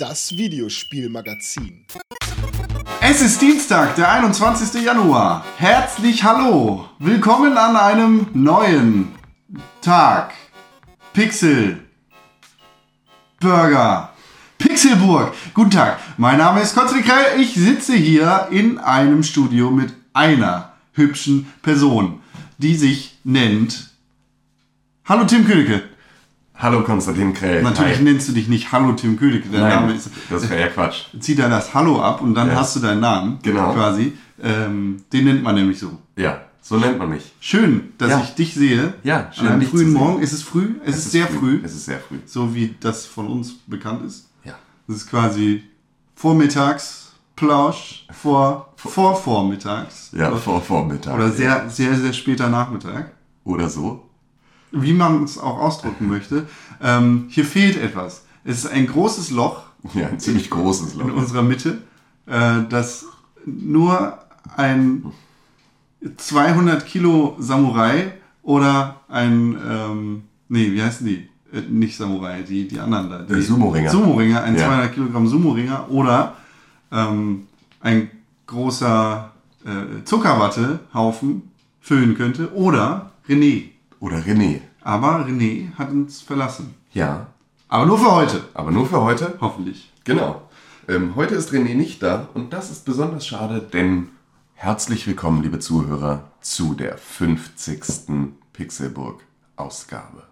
[0.00, 1.84] das Videospielmagazin.
[3.02, 4.82] Es ist Dienstag, der 21.
[4.82, 5.44] Januar.
[5.58, 6.88] Herzlich hallo.
[6.98, 9.08] Willkommen an einem neuen
[9.82, 10.32] Tag.
[11.12, 11.80] Pixel.
[13.40, 14.14] Burger.
[14.56, 15.34] Pixelburg.
[15.52, 15.98] Guten Tag.
[16.16, 17.38] Mein Name ist Konstantin Krell.
[17.38, 22.20] Ich sitze hier in einem Studio mit einer hübschen Person,
[22.56, 23.90] die sich nennt.
[25.04, 25.89] Hallo Tim Königke.
[26.60, 27.62] Hallo Konstantin Krell.
[27.62, 28.02] Natürlich Hi.
[28.04, 29.48] nennst du dich nicht Hallo Tim Königke.
[29.50, 30.10] Dein Nein, Name ist.
[30.28, 31.04] das wäre ja Quatsch.
[31.18, 32.56] zieh da das Hallo ab und dann Ja.
[32.56, 33.38] hast du deinen Namen.
[33.42, 33.72] Genau.
[33.72, 34.12] Quasi.
[34.42, 35.98] Ähm, den nennt man nämlich so.
[36.16, 37.32] Ja, so nennt man mich.
[37.40, 38.20] Schön, dass Ja.
[38.22, 38.92] ich dich sehe.
[39.04, 39.92] Ja, schön, An einem frühen.
[39.92, 40.20] Morgen.
[40.22, 40.74] Ist es früh?
[40.84, 41.60] Es, ist, sehr früh.
[41.64, 42.18] Es ist sehr früh.
[42.26, 44.28] So wie das von uns bekannt ist.
[44.44, 44.54] Ja.
[44.88, 45.62] Es ist quasi
[46.14, 50.10] Vormittagsplausch vor, vor Vormittags.
[50.12, 51.14] Ja, Oder- vor Vormittag.
[51.14, 53.12] Oder sehr, sehr, sehr später Nachmittag.
[53.44, 54.06] Oder so.
[54.72, 56.46] Wie man es auch ausdrücken möchte.
[56.82, 58.24] Ähm, hier fehlt etwas.
[58.44, 59.62] Es ist ein großes Loch
[59.94, 61.16] Ja, ein ziemlich großes in Loch.
[61.16, 61.78] unserer Mitte,
[62.26, 63.06] äh, das
[63.46, 64.18] nur
[64.56, 65.04] ein
[66.16, 68.12] 200 Kilo Samurai
[68.42, 71.28] oder ein, ähm, nee, wie heißen die?
[71.52, 73.18] Äh, nicht Samurai, die, die anderen da.
[73.22, 73.90] Die Äh, Sumo-Ringer.
[73.90, 74.66] Sumo-Ringer, ein Ja.
[74.66, 76.36] 200 Kilogramm Sumo-Ringer oder
[76.92, 77.46] ähm,
[77.80, 78.10] ein
[78.46, 79.30] großer
[79.64, 81.42] äh, Zuckerwattehaufen
[81.80, 83.64] füllen könnte oder René.
[84.00, 84.60] Oder René.
[84.82, 86.74] Aber René hat uns verlassen.
[86.92, 87.28] Ja,
[87.68, 89.36] Aber nur für heute, aber nur für heute.
[89.40, 89.92] hoffentlich.
[90.04, 90.42] Genau.
[90.88, 94.08] Ähm, heute ist René nicht da und das ist besonders schade, denn
[94.54, 98.32] herzlich willkommen, liebe Zuhörer, zu der 50.
[98.54, 100.24] Pixelburg-Ausgabe.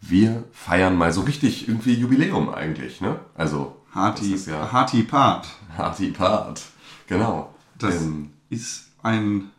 [0.00, 3.18] Wir feiern mal so richtig irgendwie Jubiläum eigentlich, ne?
[3.34, 5.48] Also, Harti, das ist ja Harti Part.
[5.76, 6.62] Harti Part.
[7.08, 7.54] Genau.
[7.78, 9.50] Das Ähm, ist ein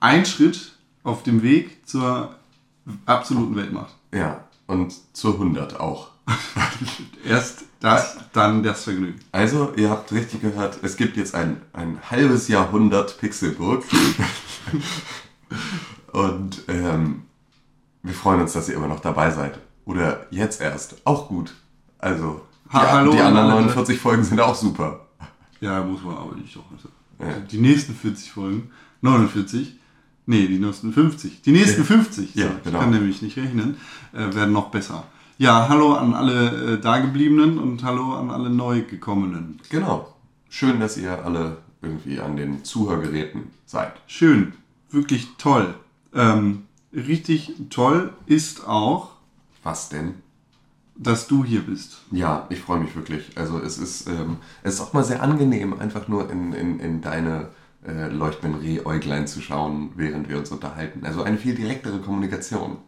[0.00, 0.73] Einschritt
[1.04, 2.34] auf dem Weg zur
[3.06, 3.94] absoluten Weltmacht.
[4.12, 6.08] ja, und zur 100 auch.
[7.24, 9.20] Erst das, dann das Vergnügen.
[9.30, 13.84] Also, ihr habt richtig gehört, es gibt jetzt ein, ein halbes Jahrhundert Pixelburg.
[16.12, 17.22] Und ähm,
[18.02, 19.58] wir freuen uns, dass ihr immer noch dabei seid.
[19.84, 20.96] Oder jetzt erst.
[21.04, 21.54] Auch gut.
[21.98, 22.40] Also,
[22.70, 23.54] die, Ha- hallo die an anderen alle.
[23.62, 25.06] 49 Folgen sind auch super.
[25.60, 26.64] Ja, muss man aber nicht doch.
[26.72, 26.88] Also,
[27.20, 27.38] Ja.
[27.40, 28.70] Die nächsten 40 Folgen,
[29.02, 29.78] 49,
[30.26, 31.42] nee, die nächsten 50.
[31.42, 32.78] Die nächsten 50, Ja, so, genau.
[32.78, 33.76] ich kann nämlich nicht rechnen,
[34.12, 35.04] äh, werden noch besser.
[35.38, 39.60] Ja, hallo an alle äh, Dagebliebenen und hallo an alle Neugekommenen.
[39.70, 40.14] Genau.
[40.48, 43.92] Schön, dass ihr alle irgendwie an den Zuhörgeräten seid.
[44.06, 44.52] Schön,
[44.90, 45.74] wirklich toll.
[46.14, 46.62] Ähm,
[46.92, 49.10] richtig toll ist auch,
[49.64, 50.14] Was denn?
[50.96, 52.02] dass du hier bist.
[52.12, 53.36] Ja, ich freue mich wirklich.
[53.36, 57.00] Also es ist, ähm, es ist auch mal sehr angenehm, einfach nur in, in, in
[57.00, 57.48] deine
[57.86, 61.04] äh, leuchtenden Rehäuglein zu schauen, während wir uns unterhalten.
[61.04, 62.78] Also eine viel direktere Kommunikation.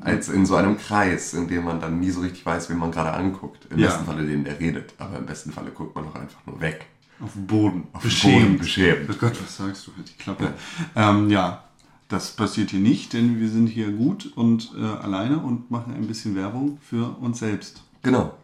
[0.00, 2.90] Als in so einem Kreis, in dem man dann nie so richtig weiß, wen man
[2.90, 3.66] gerade anguckt.
[3.70, 3.88] Im Ja.
[3.88, 4.94] besten Falle den, der redet.
[4.98, 6.86] Aber im besten Falle guckt man auch einfach nur weg.
[7.20, 7.86] Auf dem Boden.
[7.92, 9.10] Auf dem Boden, beschämt.
[9.10, 9.92] Oh Gott, was sagst du?
[9.94, 10.54] Halt die Klappe.
[10.96, 11.64] Ähm, ja,
[12.08, 16.06] das passiert hier nicht, denn wir sind hier gut und äh, alleine und machen ein
[16.06, 17.82] bisschen Werbung für uns selbst.
[18.02, 18.34] Genau.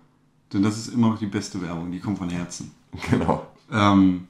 [0.52, 2.70] Denn das ist immer noch die beste Werbung, die kommt von Herzen.
[3.10, 3.46] Genau.
[3.72, 4.26] Ähm,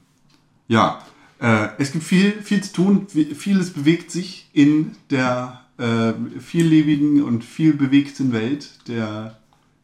[0.67, 0.99] ja,
[1.41, 3.07] äh, es gibt viel, viel zu tun.
[3.07, 9.39] Vieles bewegt sich in der äh, viellebigen und viel bewegten Welt der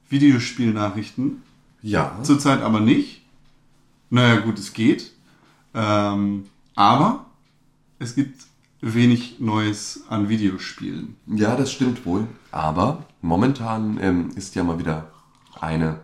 [0.09, 1.41] Videospielnachrichten.
[1.81, 2.19] Ja.
[2.21, 3.23] Zurzeit aber nicht.
[4.09, 5.11] Naja, gut, es geht.
[5.73, 7.25] Ähm, aber
[7.97, 8.43] es gibt
[8.81, 11.15] wenig Neues an Videospielen.
[11.25, 12.27] Ja, das stimmt wohl.
[12.51, 15.11] Aber momentan ähm, ist ja mal wieder
[15.59, 15.99] eine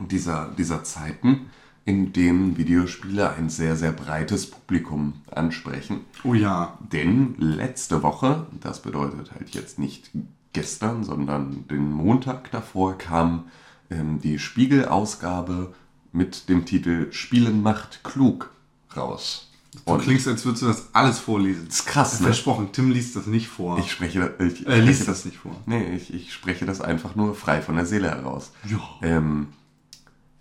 [0.00, 1.50] dieser, dieser Zeiten,
[1.84, 6.00] in denen Videospiele ein sehr, sehr breites Publikum ansprechen.
[6.22, 6.78] Oh ja.
[6.92, 10.10] Denn letzte Woche, das bedeutet halt jetzt nicht
[10.52, 13.44] gestern, sondern den Montag davor, kam
[13.90, 15.74] ähm, die Spiegel-Ausgabe
[16.12, 18.50] mit dem Titel Spielen macht klug
[18.96, 19.50] raus.
[19.86, 21.66] Du klingst, als würdest du das alles vorlesen.
[21.66, 22.26] Das ist krass, ne?
[22.26, 23.78] Versprochen, Tim liest das nicht vor.
[23.78, 25.56] Ich spreche, ich, er spreche liest das nicht vor.
[25.66, 28.52] Nee, ich, ich spreche das einfach nur frei von der Seele heraus.
[28.70, 28.78] Ja.
[29.02, 29.48] Ähm,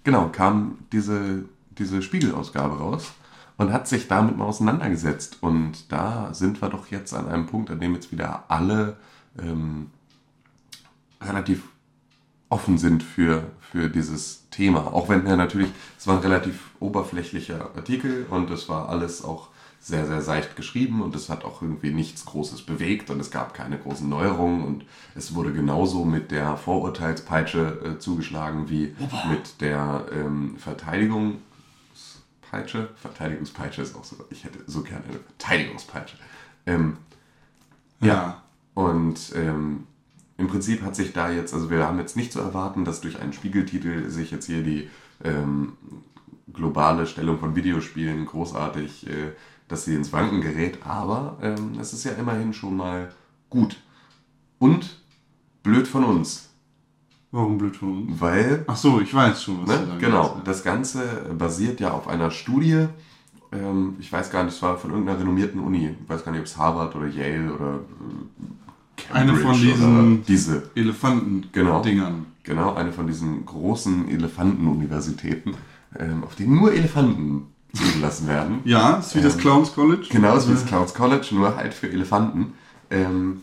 [0.03, 3.13] genau, kam diese, diese Spiegelausgabe raus
[3.57, 5.37] und hat sich damit mal auseinandergesetzt.
[5.41, 8.97] Und da sind wir doch jetzt an einem Punkt, an dem jetzt wieder alle
[9.39, 9.91] ähm,
[11.21, 11.63] relativ
[12.49, 14.93] offen sind für, für dieses Thema.
[14.93, 19.47] Auch wenn er natürlich, es war ein relativ oberflächlicher Artikel und es war alles auch
[19.83, 23.53] sehr, sehr seicht geschrieben und es hat auch irgendwie nichts Großes bewegt und es gab
[23.53, 28.95] keine großen Neuerungen und es wurde genauso mit der Vorurteilspeitsche äh, zugeschlagen wie
[29.29, 32.87] mit der ähm, Verteidigungspeitsche.
[32.95, 36.15] Verteidigungspeitsche ist auch so, ich hätte so gerne eine Verteidigungspeitsche.
[36.65, 36.95] Ähm,
[37.99, 38.41] ja.
[38.75, 39.83] Und ähm,
[40.37, 43.19] im Prinzip hat sich da jetzt, also wir haben jetzt nicht zu erwarten, dass durch
[43.19, 44.89] einen Spiegeltitel sich jetzt hier die
[45.23, 45.73] ähm,
[46.51, 49.31] globale Stellung von Videospielen großartig, äh,
[49.73, 53.11] dass sie ins Wanken gerät, aber ähm, es ist ja immerhin schon mal
[53.49, 53.77] gut.
[54.59, 54.99] Und
[55.63, 56.49] blöd von uns,
[57.31, 58.21] Warum blöd von uns?
[58.21, 59.87] weil Ach so, ich weiß schon, was du Ne?
[59.93, 60.47] da Genau, meinst.
[60.47, 61.03] das Ganze
[61.37, 62.85] basiert ja auf einer Studie,
[63.51, 66.41] ähm, ich weiß gar nicht, es war von irgendeiner renommierten Uni, ich weiß gar nicht,
[66.41, 70.69] ob es Harvard oder Yale oder äh, Eine von Cambridge diesen- diese, Genau.
[70.75, 72.25] Elefanten-Dingern.
[72.43, 75.55] genau, eine von diesen großen Elefantenuniversitäten,
[75.97, 78.59] ähm, auf denen nur Elefanten zugelassen werden.
[78.65, 80.07] Ja, ist wie das Ähm, Clowns College.
[80.09, 82.53] Genau, so wie das Clouds College, nur halt für Elefanten.
[82.89, 83.41] Ähm,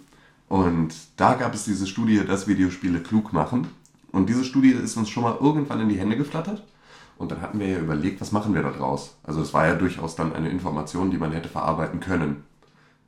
[0.49, 3.69] und da gab es diese Studie, dass Videospiele klug machen.
[4.13, 6.65] Und diese Studie ist uns schon mal irgendwann in die Hände geflattert.
[7.19, 9.17] Und dann hatten wir ja überlegt, was machen wir da draus?
[9.23, 12.45] Also es war ja durchaus dann eine Information, die man hätte verarbeiten können.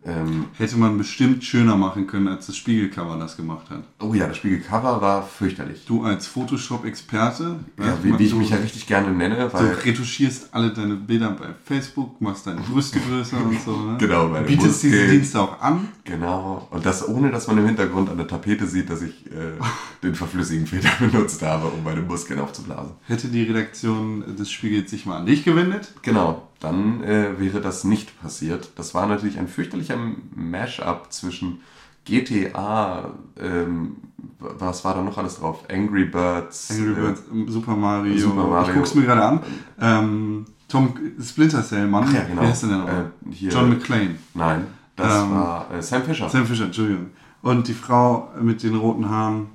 [0.05, 3.83] Ähm, Hätte man bestimmt schöner machen können, als das Spiegelcover das gemacht hat.
[4.01, 5.85] oh ja, das Spiegelcover war fürchterlich.
[5.87, 9.75] Du als Photoshop-Experte, Ja, wie, wie ich du, mich ja richtig gerne nenne, du weil
[9.75, 13.77] retuschierst alle deine Bilder bei Facebook, machst deine Brüste größer und so.
[13.77, 13.97] Ne?
[13.99, 15.11] Genau, meine Bietest diese Muskeln.
[15.13, 15.89] Dienste auch an.
[16.05, 16.67] Genau.
[16.71, 19.53] Und das ohne, dass man im Hintergrund an der Tapete sieht, dass ich äh,
[20.03, 22.93] den verflüssigen Filter benutzt habe, um meine Muskeln aufzublasen.
[23.07, 25.93] Hätte die Redaktion des Spiegels sich mal an dich gewendet?
[26.03, 28.71] Genau, dann äh, wäre das nicht passiert.
[28.77, 29.97] Das war natürlich ein fürchterlicher
[30.35, 31.61] Mash-up zwischen
[32.05, 33.11] GTA,
[33.41, 33.97] ähm,
[34.39, 35.65] was war da noch alles drauf?
[35.71, 36.71] Angry Birds.
[36.71, 38.19] Angry äh, Birds, Super Mario.
[38.19, 38.71] Super Mario.
[38.71, 39.41] Ich guck's mir gerade an.
[39.81, 42.05] Ähm, Tom Splinter Cell, Mann.
[42.09, 42.43] Ach ja, genau.
[42.43, 42.89] Wer ist denn denn noch?
[42.89, 44.17] Äh, John McClane.
[44.35, 44.67] Nein,
[44.97, 46.29] das Ähm, war äh, Sam Fisher.
[46.29, 47.11] Sam Fisher, Entschuldigung.
[47.43, 49.49] Und die Frau mit den roten Haaren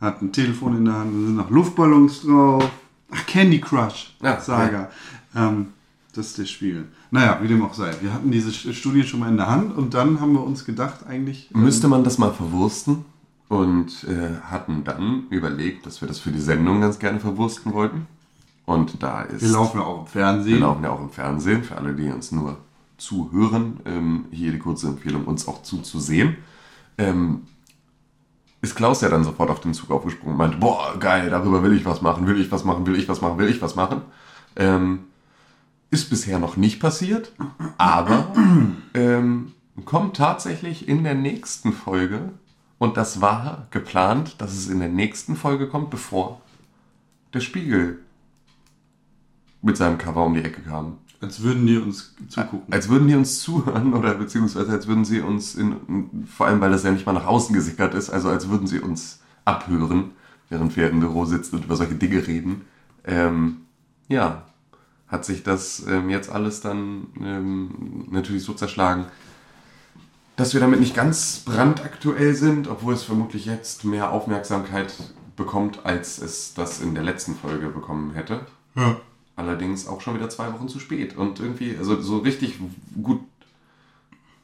[0.00, 2.68] hat ein Telefon in der Hand, da sind noch Luftballons drauf.
[3.12, 4.90] Ach, Candy Crush, Ja, Saga.
[5.34, 5.68] Ähm,
[6.12, 6.88] das ist der Spiegel.
[7.10, 7.94] Naja, wie dem auch sei.
[8.00, 11.06] Wir hatten diese Studie schon mal in der Hand und dann haben wir uns gedacht,
[11.06, 11.50] eigentlich.
[11.54, 13.04] ähm, Müsste man das mal verwursten
[13.48, 18.06] und äh, hatten dann überlegt, dass wir das für die Sendung ganz gerne verwursten wollten.
[18.66, 19.42] Und da ist.
[19.42, 20.54] Wir laufen ja auch im Fernsehen.
[20.54, 22.58] Wir laufen ja auch im Fernsehen, für alle, die uns nur
[22.98, 23.80] zuhören.
[23.84, 26.36] Ähm, hier die kurze Empfehlung, uns auch zuzusehen.
[26.98, 27.42] Ähm,
[28.62, 31.72] ist Klaus ja dann sofort auf den Zug aufgesprungen und meinte, boah, geil, darüber will
[31.72, 34.02] ich was machen, will ich was machen, will ich was machen, will ich was machen.
[34.56, 35.00] Ähm,
[35.90, 37.32] ist bisher noch nicht passiert,
[37.78, 38.32] aber
[38.94, 39.52] ähm,
[39.84, 42.30] kommt tatsächlich in der nächsten Folge.
[42.78, 46.40] Und das war geplant, dass es in der nächsten Folge kommt, bevor
[47.34, 47.98] der Spiegel
[49.62, 50.98] mit seinem Cover um die Ecke kam.
[51.20, 52.72] Als würden die uns zugucken.
[52.72, 56.70] Als würden die uns zuhören oder beziehungsweise als würden sie uns, in, vor allem weil
[56.70, 60.12] das ja nicht mal nach außen gesickert ist, also als würden sie uns abhören,
[60.48, 62.62] während wir im Büro sitzen und über solche Dinge reden.
[63.04, 63.58] Ähm,
[64.08, 64.46] ja,
[65.10, 69.06] hat sich das ähm, jetzt alles dann ähm, natürlich so zerschlagen,
[70.36, 74.94] dass wir damit nicht ganz brandaktuell sind, obwohl es vermutlich jetzt mehr Aufmerksamkeit
[75.36, 78.46] bekommt, als es das in der letzten Folge bekommen hätte.
[78.74, 79.00] ja.
[79.36, 81.16] Allerdings auch schon wieder zwei Wochen zu spät.
[81.16, 82.58] Und irgendwie, also so richtig
[83.02, 83.22] gut,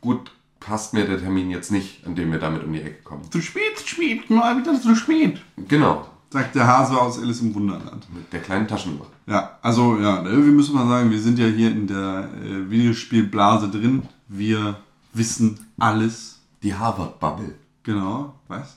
[0.00, 3.30] gut passt mir der Termin jetzt nicht, an dem wir damit um die Ecke kommen.
[3.30, 5.42] Zu spät, zu spät, mal wieder zu spät.
[5.68, 8.06] Genau, Sagt der Hase aus Alice im Wunderland.
[8.14, 9.06] mit der kleinen Taschenuhr.
[9.26, 12.68] Ja, also ja, ne, wir müssen mal sagen, wir sind ja hier in der äh,
[12.70, 14.02] Videospielblase drin.
[14.28, 14.76] Wir
[15.12, 16.40] wissen alles.
[16.62, 17.54] Die Harvard-Bubble.
[17.84, 18.76] Genau, was?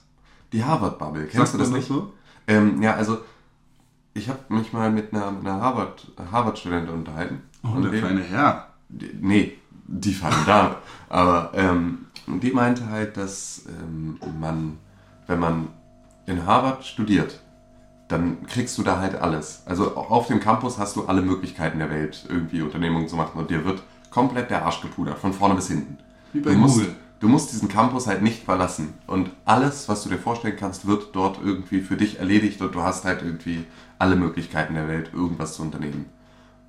[0.53, 1.88] Die Harvard-Bubble, kennst Sagt du das nicht?
[1.88, 2.13] so?
[2.48, 3.18] Ähm, ja, also
[4.13, 7.41] ich habe mich mal mit einer, einer Harvard, Harvard-Studentin unterhalten.
[7.63, 8.68] Oh, der dem- feine Herr.
[8.89, 10.75] Die- Nee, die feine Dame.
[11.10, 14.77] Aber ähm, die meinte halt, dass ähm, man,
[15.27, 15.68] wenn man
[16.29, 17.39] in Harvard studiert,
[18.07, 19.63] dann kriegst du da halt alles.
[19.65, 23.50] Also auf dem Campus hast du alle Möglichkeiten der Welt, irgendwie Unternehmungen zu machen und
[23.50, 25.98] dir wird komplett der Arsch gepudert, von vorne bis hinten.
[26.33, 26.95] Wie bei du musst, Google.
[27.19, 28.93] Du musst diesen Campus halt nicht verlassen.
[29.05, 32.81] Und alles, was du dir vorstellen kannst, wird dort irgendwie für dich erledigt und du
[32.81, 33.65] hast halt irgendwie
[33.98, 36.05] alle Möglichkeiten der Welt, irgendwas zu unternehmen.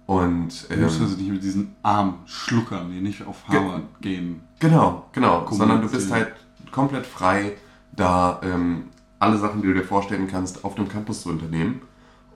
[0.06, 4.40] Und Du musst ähm, also nicht mit diesen armen Schluckern, die nicht auf Harvard gehen.
[4.58, 5.46] Genau, genau.
[5.48, 6.32] Sondern du bist halt
[6.72, 7.52] komplett frei,
[7.94, 8.88] da ähm,
[9.20, 11.82] alle Sachen, die du dir vorstellen kannst, auf dem Campus zu unternehmen.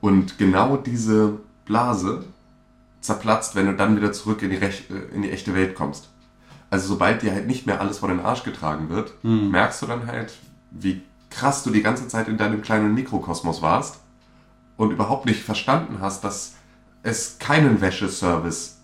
[0.01, 2.25] Und genau diese Blase
[3.01, 6.11] zerplatzt, wenn du dann wieder zurück in die, Rech äh, in die echte Welt kommst.
[6.71, 9.15] Also sobald dir halt nicht mehr alles vor den Arsch getragen wird,
[9.51, 10.33] merkst du dann halt,
[10.71, 14.01] wie krass du die ganze Zeit in deinem kleinen Mikrokosmos warst
[14.77, 16.55] und überhaupt nicht verstanden hast, dass
[17.05, 18.79] es keinen Wäscheservice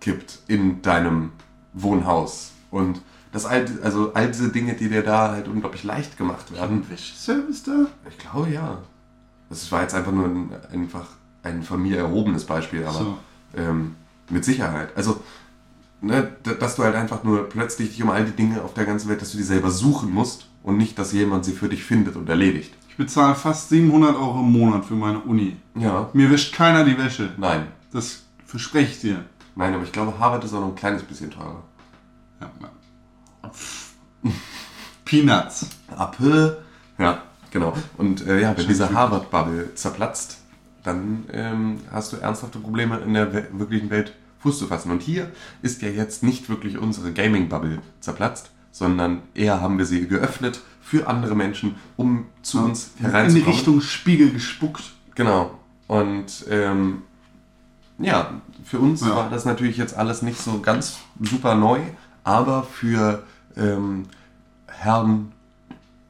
[0.00, 1.32] gibt in deinem
[1.74, 2.52] Wohnhaus.
[2.70, 3.02] Und
[3.36, 6.84] das all, also all diese Dinge, die dir da halt unglaublich leicht gemacht werden.
[6.96, 7.86] Service da?
[8.08, 8.78] Ich glaube ja.
[9.48, 11.06] Das war jetzt einfach nur ein, einfach
[11.42, 13.18] ein von mir erhobenes Beispiel, aber So.
[13.56, 13.94] ähm,
[14.30, 14.88] mit Sicherheit.
[14.96, 15.20] Also,
[16.00, 19.08] ne, dass du halt einfach nur plötzlich dich um all die Dinge auf der ganzen
[19.08, 22.16] Welt, dass du die selber suchen musst und nicht, dass jemand sie für dich findet
[22.16, 22.74] und erledigt.
[22.88, 25.56] Ich bezahle fast 700 Euro im Monat für meine Uni.
[25.74, 26.08] Ja.
[26.14, 27.30] Mir wäscht keiner die Wäsche.
[27.36, 27.66] Nein.
[27.92, 29.24] Das verspreche ich dir.
[29.54, 31.62] Nein, aber ich glaube, Harvard ist auch noch ein kleines bisschen teurer.
[32.40, 32.50] Ja,
[35.04, 35.66] Peanuts.
[35.98, 36.62] Apple.
[36.98, 37.74] Ja, genau.
[37.96, 40.38] Und äh, ja, wenn diese Harvard-Bubble zerplatzt,
[40.82, 44.90] dann ähm, hast du ernsthafte Probleme in der we wirklichen Welt Fuß zu fassen.
[44.92, 45.30] Und hier
[45.62, 51.08] ist ja jetzt nicht wirklich unsere Gaming-Bubble zerplatzt, sondern eher haben wir sie geöffnet für
[51.08, 53.54] andere Menschen, um zu uns In die hereinzukommen.
[53.54, 54.82] Richtung Spiegel gespuckt.
[55.16, 55.58] Genau.
[55.88, 57.02] Und ähm,
[57.98, 59.16] ja, für uns Ja.
[59.16, 61.80] war das natürlich jetzt alles nicht so ganz super neu,
[62.22, 63.24] aber für
[63.56, 64.04] ähm,
[64.66, 65.32] Herrn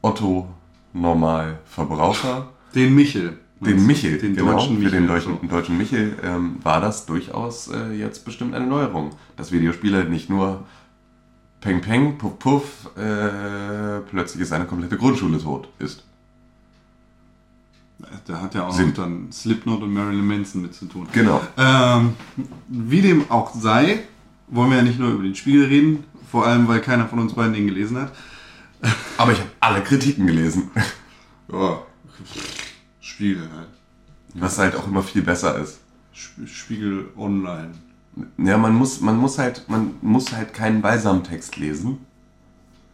[0.01, 0.47] Otto
[0.93, 3.37] Normalverbraucher, Den Michel.
[3.59, 4.99] den Michel, Den genau, deutschen für Michel.
[4.99, 10.05] den deutschen, deutschen Michel, ähm, war das durchaus äh, jetzt bestimmt eine Neuerung, dass Videospiele
[10.05, 10.63] nicht nur
[11.61, 16.03] Peng Peng, Puff Puff, äh, plötzlich ist eine komplette Grundschule tot ist.
[18.27, 18.89] Da hat ja auch Sind.
[18.97, 21.07] noch dann Slipknot und Marilyn Manson mit zu tun.
[21.13, 21.41] Genau.
[21.57, 22.13] Ähm,
[22.67, 24.03] wie dem auch sei,
[24.49, 27.33] wollen wir ja nicht nur über den Spiegel reden, vor allem weil keiner von uns
[27.33, 28.11] beiden den gelesen hat.
[29.17, 30.71] Aber ich habe alle Kritiken gelesen.
[31.49, 31.81] Ja,
[32.99, 33.69] Spiegel halt.
[34.33, 35.79] Was halt auch immer viel besser ist.
[36.11, 37.71] Sp- Spiegel online.
[38.37, 41.99] Ja, man muss, man muss halt, man muss halt keinen Balsamtext lesen,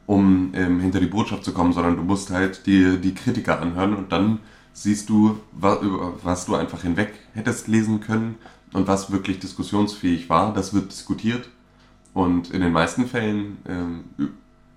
[0.05, 3.95] um ähm, hinter die Botschaft zu kommen, sondern du musst halt die, die Kritiker anhören
[3.95, 4.39] und dann
[4.73, 8.35] siehst du, wa, über was du einfach hinweg hättest lesen können
[8.73, 10.53] und was wirklich diskussionsfähig war.
[10.53, 11.49] Das wird diskutiert
[12.13, 14.03] und in den meisten Fällen ähm,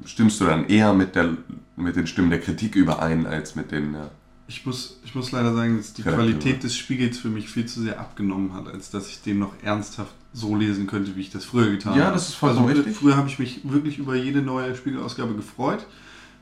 [0.04, 1.36] stimmst du dann eher mit, der,
[1.76, 3.94] mit den Stimmen der Kritik überein als mit den.
[3.94, 4.10] Ja.
[4.48, 6.26] Ich muss, ich muss leider sagen, dass die Redakteure.
[6.26, 9.52] Qualität des Spiegels für mich viel zu sehr abgenommen hat, als dass ich den noch
[9.62, 12.00] ernsthaft so lesen könnte, wie ich das früher getan habe.
[12.00, 12.96] Ja, das ist vollkommen also, richtig.
[12.96, 15.84] Früher habe ich mich wirklich über jede neue Spiegelausgabe gefreut,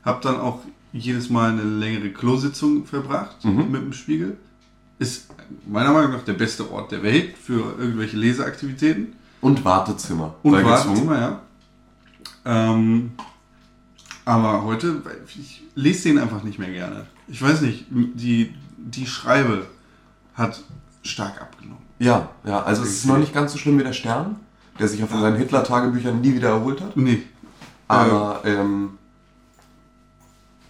[0.03, 0.59] habe dann auch
[0.93, 3.71] jedes Mal eine längere Klositzung verbracht Mhm.
[3.71, 4.37] mit dem Spiegel.
[4.99, 5.27] Ist
[5.67, 9.13] meiner Meinung nach der beste Ort der Welt für irgendwelche Leseaktivitäten.
[9.45, 10.33] Und Wartezimmer.
[10.41, 11.39] Und Wartezimmer, ja.
[12.45, 13.11] Ähm,
[14.25, 17.05] aber heute, ich lese den einfach nicht mehr gerne.
[17.27, 19.67] Ich weiß nicht, die, die Schreibe
[20.33, 20.63] hat
[21.03, 21.83] stark abgenommen.
[21.99, 24.37] Ja, ja, also es ist noch nicht ganz so schlimm wie der Stern,
[24.79, 26.97] der sich ja von seinen Hitler-Tagebüchern nie wieder erholt hat.
[26.97, 27.21] Nee.
[27.87, 28.97] Aber ähm,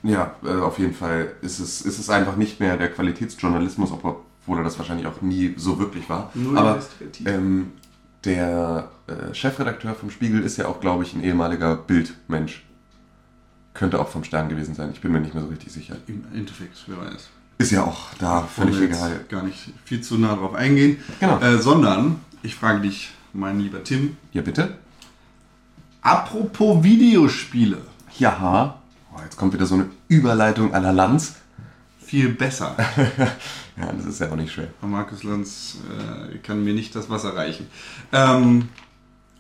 [0.04, 4.58] ja, äh, auf jeden Fall ist es, ist es einfach nicht mehr der Qualitätsjournalismus, obwohl
[4.58, 6.30] er das wahrscheinlich auch nie so wirklich war.
[6.34, 6.82] Null Aber
[7.24, 7.72] ähm,
[8.26, 12.64] der äh, Chefredakteur vom Spiegel ist ja auch, glaube ich, ein ehemaliger Bildmensch.
[13.74, 15.96] Könnte auch vom Stern gewesen sein, ich bin mir nicht mehr so richtig sicher.
[16.08, 17.30] Im Endeffekt, wer weiß.
[17.58, 19.22] Ist ja auch da völlig egal.
[19.30, 20.98] Gar nicht viel zu nah drauf eingehen.
[21.20, 21.40] Genau.
[21.40, 24.76] Äh, sondern, ich frage dich, mein lieber Tim, Ja, bitte?
[26.02, 27.78] apropos Videospiele,
[28.18, 28.80] Ja.
[29.14, 31.36] Oh, jetzt kommt wieder so eine Überleitung la Lanz.
[32.02, 32.76] viel besser.
[33.78, 34.70] Ja, das ist ja auch nicht schwer.
[34.82, 35.78] Markus Lanz
[36.32, 37.68] äh, kann mir nicht das Wasser reichen.
[38.14, 38.70] Ähm,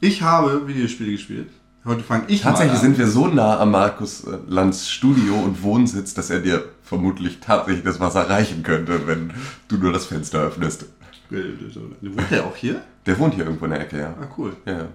[0.01, 1.49] ich habe Videospiele gespielt.
[1.85, 6.15] Heute fange ich Tatsächlich sind wir so nah am Markus äh, Lanz Studio und Wohnsitz,
[6.15, 9.31] dass er dir vermutlich tatsächlich das Wasser reichen könnte, wenn
[9.67, 10.85] du nur das Fenster öffnest.
[11.29, 12.81] Wohnt der auch hier?
[13.05, 14.15] Der wohnt hier irgendwo in der Ecke, ja.
[14.19, 14.55] Ah, cool.
[14.65, 14.87] Ja, ja.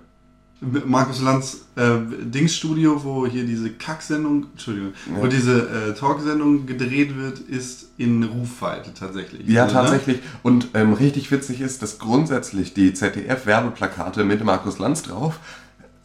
[0.61, 7.39] Markus Lanz äh, Dingsstudio, wo hier diese Kacksendung, Entschuldigung, wo diese äh, Talksendung gedreht wird,
[7.39, 9.49] ist in Rufweite tatsächlich.
[9.49, 9.81] Ja, Also, ne?
[9.83, 10.19] tatsächlich.
[10.43, 15.41] Und ähm, richtig witzig ist, dass grundsätzlich die ZDF-Werbeplakate mit Markus Lanz drauf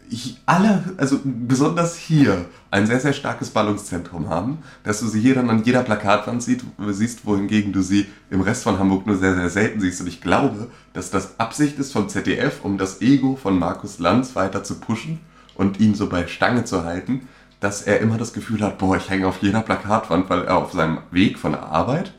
[0.09, 2.45] ich- alle, also besonders hier,
[2.75, 6.65] ein sehr, sehr starkes Ballungszentrum haben, dass du sie hier dann an jeder Plakatwand sieht,
[6.89, 10.01] siehst, wohingegen du sie im Rest von Hamburg nur sehr, sehr selten siehst.
[10.01, 14.36] Und ich glaube, dass das Absicht ist vom ZDF, um das Ego von Markus Lanz
[14.36, 15.22] weiter zu pushen
[15.55, 17.29] und ihn so bei Stange zu halten,
[17.62, 20.74] dass er immer das Gefühl hat, boah, ich hänge auf jeder Plakatwand, weil er auf
[20.74, 22.12] seinem Weg von der Arbeit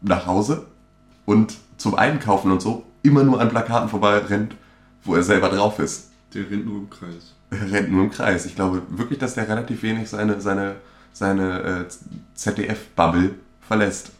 [0.00, 0.66] nach Hause
[1.26, 4.56] und zum Einkaufen und so immer nur an Plakaten vorbei rennt,
[5.04, 6.10] wo er selber drauf ist.
[6.32, 7.35] Der rennt nur im Kreis.
[7.70, 8.46] Rennt nur im Kreis.
[8.46, 10.76] Ich glaube wirklich, dass der relativ wenig seine, seine,
[11.12, 11.84] seine äh,
[12.34, 14.10] ZDF-Bubble verlässt.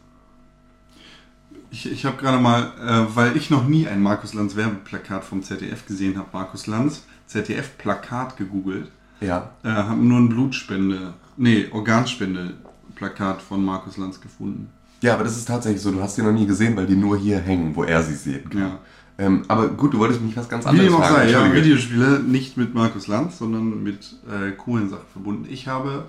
[1.71, 5.42] Ich, ich habe gerade mal, äh, weil ich noch nie ein Markus Lanz Werbeplakat vom
[5.42, 8.90] ZDF gesehen habe, Markus Lanz ZDF-Plakat gegoogelt,
[9.21, 9.50] Ja.
[9.64, 12.54] äh, habe nur ein Blutspende, nee, Organspende
[12.95, 14.71] Plakat von Markus Lanz gefunden.
[15.02, 15.90] Ja, aber das ist tatsächlich so.
[15.90, 18.59] Du hast die noch nie gesehen, weil die nur hier hängen, wo er sie kann.
[18.59, 18.78] Ja.
[19.18, 21.14] Ähm, aber gut, du wolltest mich was ganz anderes auch fragen.
[21.14, 21.52] sei, ja.
[21.54, 25.46] Videospiele nicht mit Markus Lanz, sondern mit äh, coolen Sachen verbunden.
[25.49, 26.04] Ich habe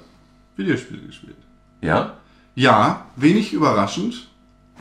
[0.58, 1.38] Videospiele gespielt.
[1.82, 2.18] Ja?
[2.56, 4.30] Ja, wenig überraschend,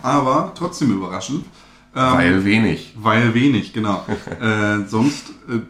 [0.03, 1.45] aber trotzdem überraschend.
[1.95, 2.95] Ähm, Weil wenig.
[2.97, 4.05] Weil wenig, genau.
[4.41, 5.61] äh, sonst äh,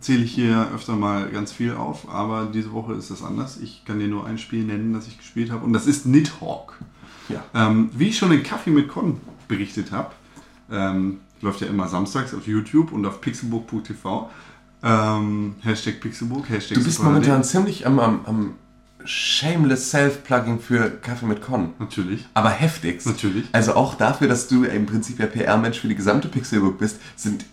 [0.00, 3.58] zähle ich hier öfter mal ganz viel auf, aber diese Woche ist das anders.
[3.60, 6.74] Ich kann dir nur ein Spiel nennen, das ich gespielt habe, und das ist Nidhogg.
[7.28, 7.42] Ja.
[7.54, 10.12] Ähm, wie ich schon in Kaffee mit Con berichtet habe,
[10.70, 14.30] ähm, läuft ja immer samstags auf YouTube und auf pixelbook.tv.
[14.82, 18.54] Ähm, Hashtag Pixelbook, Hashtag Du bist momentan ziemlich am, am, am
[19.04, 21.72] shameless Self-Plugging für Kaffee mit Con.
[21.78, 22.26] Natürlich.
[22.34, 23.06] Aber heftigst.
[23.06, 23.46] Natürlich.
[23.52, 27.44] Also auch dafür, dass du im Prinzip der PR-Mensch für die gesamte Pixelbook bist, sind,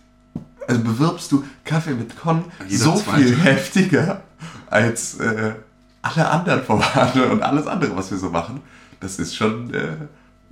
[0.66, 3.24] also bewirbst du Kaffee mit Con Jeder so Zweite.
[3.24, 4.22] viel heftiger
[4.68, 5.54] als äh,
[6.02, 8.60] alle anderen Formate und alles andere, was wir so machen.
[9.00, 9.96] Das ist schon äh,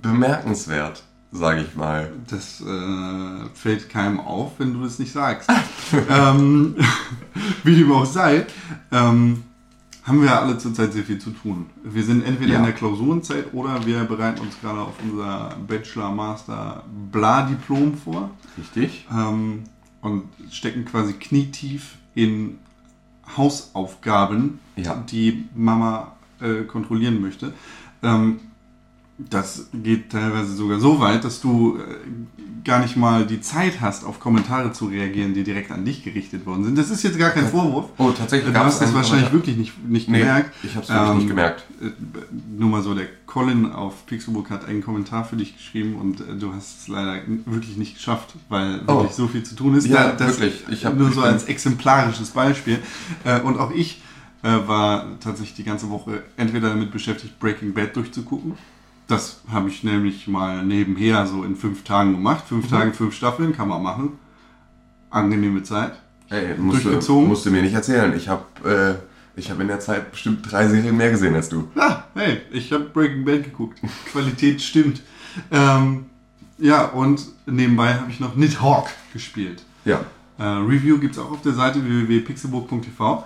[0.01, 2.11] bemerkenswert, sage ich mal.
[2.29, 5.49] Das äh, fällt keinem auf, wenn du das nicht sagst.
[6.09, 6.75] ähm,
[7.63, 8.45] wie dem auch sei,
[8.91, 9.43] ähm,
[10.03, 11.65] haben wir alle zurzeit sehr viel zu tun.
[11.83, 12.57] Wir sind entweder Ja.
[12.59, 19.07] in der Klausurenzeit oder wir bereiten uns gerade auf unser Bachelor, Master, Bla-Diplom vor Richtig?
[19.11, 19.63] ähm,
[20.01, 22.59] und stecken quasi knietief in
[23.37, 24.95] Hausaufgaben, Ja.
[25.09, 26.11] die Mama
[26.41, 27.53] äh, kontrollieren möchte.
[28.01, 28.39] Ähm,
[29.17, 31.81] das geht teilweise sogar so weit, dass du äh,
[32.63, 36.45] gar nicht mal die Zeit hast, auf Kommentare zu reagieren, die direkt an dich gerichtet
[36.45, 36.77] worden sind.
[36.77, 37.89] Das ist jetzt gar kein Vorwurf.
[37.97, 39.33] Oh, tatsächlich Du hast das wahrscheinlich Kommentar.
[39.33, 40.51] wirklich nicht, nicht Nee, gemerkt.
[40.63, 41.63] ich hab's wirklich nicht gemerkt.
[41.81, 41.89] äh,
[42.57, 46.35] Nur mal so, der Colin auf Pixelbook hat einen Kommentar für dich geschrieben und äh,
[46.39, 48.95] du hast es leider wirklich nicht geschafft, weil Oh.
[48.95, 49.87] wirklich so viel zu tun ist.
[49.87, 50.63] Ja, Da- das wirklich.
[50.71, 52.79] Ich hab- nur so als exemplarisches Beispiel.
[53.25, 54.01] Äh, Und auch ich
[54.41, 58.53] äh, war tatsächlich die ganze Woche entweder damit beschäftigt, Breaking Bad durchzugucken.
[59.07, 62.45] Das habe ich nämlich mal nebenher so in fünf Tagen gemacht.
[62.47, 62.69] Fünf Mhm.
[62.75, 64.13] Tage, fünf Staffeln, kann man machen.
[65.09, 65.93] Angenehme Zeit.
[66.29, 67.27] Ey, musst du, Durchgezogen?
[67.27, 68.13] musst du mir nicht erzählen.
[68.15, 71.67] Ich habe äh, ich hab in der Zeit bestimmt drei Serien mehr gesehen als du.
[71.75, 73.79] Ah, hey, ich habe Breaking Bad geguckt.
[74.11, 75.01] Qualität stimmt.
[75.51, 76.05] Ähm,
[76.57, 79.63] ja, und nebenbei habe ich noch Nidhogg gespielt.
[79.85, 80.01] Ja.
[80.39, 83.23] Äh, Review gibt es auch auf der Seite www.pixelbook.tv.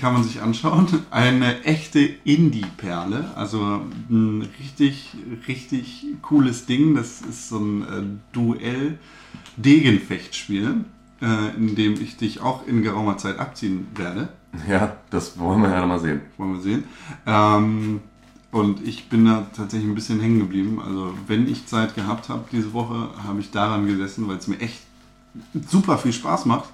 [0.00, 0.86] Kann man sich anschauen.
[1.10, 3.32] Eine echte Indie-Perle.
[3.34, 6.94] Also ein richtig, richtig cooles Ding.
[6.94, 10.84] Das ist so ein äh, Duell-Degenfechtspiel,
[11.22, 14.28] äh, in dem ich dich auch in geraumer Zeit abziehen werde.
[14.68, 16.20] Ja, das wollen wir ja mal sehen.
[16.36, 16.84] Wollen wir sehen.
[17.26, 18.00] Ähm,
[18.50, 20.80] und ich bin da tatsächlich ein bisschen hängen geblieben.
[20.80, 24.60] Also wenn ich Zeit gehabt habe diese Woche, habe ich daran gesessen, weil es mir
[24.60, 24.80] echt
[25.68, 26.70] super viel Spaß macht,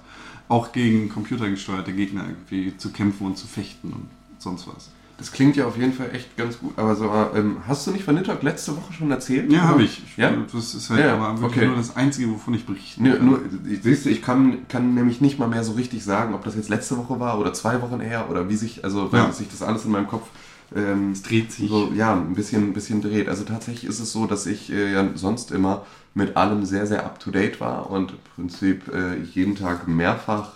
[0.47, 4.89] auch gegen computergesteuerte Gegner irgendwie zu kämpfen und zu fechten und sonst was.
[5.17, 6.73] Das klingt ja auf jeden Fall echt ganz gut.
[6.77, 9.49] Aber so, ähm, hast du nicht von Nidhogg letzte Woche schon erzählt?
[9.49, 10.01] Ja, habe ich.
[10.17, 10.33] Ja?
[10.51, 11.67] Das ist halt Ja, aber wirklich okay.
[11.67, 13.25] nur das Einzige, wovon ich berichten Nö, kann.
[13.25, 13.39] nur,
[13.81, 16.67] siehst du, ich kann, kann nämlich nicht mal mehr so richtig sagen, ob das jetzt
[16.67, 19.31] letzte Woche war oder zwei Wochen her oder wie sich, also Ja.
[19.31, 20.27] sich das alles in meinem Kopf
[20.75, 21.69] ähm, Es dreht sich.
[21.69, 23.27] so, ja, ein bisschen, ein bisschen dreht.
[23.27, 27.05] Also tatsächlich ist es so, dass ich äh, ja sonst immer mit allem sehr, sehr
[27.05, 30.53] up to date war und im Prinzip äh, jeden Tag mehrfach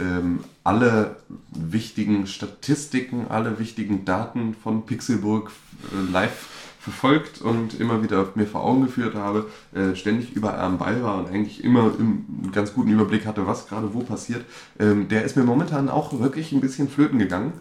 [0.00, 1.16] ähm, alle
[1.50, 5.50] wichtigen Statistiken, alle wichtigen Daten von Pixelburg
[5.92, 6.48] äh, live
[6.80, 11.18] verfolgt und immer wieder mir vor Augen geführt habe, äh, ständig überall am Ball war
[11.18, 14.44] und eigentlich immer im, einen ganz guten Überblick hatte, was gerade wo passiert,
[14.80, 17.52] ähm, der ist mir momentan auch wirklich ein bisschen flöten gegangen.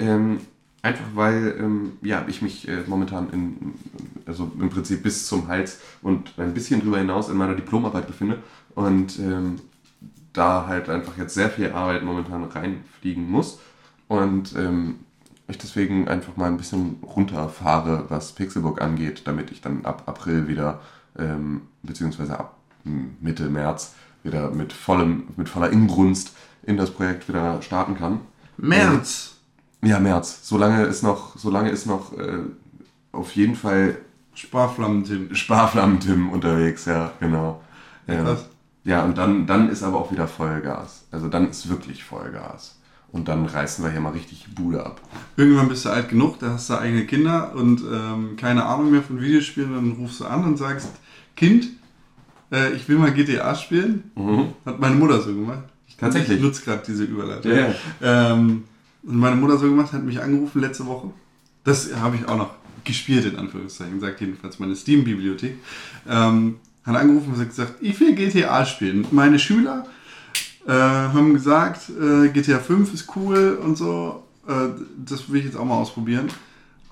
[0.00, 0.38] Ähm,
[0.82, 3.74] einfach weil ähm, ja, ich mich äh, momentan in,
[4.26, 8.38] also im Prinzip bis zum Hals und ein bisschen drüber hinaus in meiner Diplomarbeit befinde
[8.74, 9.56] und ähm,
[10.32, 13.60] da halt einfach jetzt sehr viel Arbeit momentan reinfliegen muss
[14.08, 15.00] und ähm,
[15.50, 20.48] ich deswegen einfach mal ein bisschen runterfahre, was Pixelbook angeht, damit ich dann ab April
[20.48, 20.80] wieder,
[21.18, 27.28] ähm, beziehungsweise ab hm, Mitte März wieder mit, vollem, mit voller Inbrunst in das Projekt
[27.28, 28.20] wieder starten kann.
[28.56, 29.39] März!
[29.82, 30.40] Ja, März.
[30.42, 32.40] Solange ist noch, solange ist noch äh,
[33.12, 33.96] auf jeden Fall
[34.34, 35.34] Sparflammen, Tim.
[35.34, 37.60] Sparflammen-Tim unterwegs, ja, genau.
[38.06, 38.44] Ähm, Krass.
[38.84, 41.04] ja, und dann, dann ist aber auch wieder Vollgas.
[41.10, 42.76] Also dann ist wirklich Vollgas.
[43.12, 45.00] Und dann reißen wir hier mal richtig die Bude ab.
[45.36, 49.02] Irgendwann bist du alt genug, da hast du eigene Kinder und ähm, keine Ahnung mehr
[49.02, 49.74] von Videospielen.
[49.74, 50.90] Dann rufst du an und sagst,
[51.34, 51.70] Kind,
[52.52, 54.12] äh, ich will mal GTA spielen.
[54.64, 55.64] Hat meine Mutter so gemacht.
[55.88, 56.00] Ich, Mhm.
[56.00, 56.36] Tatsächlich?
[56.38, 57.50] Ich nutze gerade diese Überleitung.
[57.50, 57.74] Ja, ja.
[58.32, 58.62] Ähm,
[59.02, 61.10] und meine Mutter so gemacht, hat mich angerufen letzte Woche.
[61.64, 62.50] Das habe ich auch noch
[62.84, 65.56] gespielt, in Anführungszeichen, sagt jedenfalls meine Steam-Bibliothek.
[66.08, 69.06] Ähm, hat angerufen und gesagt, ich will GTA spielen.
[69.10, 69.86] Meine Schüler
[70.66, 74.24] äh, haben gesagt, äh, GTA 5 ist cool und so.
[74.46, 74.68] Äh,
[75.04, 76.28] das will ich jetzt auch mal ausprobieren.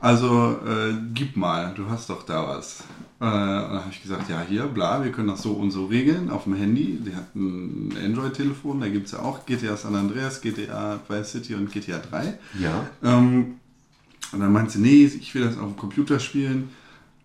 [0.01, 2.85] Also äh, gib mal, du hast doch da was.
[3.21, 5.87] Äh, und dann habe ich gesagt, ja hier, bla, wir können das so und so
[5.87, 6.99] regeln auf dem Handy.
[7.05, 11.55] Die hat ein Android-Telefon, da gibt es ja auch GTA San Andreas, GTA Vice City
[11.55, 12.39] und GTA 3.
[12.61, 12.87] Ja.
[13.03, 13.57] Ähm,
[14.31, 16.71] und dann meinte sie, nee, ich will das auf dem Computer spielen.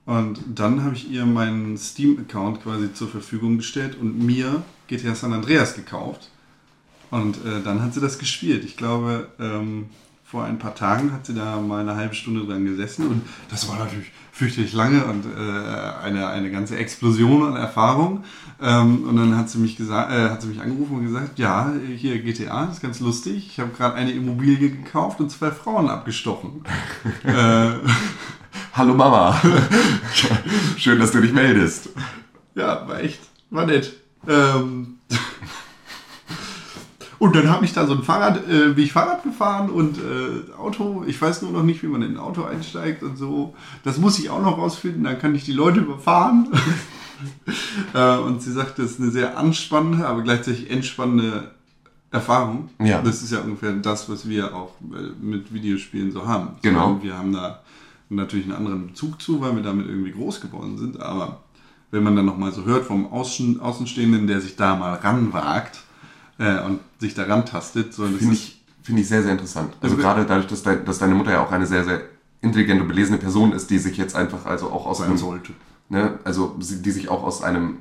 [0.05, 5.31] Und dann habe ich ihr meinen Steam-Account quasi zur Verfügung gestellt und mir GTA San
[5.31, 6.29] Andreas gekauft.
[7.11, 8.65] Und äh, dann hat sie das gespielt.
[8.65, 9.85] Ich glaube, ähm,
[10.33, 13.69] vor ein paar Tagen hat sie da mal eine halbe Stunde dran gesessen und das
[13.69, 18.23] war natürlich fürchterlich lange und äh, eine, eine ganze Explosion an Erfahrung.
[18.59, 21.71] Ähm, und dann hat sie mich gesagt, äh, hat sie mich angerufen und gesagt, ja,
[21.97, 23.45] hier GTA, ist ganz lustig.
[23.47, 26.63] Ich habe gerade eine Immobilie gekauft und zwei Frauen abgestochen.
[27.23, 27.73] äh,
[28.73, 29.39] Hallo Mama.
[30.77, 31.89] Schön, dass du dich meldest.
[32.55, 33.19] Ja, war echt,
[33.51, 33.93] war nett.
[34.27, 34.92] Ähm,
[37.23, 40.51] und dann habe ich da so ein Fahrrad, äh, bin ich Fahrrad gefahren und äh,
[40.57, 43.55] Auto, ich weiß nur noch nicht, wie man in ein Auto einsteigt und so.
[43.85, 46.49] Das muss ich auch noch rausfinden, dann kann ich die Leute überfahren.
[47.93, 51.51] äh, und sie sagt, das ist eine sehr anspannende, aber gleichzeitig entspannende
[52.11, 52.69] Erfahrung.
[52.83, 53.01] Ja.
[53.01, 56.57] Das ist ja ungefähr das, was wir auch äh, mit Videospielen so haben.
[56.61, 56.99] Genau.
[57.01, 57.61] Wir haben da
[58.09, 61.39] natürlich einen anderen Bezug zu, weil wir damit irgendwie groß geworden sind, aber
[61.89, 65.83] wenn man dann nochmal so hört vom Außen, Außenstehenden, der sich da mal ranwagt
[66.39, 69.73] äh, und sich da rantastet, so das Finde ich, finde ich sehr, sehr interessant.
[69.81, 72.01] Also Also- gerade dadurch, dass, dein, dass deine Mutter ja auch eine sehr, sehr
[72.41, 75.53] intelligente, belesene Person ist, die sich jetzt einfach also auch aus einem, sollte.
[75.89, 77.77] ne, also die sich auch aus einem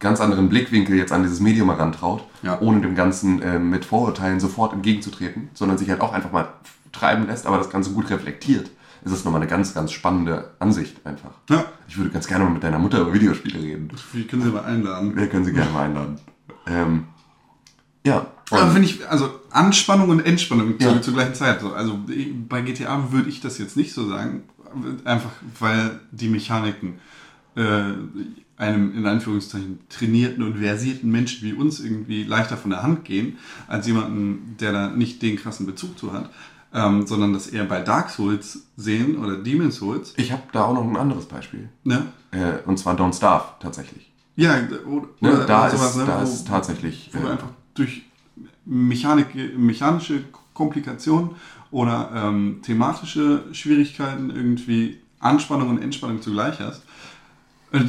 [0.00, 2.60] ganz anderen Blickwinkel jetzt an dieses Medium herantraut, Ja.
[2.60, 6.48] ohne dem Ganzen äh, mit Vorurteilen sofort entgegenzutreten, sondern sich halt auch einfach mal
[6.92, 8.70] treiben lässt, aber das Ganze gut reflektiert.
[9.04, 11.32] Ist nochmal eine ganz, ganz spannende Ansicht einfach.
[11.50, 13.88] Ja, Ich würde ganz gerne mal mit deiner Mutter über Videospiele reden.
[14.14, 15.14] wie können Sie mal einladen?
[15.14, 16.18] Wir können sie gerne mal einladen.
[16.66, 17.04] Ähm,
[18.06, 18.26] ja.
[18.50, 21.00] Aber finde ich, also Anspannung und Entspannung Ja.
[21.00, 21.60] zur, gleichen Zeit.
[21.60, 21.72] So.
[21.72, 21.98] Also
[22.48, 24.42] bei GTA würde ich das jetzt nicht so sagen,
[25.04, 26.94] einfach weil die Mechaniken
[27.56, 27.92] äh,
[28.56, 33.38] einem in Anführungszeichen trainierten und versierten Menschen wie uns irgendwie leichter von der Hand gehen,
[33.66, 36.30] als jemanden, der da nicht den krassen Bezug zu hat,
[36.72, 40.12] ähm, sondern das eher bei Dark Souls sehen oder Demon's Souls.
[40.16, 41.68] Ich habe da auch noch ein anderes Beispiel.
[41.84, 42.06] Ne?
[42.30, 44.12] Äh, und zwar Don't Starve tatsächlich.
[44.36, 45.32] Ja, oder, Ne?
[45.32, 47.10] oder da sowas, ist, ne, da wo- ist tatsächlich.
[47.12, 48.02] wo du Äh, einfach durch
[48.64, 51.30] Mechanik, mechanische Komplikationen
[51.70, 56.82] oder ähm, thematische Schwierigkeiten irgendwie Anspannung und Entspannung zugleich hast.
[57.72, 57.80] Äh,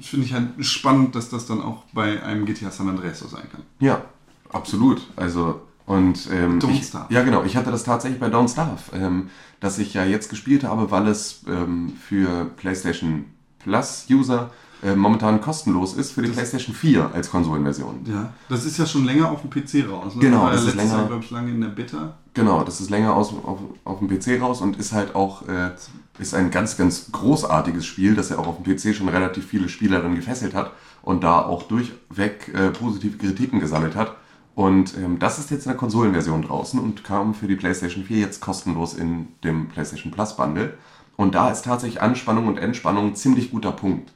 [0.00, 3.44] Finde ich halt spannend, dass das dann auch bei einem GTA San Andreas so sein
[3.50, 3.62] kann.
[3.80, 4.02] ja,
[4.50, 5.06] absolut.
[5.16, 5.60] Also.
[5.86, 7.12] Und ähm, Don't ich, Starve.
[7.12, 9.28] ja genau, ich hatte das tatsächlich bei Don't Starve, ähm,
[9.60, 13.26] dass ich ja jetzt gespielt habe, weil es ähm, für PlayStation
[13.58, 14.50] Plus User
[14.84, 18.00] äh, momentan kostenlos ist für die PlayStation 4 als Konsolenversion.
[18.06, 20.14] Ja, das ist ja schon länger auf dem PC raus.
[20.14, 20.20] Ne?
[20.20, 22.14] Genau, ja das ist länger- Jahr, glaube ich, lange in der Beta.
[22.34, 25.70] Genau, das ist länger aus, auf, auf dem PC raus und ist halt auch äh,
[26.18, 29.68] ist ein ganz, ganz großartiges Spiel, das ja auch auf dem PC schon relativ viele
[29.68, 34.16] Spieler dann gefesselt hat und da auch durchweg äh, positive Kritiken gesammelt hat.
[34.54, 38.18] Und ähm, das ist jetzt in der Konsolenversion draußen und kam für die PlayStation 4
[38.18, 40.74] jetzt kostenlos in dem PlayStation Plus Bundle.
[41.16, 44.12] Und da ist tatsächlich Anspannung und Entspannung ein ziemlich guter Punkt.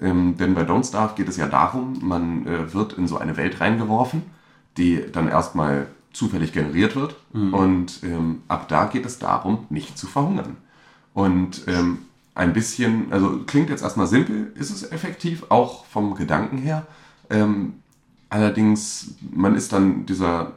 [0.00, 3.36] Ähm, denn bei Don't Starve geht es ja darum, man äh, wird in so eine
[3.36, 4.22] Welt reingeworfen,
[4.76, 7.16] die dann erstmal zufällig generiert wird.
[7.52, 10.56] Und ähm, ab da geht es darum, nicht zu verhungern.
[11.12, 11.98] Und ähm,
[12.34, 16.86] ein bisschen, also klingt jetzt erstmal simpel, ist es effektiv, auch vom Gedanken her.
[17.30, 17.74] Ähm,
[18.28, 20.52] allerdings, man ist dann dieser,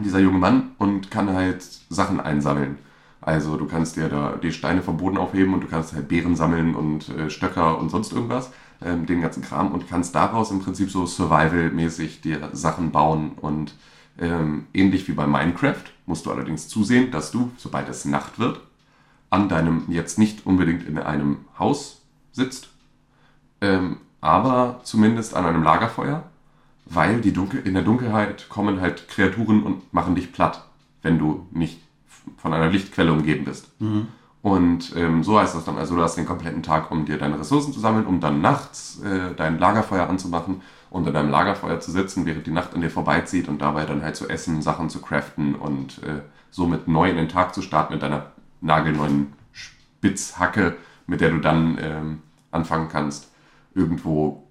[0.00, 2.78] dieser junge Mann und kann halt Sachen einsammeln.
[3.20, 6.36] Also du kannst dir da die Steine vom Boden aufheben und du kannst halt Beeren
[6.36, 8.52] sammeln und äh, Stöcker und sonst irgendwas,
[8.84, 13.74] ähm, den ganzen Kram und kannst daraus im Prinzip so Survival-mäßig dir Sachen bauen und
[14.18, 18.60] ähm, ähnlich wie bei Minecraft musst du allerdings zusehen, dass du, sobald es Nacht wird,
[19.30, 22.02] an deinem jetzt nicht unbedingt in einem Haus
[22.32, 22.68] sitzt,
[23.60, 26.24] ähm, aber zumindest an einem Lagerfeuer,
[26.86, 30.64] weil die Dunkel in der Dunkelheit kommen halt Kreaturen und machen dich platt,
[31.02, 31.80] wenn du nicht
[32.36, 33.70] von einer Lichtquelle umgeben bist.
[34.42, 35.76] Und ähm, so heißt das dann.
[35.76, 39.00] Also du hast den kompletten Tag, um dir deine Ressourcen zu sammeln, um dann nachts
[39.02, 42.90] äh, dein Lagerfeuer anzumachen und an deinem Lagerfeuer zu sitzen, während die Nacht an dir
[42.90, 47.16] vorbeizieht und dabei dann halt zu essen, Sachen zu craften und äh, somit neu in
[47.16, 48.26] den Tag zu starten mit deiner
[48.60, 50.76] nagelneuen Spitzhacke,
[51.08, 53.30] mit der du dann ähm, anfangen kannst,
[53.74, 54.44] irgendwo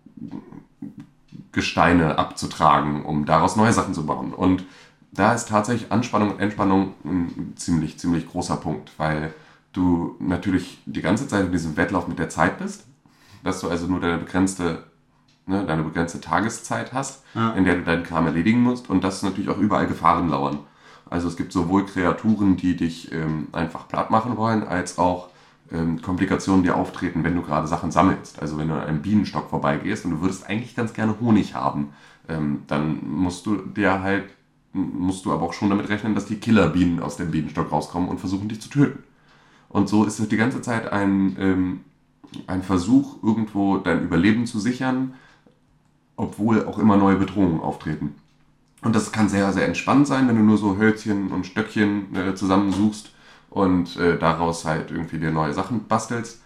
[1.52, 4.34] Gesteine abzutragen, um daraus neue Sachen zu bauen.
[4.34, 4.66] Und
[5.15, 9.34] da ist tatsächlich Anspannung und Entspannung ein ziemlich, ziemlich großer Punkt, weil
[9.73, 12.86] du natürlich die ganze Zeit in diesem Wettlauf mit der Zeit bist,
[13.43, 14.84] dass du also nur deine begrenzte,
[15.45, 17.51] ne, deine begrenzte Tageszeit hast, Ja.
[17.54, 20.60] in der du deinen Kram erledigen musst und dass natürlich auch überall Gefahren lauern.
[21.10, 25.30] Also es gibt sowohl Kreaturen, die dich ähm, einfach platt machen wollen, als auch
[25.71, 28.41] ähm, Komplikationen, die auftreten, wenn du gerade Sachen sammelst.
[28.41, 31.93] Also wenn du an einem Bienenstock vorbeigehst und du würdest eigentlich ganz gerne Honig haben,
[32.28, 34.25] ähm, dann musst du dir halt,
[34.76, 38.20] musst du aber auch schon damit rechnen, dass die Killerbienen aus dem Bienenstock rauskommen und
[38.20, 39.04] versuchen dich zu töten.
[39.70, 41.80] Und so ist es die ganze Zeit ein, ähm,
[42.48, 45.14] ein Versuch, irgendwo dein Überleben zu sichern,
[46.18, 48.16] obwohl auch immer neue Bedrohungen auftreten.
[48.82, 52.36] Und das kann sehr, sehr entspannt sein, wenn du nur so Hölzchen und Stöckchen äh,
[52.36, 53.12] zusammensuchst
[53.50, 56.42] und äh, daraus halt irgendwie dir neue Sachen bastelst.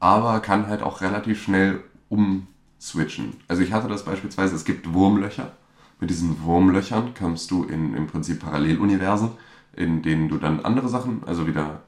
[0.00, 3.34] Aber kann halt auch relativ schnell umswitchen.
[3.48, 5.52] Also ich hatte das beispielsweise, es gibt Wurmlöcher.
[6.00, 9.30] Mit diesen Wurmlöchern kommst du in im Prinzip Paralleluniversen,
[9.74, 11.82] in denen du dann andere Sachen, also wieder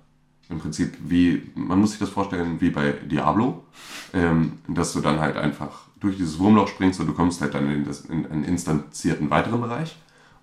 [0.49, 3.64] im Prinzip wie, man muss sich das vorstellen wie bei Diablo,
[4.12, 7.70] ähm, dass du dann halt einfach durch dieses Wurmloch springst und du kommst halt dann
[7.70, 9.96] in, das, in einen instanzierten weiteren Bereich.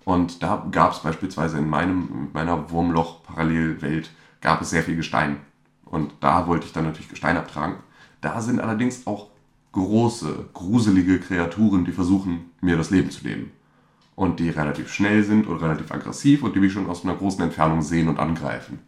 [0.04, 5.36] Und da gab es beispielsweise in meinem, meiner Wurmloch-Parallelwelt gab es sehr viel Gestein.
[5.84, 7.76] Und da wollte ich dann natürlich Gestein abtragen.
[8.20, 9.28] Da sind allerdings auch
[9.72, 13.50] große, gruselige Kreaturen, die versuchen, mir das Leben zu nehmen.
[14.18, 17.40] Und die relativ schnell sind und relativ aggressiv und die mich schon aus einer großen
[17.40, 18.80] Entfernung sehen und angreifen.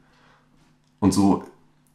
[0.98, 1.44] Und so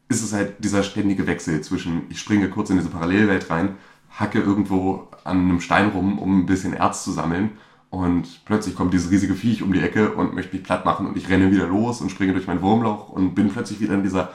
[0.08, 3.76] ist es halt dieser ständige Wechsel zwischen, ich springe kurz in diese Parallelwelt rein,
[4.10, 7.50] hacke irgendwo an einem Stein rum, um ein bisschen Erz zu sammeln.
[7.89, 11.17] Und plötzlich kommt dieses riesige Viech um die Ecke und möchte mich platt machen und
[11.17, 14.32] ich renne wieder los und springe durch mein Wurmloch und bin plötzlich wieder in dieser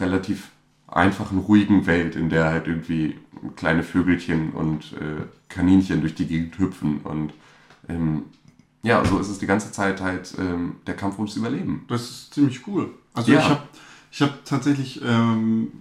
[0.00, 0.50] relativ
[0.88, 3.16] einfachen, ruhigen Welt, in der halt irgendwie
[3.54, 6.98] kleine Vögelchen und äh, Kaninchen durch die Gegend hüpfen.
[7.04, 7.32] Und
[7.88, 8.24] ähm,
[8.82, 11.84] ja, so ist es die ganze Zeit halt ähm, der Kampf ums Überleben.
[11.88, 12.90] Das ist ziemlich cool.
[13.14, 13.38] Also Ja.
[13.40, 13.62] ich habe
[14.12, 15.72] ich hab tatsächlich ähm,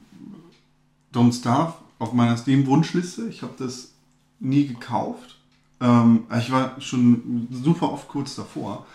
[1.13, 3.27] Don't Starve auf meiner Steam-Wunschliste.
[3.29, 3.91] Ich habe das
[4.39, 5.37] nie gekauft.
[5.81, 8.85] Ähm, ich war schon super oft kurz davor.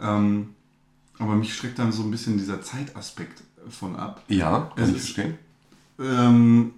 [0.00, 0.50] Ähm,
[1.18, 4.22] aber mich schreckt dann so ein bisschen dieser Zeitaspekt von ab.
[4.28, 5.38] Ja, kann Es ich ist- verstehen.
[5.98, 6.72] Ähm,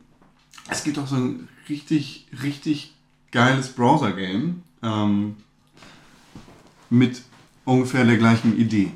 [0.68, 2.94] es gibt auch so ein richtig, richtig
[3.32, 5.36] geiles Browser-Game ähm,
[6.90, 7.22] mit
[7.64, 8.92] ungefähr der gleichen Idee.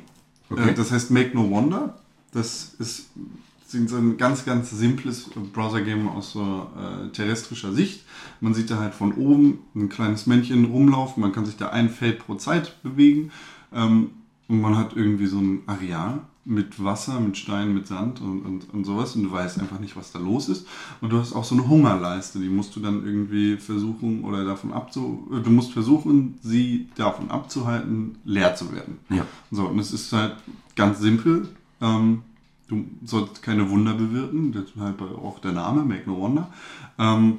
[0.49, 0.69] Okay.
[0.69, 1.97] Äh, das heißt Make No Wonder.
[2.33, 3.09] Das ist
[3.67, 8.03] so ein ganz, ganz simples Browser-Game aus so äh, terrestrischer Sicht.
[8.41, 11.21] Man sieht da halt von oben ein kleines Männchen rumlaufen.
[11.21, 13.31] Man kann sich da ein Feld pro Zeit bewegen.
[13.73, 14.11] Ähm,
[14.51, 18.73] und man hat irgendwie so ein Areal mit Wasser, mit Stein, mit Sand und, und,
[18.73, 19.15] und sowas.
[19.15, 20.67] Und du weißt einfach nicht, was da los ist.
[20.99, 22.37] Und du hast auch so eine Hungerleiste.
[22.37, 25.25] Die musst du dann irgendwie versuchen oder davon abzu...
[25.41, 28.97] Du musst versuchen, sie davon abzuhalten, leer zu werden.
[29.07, 29.25] Ja.
[29.51, 30.35] So, und es ist halt
[30.75, 31.47] ganz simpel.
[31.79, 32.23] Ähm,
[32.67, 34.51] du sollst keine Wunder bewirken.
[34.51, 36.51] Das ist halt auch der Name, Make No Wonder.
[36.99, 37.37] Ähm,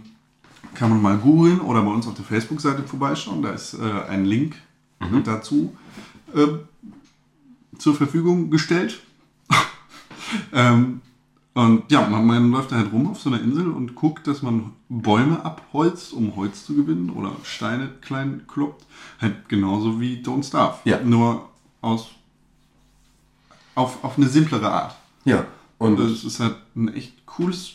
[0.72, 3.42] kann man mal googeln oder bei uns auf der Facebook-Seite vorbeischauen.
[3.42, 4.54] Da ist äh, ein Link
[5.24, 5.76] dazu
[6.34, 6.46] äh,
[7.82, 9.00] zur Verfügung gestellt.
[10.52, 11.00] ähm,
[11.54, 14.40] und ja, man, man läuft da halt rum auf so einer Insel und guckt, dass
[14.40, 18.86] man Bäume abholzt, um Holz zu gewinnen oder Steine klein kloppt.
[19.20, 20.78] Halt genauso wie Don't Starve.
[20.84, 21.00] Ja.
[21.02, 21.50] Nur
[21.82, 22.10] aus
[23.74, 24.96] auf, auf eine simplere Art.
[25.24, 25.46] Ja.
[25.78, 27.74] Und es ist halt ein echt cooles,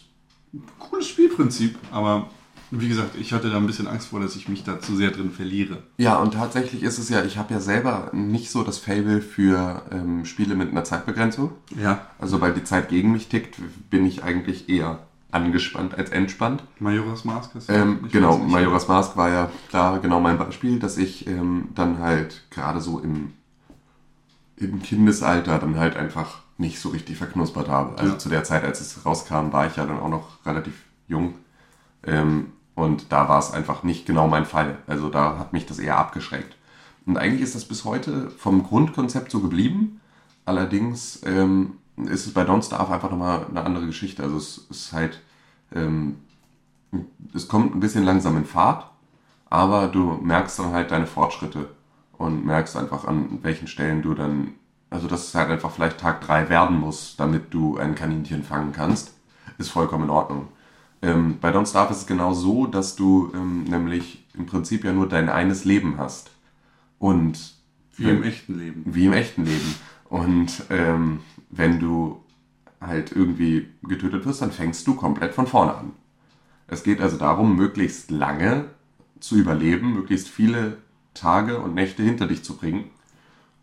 [0.80, 2.30] cooles Spielprinzip, aber
[2.71, 5.12] wie gesagt, ich hatte da ein bisschen Angst vor, dass ich mich da zu sehr
[5.12, 5.77] drin verliere.
[5.97, 9.84] Ja, und tatsächlich ist es ja, ich habe ja selber nicht so das Fable für
[9.91, 11.51] ähm, Spiele mit einer Zeitbegrenzung.
[11.75, 12.08] Ja.
[12.19, 13.56] Also weil die Zeit gegen mich tickt,
[13.89, 14.99] bin ich eigentlich eher
[15.32, 16.63] angespannt als entspannt.
[16.80, 18.38] Majora's Mask hast du Ähm, nicht genau.
[18.38, 22.99] Majora's Mask war ja klar genau mein Beispiel, dass ich ähm, dann halt gerade so
[22.99, 23.34] im,
[24.58, 27.97] im Kindesalter dann halt einfach nicht so richtig verknuspert habe.
[27.99, 28.19] Also Ja.
[28.19, 30.73] zu der Zeit, als es rauskam, war ich ja dann auch noch relativ
[31.08, 31.36] jung.
[32.03, 32.47] Ähm,
[32.78, 34.78] und da war es einfach nicht genau mein Fall.
[34.86, 36.56] Also da hat mich das eher abgeschreckt.
[37.08, 40.00] Und eigentlich ist das bis heute vom Grundkonzept so geblieben.
[40.46, 44.22] Allerdings ähm, ist es bei Don't Starve einfach nochmal eine andere Geschichte.
[44.22, 45.24] Also es ist halt,
[45.74, 46.18] ähm,
[47.34, 48.86] es kommt ein bisschen langsam in Fahrt,
[49.50, 51.70] aber du merkst dann halt deine Fortschritte
[52.20, 54.54] und merkst einfach an welchen Stellen du dann,
[54.92, 58.72] also dass es halt einfach vielleicht Tag 3 werden muss, damit du ein Kaninchen fangen
[58.72, 59.16] kannst,
[59.58, 60.50] ist vollkommen in Ordnung.
[61.08, 64.91] Ähm, bei Don't Starve ist es genau so, dass du ähm, nämlich im Prinzip ja
[64.91, 66.32] nur dein eines Leben hast.
[67.00, 67.56] Und
[67.96, 68.84] Wie im echten Leben.
[68.86, 69.76] wie im echten Leben.
[70.10, 72.22] Und ähm, wenn du
[72.82, 75.91] halt irgendwie getötet wirst, dann fängst du komplett von vorne an.
[76.67, 78.65] Es geht also darum, möglichst lange
[79.20, 80.78] zu überleben, möglichst viele
[81.13, 82.86] Tage und Nächte hinter dich zu bringen.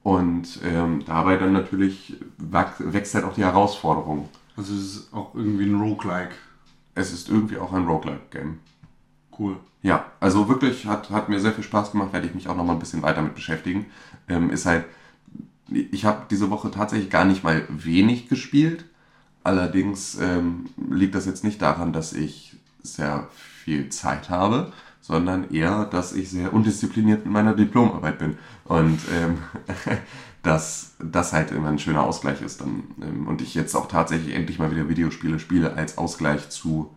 [0.02, 4.28] Und ähm, dabei dann natürlich wächst halt auch die Herausforderung.
[4.56, 6.34] Also es ist auch irgendwie ein Roguelike.
[6.94, 8.58] Es ist irgendwie auch ein Roguelike-Game.
[9.38, 9.56] Cool.
[9.82, 12.64] Ja, also wirklich hat, hat mir sehr viel Spaß gemacht, werde ich mich auch noch
[12.64, 13.86] mal ein bisschen weiter mit beschäftigen.
[14.28, 14.84] Ähm, ist halt
[15.70, 18.84] ich habe diese Woche tatsächlich gar nicht mal wenig gespielt.
[19.42, 25.84] Allerdings ähm, liegt das jetzt nicht daran, dass ich sehr viel Zeit habe, sondern eher,
[25.84, 28.38] dass ich sehr undiszipliniert mit meiner Diplomarbeit bin.
[28.64, 29.38] Und ähm,
[30.44, 32.60] dass das halt immer ein schöner Ausgleich ist.
[32.60, 36.94] Dann, ähm, und ich jetzt auch tatsächlich endlich mal wieder Videospiele spiele als Ausgleich zu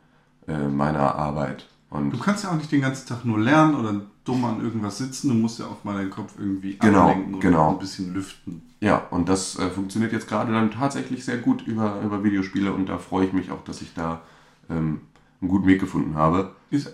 [0.47, 1.65] äh, meiner Arbeit.
[1.89, 4.97] Und Du kannst ja auch nicht den ganzen Tag nur lernen oder dumm an irgendwas
[4.97, 5.29] sitzen.
[5.29, 7.71] Du musst ja auch mal deinen Kopf irgendwie Genau, ablenken oder genau.
[7.71, 8.61] ein bisschen lüften.
[8.81, 12.87] Ja, und das äh, funktioniert jetzt gerade dann tatsächlich sehr gut über, über Videospiele und
[12.89, 14.21] da freue ich mich auch, dass ich da
[14.69, 15.01] ähm,
[15.41, 16.51] einen guten Weg gefunden habe.
[16.69, 16.93] Ist,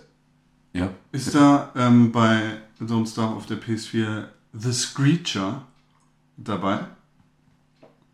[0.72, 0.88] Ja.
[1.12, 2.40] ist da ähm, bei
[2.80, 5.62] Don't Starve auf der PS4 The Screecher
[6.36, 6.80] dabei?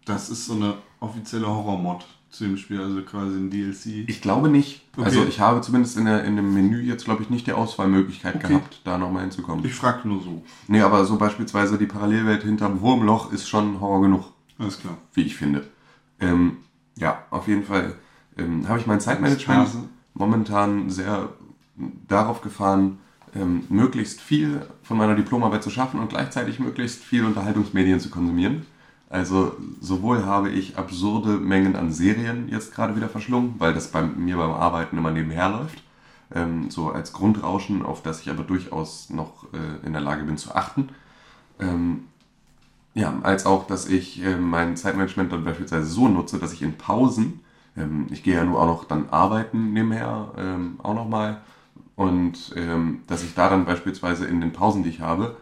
[0.04, 4.08] Das ist so eine offizielle Horror-Mod zu dem Spiel, also quasi ein DLC.
[4.08, 4.82] Ich glaube nicht.
[4.96, 5.04] Okay.
[5.04, 8.36] Also ich habe zumindest in, der, in dem Menü jetzt, glaube ich, nicht die Auswahlmöglichkeit
[8.36, 8.48] Okay.
[8.48, 9.64] gehabt, da nochmal hinzukommen.
[9.64, 10.42] Ich frage nur so.
[10.68, 14.24] Nee, aber so beispielsweise die Parallelwelt hinterm Wurmloch ist schon Horror genug,
[14.58, 14.96] Alles klar.
[15.14, 15.66] wie ich finde.
[16.20, 16.58] Ähm,
[16.96, 17.94] ja, auf jeden Fall
[18.38, 19.70] ähm, habe ich mein Zeitmanagement
[20.14, 21.30] momentan sehr
[22.06, 22.98] darauf gefahren,
[23.34, 28.66] ähm, möglichst viel von meiner Diplomarbeit zu schaffen und gleichzeitig möglichst viel Unterhaltungsmedien zu konsumieren.
[29.08, 34.02] Also sowohl habe ich absurde Mengen an Serien jetzt gerade wieder verschlungen, weil das bei
[34.02, 35.82] mir beim Arbeiten immer nebenher läuft.
[36.32, 40.36] Ähm, so als Grundrauschen, auf das ich aber durchaus noch äh, in der Lage bin
[40.36, 40.90] zu achten.
[41.58, 42.04] Ähm,
[42.94, 46.76] ja, als auch, dass ich äh, mein Zeitmanagement dann beispielsweise so nutze, dass ich in
[46.76, 47.40] Pausen,
[47.76, 51.40] ähm, ich gehe ja nur auch noch dann arbeiten nebenher, ähm, auch nochmal,
[52.00, 55.36] und ähm, dass ich da dann beispielsweise in den Pausen, die ich habe,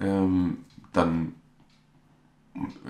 [0.00, 0.56] ähm,
[0.94, 1.34] dann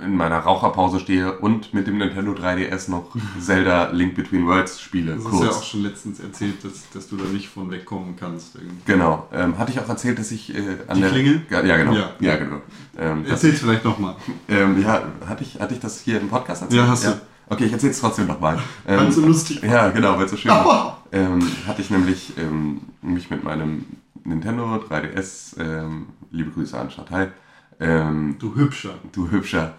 [0.04, 5.16] in meiner Raucherpause stehe und mit dem Nintendo 3DS noch Zelda Link Between Worlds spiele.
[5.16, 5.34] Das kurz.
[5.34, 8.54] ist ja auch schon letztens erzählt, dass, dass du da nicht von wegkommen kannst.
[8.54, 8.76] Irgendwie.
[8.84, 9.26] Genau.
[9.32, 11.42] Ähm, hatte ich auch erzählt, dass ich äh, an Die der Klingel?
[11.50, 11.94] Ja, ja genau.
[11.94, 12.10] Ja.
[12.20, 12.60] Ja, genau.
[12.96, 14.14] Ähm, Erzähl's vielleicht nochmal.
[14.48, 16.80] Ähm, ja, hatte ich, hatte ich das hier im Podcast erzählt?
[16.80, 17.20] Ja, hast du.
[17.50, 18.58] Okay, ich erzähle es trotzdem nochmal.
[18.86, 19.68] Ähm, Weil es so lustig war.
[19.68, 21.02] Ja, genau, weil es so schön war.
[21.12, 23.84] Ähm, hatte ich nämlich ähm, mich mit meinem
[24.24, 27.32] Nintendo 3DS, ähm, liebe Grüße an Chantal,
[27.80, 28.94] ähm, Du hübscher.
[29.12, 29.74] du Hübscher,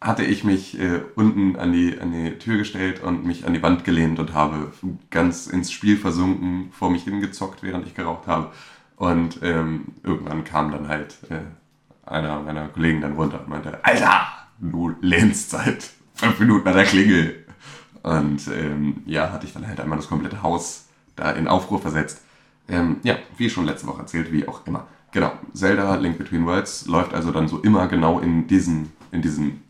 [0.00, 3.62] hatte ich mich äh, unten an die, an die Tür gestellt und mich an die
[3.62, 4.72] Wand gelehnt und habe
[5.10, 8.50] ganz ins Spiel versunken, vor mich hingezockt, während ich geraucht habe.
[8.96, 11.40] Und ähm, irgendwann kam dann halt äh,
[12.10, 14.26] einer meiner Kollegen dann runter und meinte, Alter,
[14.58, 15.90] du lehnst seit
[16.22, 17.44] fünf Minuten an der Klingel.
[18.02, 22.22] Und ähm, ja, hatte ich dann halt einmal das komplette Haus da in Aufruhr versetzt.
[22.68, 24.86] Ähm, ja, wie schon letzte Woche erzählt, wie auch immer.
[25.12, 29.62] Genau, Zelda Link Between Worlds läuft also dann so immer genau in diesen, in diesen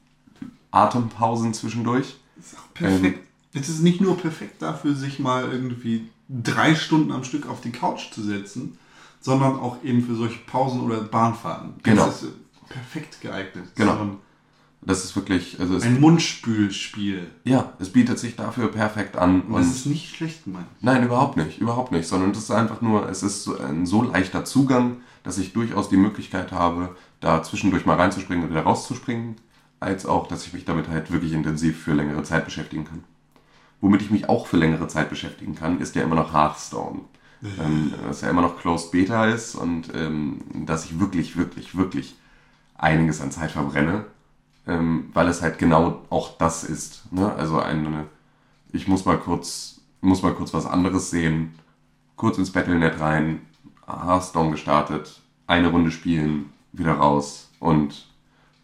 [0.70, 2.16] Atempausen zwischendurch.
[2.38, 3.20] ist auch perfekt.
[3.54, 7.72] es ist nicht nur perfekt dafür, sich mal irgendwie drei Stunden am Stück auf die
[7.72, 8.78] Couch zu setzen,
[9.20, 11.74] sondern auch eben für solche Pausen oder Bahnfahrten.
[11.82, 12.06] Genau.
[12.06, 13.64] Das ist äh, perfekt geeignet.
[13.74, 14.16] Genau.
[14.84, 17.30] Das ist wirklich, also es, ein Mundspülspiel.
[17.44, 19.42] ja, es bietet sich dafür perfekt an.
[19.42, 20.66] Und das ist nicht schlecht gemeint.
[20.80, 24.02] Nein, überhaupt nicht, überhaupt nicht, sondern das ist einfach nur, es ist so ein so
[24.02, 29.36] leichter Zugang, dass ich durchaus die Möglichkeit habe, da zwischendurch mal reinzuspringen und wieder rauszuspringen,
[29.78, 33.04] als auch, dass ich mich damit halt wirklich intensiv für längere Zeit beschäftigen kann.
[33.80, 37.00] Womit ich mich auch für längere Zeit beschäftigen kann, ist ja immer noch Hearthstone.
[37.58, 42.14] Ähm, das ja immer noch Closed Beta ist und ähm, dass ich wirklich, wirklich, wirklich
[42.76, 44.04] einiges an Zeit verbrenne,
[44.66, 47.12] ähm, weil es halt genau auch das ist.
[47.12, 47.32] Ne?
[47.34, 48.06] Also eine,
[48.72, 51.54] ich muss mal kurz, muss mal kurz was anderes sehen,
[52.16, 53.40] kurz ins Battlenet rein,
[53.86, 58.06] Hearthstone gestartet, eine Runde spielen, wieder raus und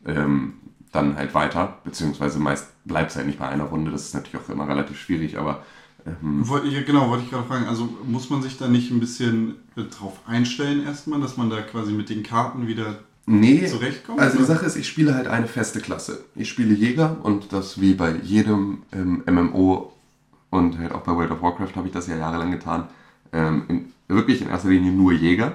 [0.07, 0.55] ähm,
[0.93, 4.43] dann halt weiter, beziehungsweise meist bleibt es halt nicht bei einer Runde, das ist natürlich
[4.43, 5.63] auch immer relativ schwierig, aber
[6.07, 6.45] ähm,
[6.87, 7.67] Genau, wollte ich gerade fragen.
[7.67, 11.61] Also muss man sich da nicht ein bisschen äh, drauf einstellen erstmal, dass man da
[11.61, 14.21] quasi mit den Karten wieder Nee, zurechtkommt?
[14.21, 14.45] also die?
[14.45, 16.25] Sache ist, ich spiele halt eine feste Klasse.
[16.35, 19.93] Ich spiele Jäger und das wie bei jedem ähm, MMO
[20.51, 22.89] und halt auch bei World of Warcraft habe ich das ja jahrelang getan.
[23.33, 25.53] Ähm, in, wirklich in erster Linie nur Jäger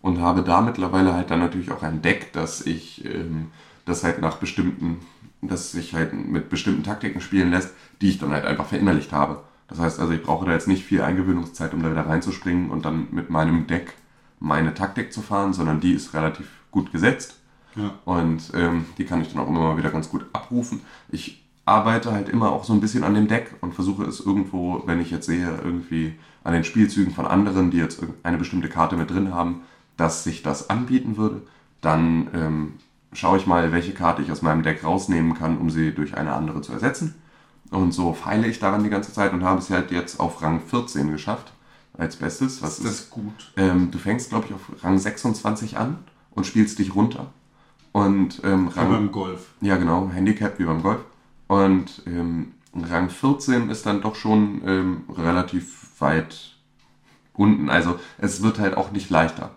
[0.00, 3.48] und habe da mittlerweile halt dann natürlich auch ein Deck, dass ich ähm,
[3.84, 5.00] das halt nach bestimmten,
[5.42, 9.42] dass sich halt mit bestimmten Taktiken spielen lässt, die ich dann halt einfach verinnerlicht habe.
[9.66, 12.84] Das heißt also, ich brauche da jetzt nicht viel Eingewöhnungszeit, um da wieder reinzuspringen und
[12.84, 13.94] dann mit meinem Deck
[14.40, 17.36] meine Taktik zu fahren, sondern die ist relativ gut gesetzt.
[17.76, 17.94] Ja.
[18.04, 20.80] Und ähm, die kann ich dann auch immer mal wieder ganz gut abrufen.
[21.10, 24.82] Ich arbeite halt immer auch so ein bisschen an dem Deck und versuche es irgendwo,
[24.86, 28.96] wenn ich jetzt sehe, irgendwie an den Spielzügen von anderen, die jetzt eine bestimmte Karte
[28.96, 29.62] mit drin haben,
[29.96, 31.42] dass sich das anbieten würde.
[31.80, 32.72] Dann ähm,
[33.12, 36.32] schaue ich mal, welche Karte ich aus meinem Deck rausnehmen kann, um sie durch eine
[36.32, 37.14] andere zu ersetzen.
[37.70, 40.60] Und so feile ich daran die ganze Zeit und habe es halt jetzt auf Rang
[40.60, 41.52] 14 geschafft
[41.98, 42.62] als Bestes.
[42.62, 43.52] Was Ist das gut?
[43.58, 45.98] ähm, du fängst, glaube ich, auf Rang 26 an
[46.38, 47.26] und spielst dich runter.
[47.90, 49.48] Und ähm, Rang, beim Golf.
[49.60, 51.00] ja, genau, Handicap wie beim Golf.
[51.48, 56.54] Und ähm, Rang 14 ist dann doch schon ähm, relativ weit
[57.34, 57.68] unten.
[57.68, 59.50] Also es wird halt auch nicht leichter.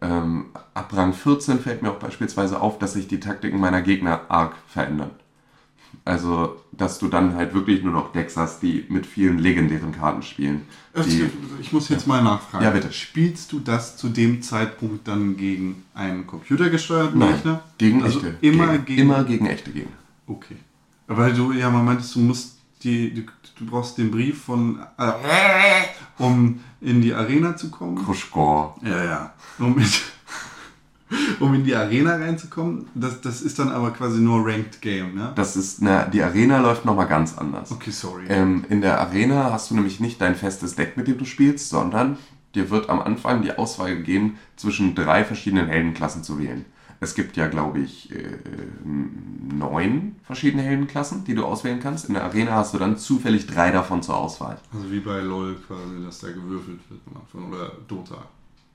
[0.00, 4.22] Ähm, ab Rang 14 fällt mir auch beispielsweise auf, dass sich die Taktiken meiner Gegner
[4.28, 5.10] arg verändern.
[6.04, 10.22] Also, dass du dann halt wirklich nur noch Decks hast, die mit vielen legendären Karten
[10.22, 10.62] spielen.
[10.94, 11.28] Die,
[11.60, 12.64] Ich muss jetzt mal nachfragen.
[12.64, 12.92] Ja, bitte.
[12.92, 17.62] Spielst du das zu dem Zeitpunkt dann gegen einen computergesteuerten nein, Gegner?
[17.78, 18.36] gegen also echte.
[18.40, 19.96] Immer gegen, immer gegen echte Gegner.
[20.28, 20.56] Okay.
[21.08, 23.22] Aber du ja mal meintest, du musst die, du,
[23.58, 25.12] du brauchst den Brief von, äh,
[26.18, 27.96] um in die Arena zu kommen.
[27.96, 28.76] Kruschkor.
[28.82, 29.34] Ja, ja.
[29.58, 29.76] Um
[31.40, 32.86] um in die Arena reinzukommen.
[32.94, 35.32] Das, das ist dann aber quasi nur Ranked Game, ne?
[35.34, 37.70] Das ist, na, die Arena läuft nochmal ganz anders.
[37.70, 38.24] Okay, sorry.
[38.28, 41.68] Ähm, in der Arena hast du nämlich nicht dein festes Deck, mit dem du spielst,
[41.68, 42.18] sondern
[42.54, 46.64] dir wird am Anfang die Auswahl gegeben, zwischen drei verschiedenen Heldenklassen zu wählen.
[46.98, 48.38] Es gibt ja, glaube ich, äh,
[48.84, 52.06] neun verschiedene Heldenklassen, die du auswählen kannst.
[52.06, 54.58] In der Arena hast du dann zufällig drei davon zur Auswahl.
[54.72, 57.52] Also wie bei LOL quasi, dass da gewürfelt wird am Anfang.
[57.52, 58.24] Oder Dota.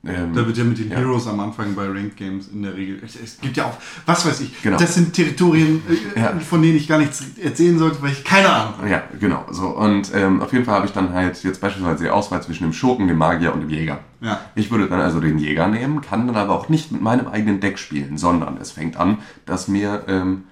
[0.04, 0.96] Ähm, Da wird ja mit den Ja.
[0.96, 3.00] Heroes am Anfang bei Ranked Games in der Regel.
[3.04, 4.76] Es, es gibt ja auch, was weiß ich, Genau.
[4.76, 5.80] das sind Territorien,
[6.16, 6.32] äh, Ja.
[6.40, 8.88] von denen ich gar nichts erzählen sollte, weil ich keine Ahnung habe.
[8.90, 9.44] Ja, genau.
[9.52, 9.68] So.
[9.68, 12.72] Und ähm, auf jeden Fall habe ich dann halt jetzt beispielsweise die Auswahl zwischen dem
[12.72, 14.00] Schurken, dem Magier und dem Jäger.
[14.20, 14.40] Ja.
[14.56, 17.60] Ich würde dann also den Jäger nehmen, kann dann aber auch nicht mit meinem eigenen
[17.60, 20.44] Deck spielen, sondern es fängt an, dass mir ähm,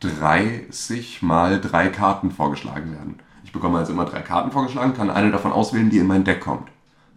[0.00, 3.14] 30 mal drei Karten vorgeschlagen werden.
[3.44, 6.40] Ich bekomme also immer drei Karten vorgeschlagen, kann eine davon auswählen, die in mein Deck
[6.40, 6.68] kommt.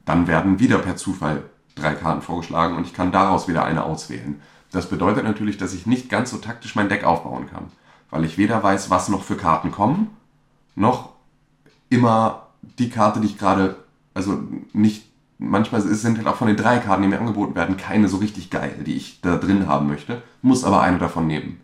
[0.05, 1.43] Dann werden wieder per Zufall
[1.79, 4.41] drei Karten vorgeschlagen und ich kann daraus wieder eine auswählen.
[4.71, 7.65] Das bedeutet natürlich, dass ich nicht ganz so taktisch mein Deck aufbauen kann,
[8.09, 10.15] weil ich weder weiß, was noch für Karten kommen,
[10.75, 11.09] noch
[11.89, 13.77] immer die Karte, die ich gerade,
[14.13, 14.39] also
[14.73, 15.05] nicht,
[15.37, 18.49] manchmal sind halt auch von den drei Karten, die mir angeboten werden, keine so richtig
[18.49, 21.59] geil, die ich da drin haben möchte, muss aber eine davon nehmen.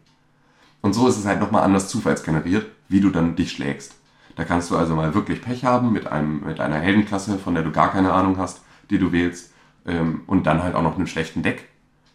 [0.82, 3.96] Und so ist es halt nochmal anders zufallsgeneriert, wie du dann dich schlägst.
[4.36, 7.64] Da kannst du also mal wirklich Pech haben mit, einem, mit einer Heldenklasse, von der
[7.64, 9.52] du gar keine Ahnung hast, die du wählst,
[9.86, 11.68] ähm, und dann halt auch noch einem schlechten Deck.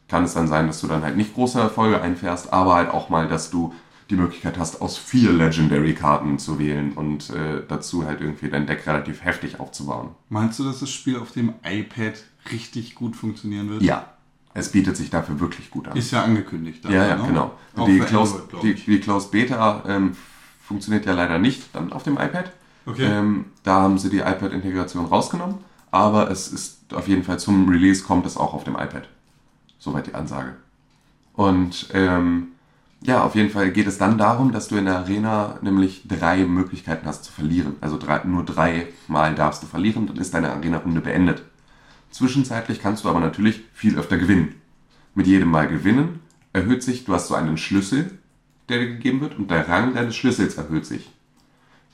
[0.08, 3.10] Kann es dann sein, dass du dann halt nicht große Erfolge einfährst, aber halt auch
[3.10, 3.72] mal, dass du
[4.10, 8.86] die Möglichkeit hast, aus vier Legendary-Karten zu wählen und äh, dazu halt irgendwie dein Deck
[8.86, 10.10] relativ heftig aufzubauen.
[10.28, 12.14] Meinst du, dass das Spiel auf dem iPad
[12.50, 13.82] richtig gut funktionieren wird?
[13.82, 14.06] Ja,
[14.52, 15.96] es bietet sich dafür wirklich gut an.
[15.96, 16.84] Ist ja angekündigt.
[16.84, 17.24] Ja, ja, ne?
[17.26, 17.52] genau.
[17.76, 20.16] Auch Die für Closed, Android, die, die Closed Beta ähm,
[20.60, 22.50] funktioniert ja leider nicht dann auf dem iPad.
[22.86, 23.04] Okay.
[23.04, 25.58] Ähm, da haben sie die iPad-Integration rausgenommen,
[25.90, 29.08] aber es ist auf jeden Fall zum Release kommt es auch auf dem iPad.
[29.78, 30.56] Soweit die Ansage.
[31.34, 32.48] Und ähm,
[33.02, 36.44] ja, auf jeden Fall geht es dann darum, dass du in der Arena nämlich drei
[36.44, 37.76] Möglichkeiten hast zu verlieren.
[37.80, 41.42] Also drei, nur dreimal darfst du verlieren, dann ist deine Arena-Runde beendet.
[42.10, 44.56] Zwischenzeitlich kannst du aber natürlich viel öfter gewinnen.
[45.14, 46.20] Mit jedem Mal gewinnen
[46.52, 48.18] erhöht sich, du hast so einen Schlüssel,
[48.68, 51.10] der dir gegeben wird, und der Rang deines Schlüssels erhöht sich.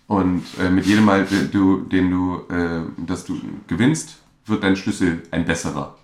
[0.07, 4.77] Und äh, mit jedem Mal, den du, den du, äh, dass du gewinnst, wird dein
[4.77, 5.97] Schlüssel ein besserer.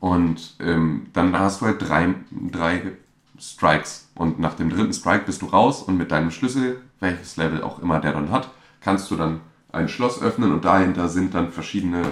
[0.00, 2.92] Und ähm, dann hast du halt drei, drei
[3.38, 4.08] Strikes.
[4.14, 7.80] Und nach dem dritten Strike bist du raus und mit deinem Schlüssel, welches Level auch
[7.80, 9.40] immer der dann hat, kannst du dann
[9.72, 12.02] ein Schloss öffnen und dahinter sind dann verschiedene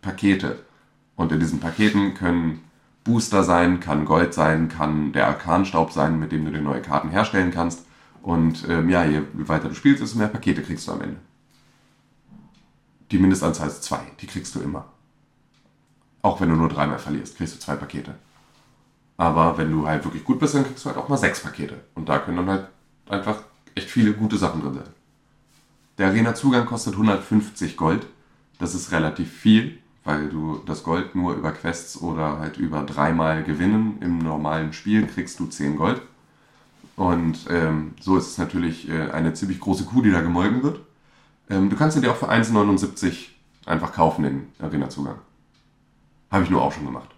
[0.00, 0.60] Pakete.
[1.16, 2.62] Und in diesen Paketen können
[3.04, 7.10] Booster sein, kann Gold sein, kann der Arkanstaub sein, mit dem du dir neue Karten
[7.10, 7.84] herstellen kannst.
[8.24, 11.18] Und ähm, ja, je weiter du spielst, desto mehr Pakete kriegst du am Ende.
[13.10, 14.86] Die Mindestanzahl ist zwei, die kriegst du immer.
[16.22, 18.14] Auch wenn du nur dreimal verlierst, kriegst du zwei Pakete.
[19.18, 21.82] Aber wenn du halt wirklich gut bist, dann kriegst du halt auch mal sechs Pakete.
[21.94, 22.68] Und da können dann halt
[23.10, 23.42] einfach
[23.74, 24.88] echt viele gute Sachen drin sein.
[25.98, 28.06] Der Arena-Zugang kostet 150 Gold.
[28.58, 33.44] Das ist relativ viel, weil du das Gold nur über Quests oder halt über dreimal
[33.44, 36.00] gewinnen im normalen Spiel kriegst du 10 Gold.
[36.96, 40.80] Und ähm, so ist es natürlich äh, eine ziemlich große Kuh, die da gemolken wird.
[41.50, 43.30] Ähm, du kannst ihn dir auch für 1,79
[43.66, 45.18] einfach kaufen, den Arena-Zugang.
[46.30, 47.10] Habe ich nur auch schon gemacht.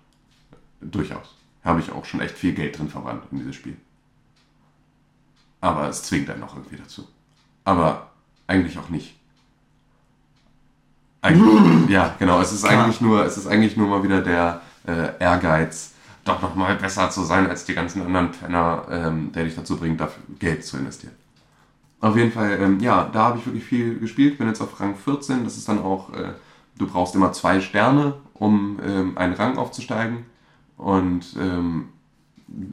[0.81, 1.35] Durchaus.
[1.64, 3.77] Habe ich auch schon echt viel Geld drin verbrannt in dieses Spiel.
[5.61, 7.07] Aber es zwingt einen noch irgendwie dazu.
[7.64, 8.11] Aber
[8.47, 9.16] eigentlich auch nicht.
[11.22, 12.41] Eigentlich, ja, genau.
[12.41, 15.93] Es ist eigentlich nur, es ist eigentlich nur mal wieder der äh, Ehrgeiz,
[16.27, 19.77] doch noch mal besser zu sein als die ganzen anderen Penner, ähm, der dich dazu
[19.77, 21.14] bringt, dafür Geld zu investieren.
[22.01, 24.39] Auf jeden Fall, ähm, ja, da habe ich wirklich viel gespielt.
[24.39, 25.45] Bin jetzt auf Rang 14.
[25.45, 26.35] Das ist dann auch, äh,
[26.79, 30.27] du brauchst immer zwei Sterne, um ähm, einen Rang aufzusteigen.
[30.77, 31.89] Und ähm,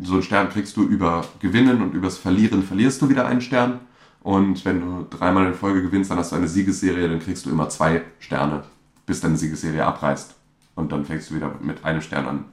[0.01, 3.80] so einen Stern kriegst du über Gewinnen und übers Verlieren verlierst du wieder einen Stern.
[4.22, 7.49] Und wenn du dreimal in Folge gewinnst, dann hast du eine Siegesserie, dann kriegst du
[7.49, 8.64] immer zwei Sterne,
[9.06, 10.36] bis deine Siegesserie abreißt.
[10.76, 12.45] Und dann fängst du wieder mit einem Stern an.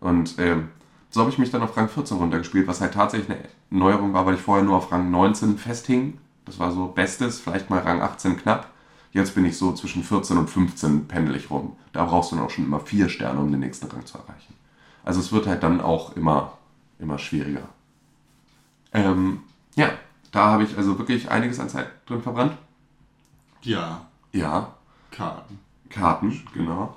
[0.00, 0.68] Und ähm,
[1.10, 4.26] So habe ich mich dann auf Rang 14 runtergespielt, was halt tatsächlich eine Neuerung war,
[4.26, 6.18] weil ich vorher nur auf Rang 19 festhing.
[6.44, 8.70] Das war so Bestes, vielleicht mal Rang 18 knapp.
[9.12, 11.76] Jetzt bin ich so zwischen 14 und 15 pendel ich rum.
[11.92, 14.54] Da brauchst du dann auch schon immer vier Sterne, um den nächsten Rang zu erreichen.
[15.04, 16.58] Also es wird halt dann auch immer,
[16.98, 17.68] immer schwieriger.
[18.92, 19.40] Ähm,
[19.76, 19.90] ja,
[20.32, 22.56] da habe ich also wirklich einiges an Zeit drin verbrannt.
[23.62, 24.74] Ja, Ja,
[25.10, 25.58] Karten.
[25.90, 26.96] Karten, genau.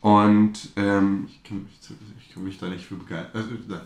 [0.00, 1.78] Und ähm, Ich kann mich,
[2.20, 3.30] ich kann mich da nicht für begeistern.
[3.34, 3.80] Also,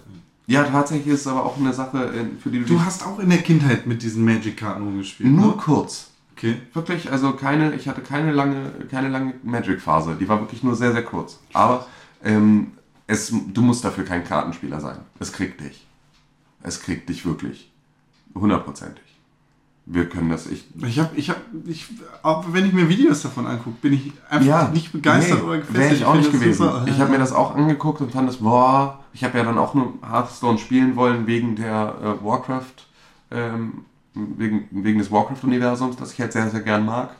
[0.46, 3.18] ja, tatsächlich ist es aber auch eine Sache, äh, für die du, du hast auch
[3.18, 5.30] in der Kindheit mit diesen Magic-Karten rumgespielt.
[5.30, 5.56] nur ne?
[5.56, 6.10] kurz.
[6.36, 6.56] Okay.
[6.72, 10.16] Wirklich, also keine, ich hatte keine lange, keine lange Magic-Phase.
[10.20, 11.38] Die war wirklich nur sehr, sehr kurz.
[11.52, 11.86] Aber
[12.22, 12.72] ähm,
[13.06, 14.98] es, du musst dafür kein Kartenspieler sein.
[15.20, 15.86] Es kriegt dich.
[16.62, 17.70] Es kriegt dich wirklich.
[18.34, 19.03] Hundertprozentig.
[19.86, 20.46] Wir können das.
[20.46, 21.86] Ich, Ich habe, ich habe, ich,
[22.22, 25.84] auch wenn ich mir Videos davon angucke, bin ich einfach nicht begeistert nee, oder gefesselt.
[25.84, 26.62] Wäre ich auch finde nicht das gewesen.
[26.64, 26.84] super.
[26.86, 29.74] Ich habe mir das auch angeguckt und fand es, boah, ich habe ja dann auch
[29.74, 32.86] nur Hearthstone spielen wollen wegen der äh, Warcraft,
[33.30, 37.10] ähm, wegen, wegen des Warcraft-Universums, das ich halt sehr, sehr gern mag.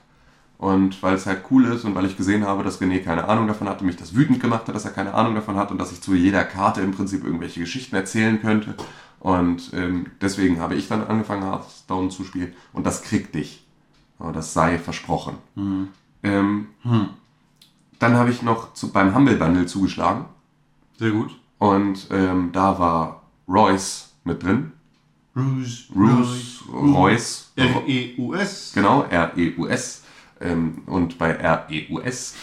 [0.56, 3.46] Und weil es halt cool ist und weil ich gesehen habe, dass René keine Ahnung
[3.46, 5.92] davon hatte, mich das wütend gemacht hat, dass er keine Ahnung davon hat und dass
[5.92, 8.74] ich zu jeder Karte im Prinzip irgendwelche Geschichten erzählen könnte.
[9.24, 12.52] Und ähm, deswegen habe ich dann angefangen, Hearthstone zu spielen.
[12.74, 13.64] Und das kriegt dich.
[14.18, 15.38] Das sei versprochen.
[16.22, 16.66] Ähm,
[17.98, 20.26] dann habe ich noch zu, beim Humble Bundle zugeschlagen.
[20.98, 21.34] Sehr gut.
[21.56, 24.72] Und ähm, da war Royce mit drin.
[25.34, 27.52] Rouge, Royce, Royce.
[27.56, 28.72] R-E-U-S.
[28.74, 30.02] Genau, R-E-U-S.
[30.42, 32.34] Ähm, und bei R-E-U-S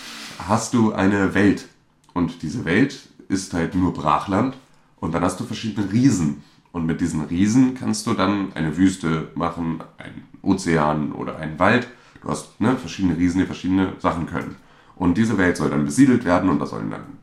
[0.48, 1.68] hast du eine Welt.
[2.16, 4.58] Und diese Welt ist halt nur Brachland.
[5.00, 6.44] Und dann hast du verschiedene Riesen.
[6.72, 11.88] Und mit diesen Riesen kannst du dann eine Wüste machen, einen Ozean oder einen Wald.
[12.22, 14.56] Du hast ne, verschiedene Riesen, die verschiedene Sachen können.
[14.96, 17.18] Und diese Welt soll dann besiedelt werden und da sollen dann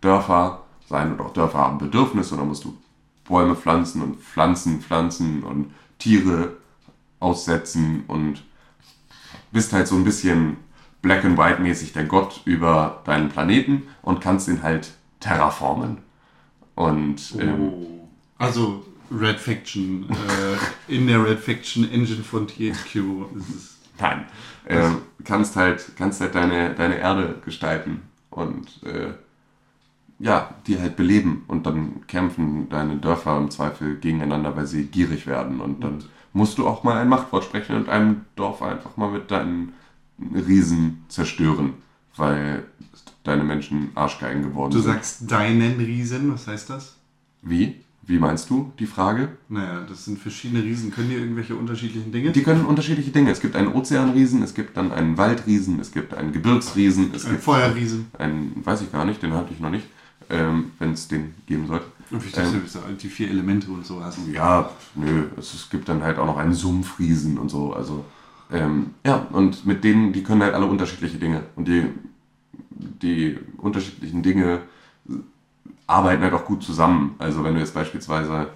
[0.00, 2.76] Dörfer sein und auch Dörfer haben Bedürfnisse und dann musst du
[3.24, 6.56] Bäume pflanzen und Pflanzen pflanzen und Tiere
[7.20, 8.42] aussetzen und
[9.52, 10.58] bist halt so ein bisschen
[11.00, 15.98] Black and White mäßig der Gott über deinen Planeten und kannst ihn halt terraformen.
[16.74, 18.08] Und ähm, Oh.
[18.38, 18.84] Also
[19.20, 22.96] Red Faction, äh, in der Red Faction Engine von THQ.
[23.36, 24.26] Ist, nein,
[24.66, 29.12] ähm, kannst halt, kannst halt deine, deine Erde gestalten und äh,
[30.18, 35.26] ja, die halt beleben und dann kämpfen deine Dörfer im Zweifel gegeneinander, weil sie gierig
[35.26, 39.10] werden und dann musst du auch mal ein Machtwort sprechen und einem Dorf einfach mal
[39.10, 39.72] mit deinen
[40.34, 41.74] Riesen zerstören,
[42.16, 42.64] weil
[43.24, 44.92] deine Menschen Arschgeigen geworden du sind.
[44.92, 46.96] sagst deinen Riesen, was heißt das?
[47.42, 47.80] Wie?
[48.04, 49.28] Wie meinst du die Frage?
[49.48, 50.90] Naja, das sind verschiedene Riesen.
[50.90, 52.32] Können die irgendwelche unterschiedlichen Dinge?
[52.32, 53.30] Die können unterschiedliche Dinge.
[53.30, 57.32] Es gibt einen Ozeanriesen, es gibt dann einen Waldriesen, es gibt einen Gebirgsriesen, es Ein
[57.32, 58.06] gibt Feuerriesen.
[58.18, 59.86] einen, weiß ich gar nicht, den hatte ich noch nicht,
[60.30, 61.86] ähm, wenn es den geben sollte.
[62.10, 64.18] Und ich dachte, du halt die vier Elemente und so hast.
[64.32, 67.72] Ja, nö, es, es gibt dann halt auch noch einen Sumpfriesen und so.
[67.72, 68.04] Also,
[68.50, 71.44] ähm, ja, und mit denen, die können halt alle unterschiedliche Dinge.
[71.54, 71.84] Und die,
[73.00, 74.60] die unterschiedlichen Dinge
[75.86, 77.14] arbeiten halt auch gut zusammen.
[77.18, 78.48] Also, wenn du jetzt beispielsweise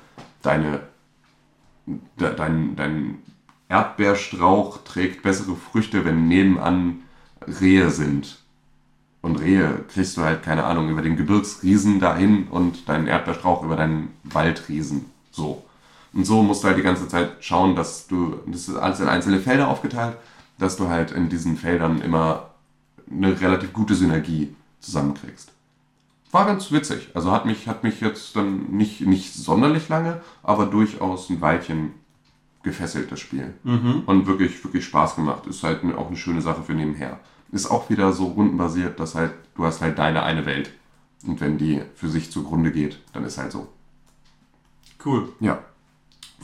[0.43, 0.81] deine,
[1.87, 3.19] de, dein, dein
[3.69, 7.03] Erdbeerstrauch trägt bessere Früchte, wenn nebenan
[7.61, 8.39] Rehe sind.
[9.23, 13.77] Und Rehe kriegst du halt, keine Ahnung, über den Gebirgsriesen dahin und deinen Erdbeerstrauch über
[13.77, 15.07] deinen Waldriesen.
[15.33, 15.65] So.
[16.13, 19.09] Und so musst du halt die ganze Zeit schauen, dass du, das ist alles in
[19.09, 20.17] einzelne Felder aufgeteilt,
[20.59, 22.51] dass du halt in diesen Feldern immer
[23.11, 25.53] eine relativ gute Synergie zusammenkriegst.
[26.33, 27.09] War ganz witzig.
[27.15, 31.93] Also hat mich, hat mich jetzt dann nicht, nicht sonderlich lange, aber durchaus ein Weilchen
[32.63, 33.55] gefesselt, das Spiel.
[34.07, 35.47] Und wirklich, wirklich Spaß gemacht.
[35.47, 37.21] Ist halt auch eine schöne Sache für nebenher.
[37.53, 40.73] Ist auch wieder so rundenbasiert, dass halt, du hast halt deine eine Welt.
[41.25, 43.69] Und wenn die für sich zugrunde geht, dann ist halt so.
[45.05, 45.29] Cool.
[45.41, 45.61] Ja.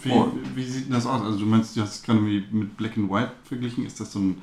[0.00, 0.10] Wie,
[0.54, 1.22] wie sieht denn das aus?
[1.22, 3.84] Also du meinst, du hast es gerade mit Black and White verglichen.
[3.84, 4.42] Ist das so ein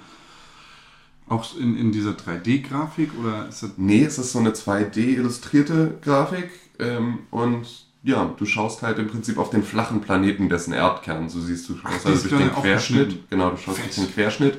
[1.30, 6.50] auch in, in dieser 3D-Grafik oder ist das Nee, es ist so eine 2D-illustrierte Grafik.
[6.80, 7.68] Ähm, und
[8.04, 11.30] ja, du schaust halt im Prinzip auf den flachen Planeten dessen Erdkern.
[11.30, 13.30] So siehst du schaust ist also durch den Querschnitt.
[13.30, 13.98] Genau, du schaust Fett.
[13.98, 14.58] durch den Querschnitt.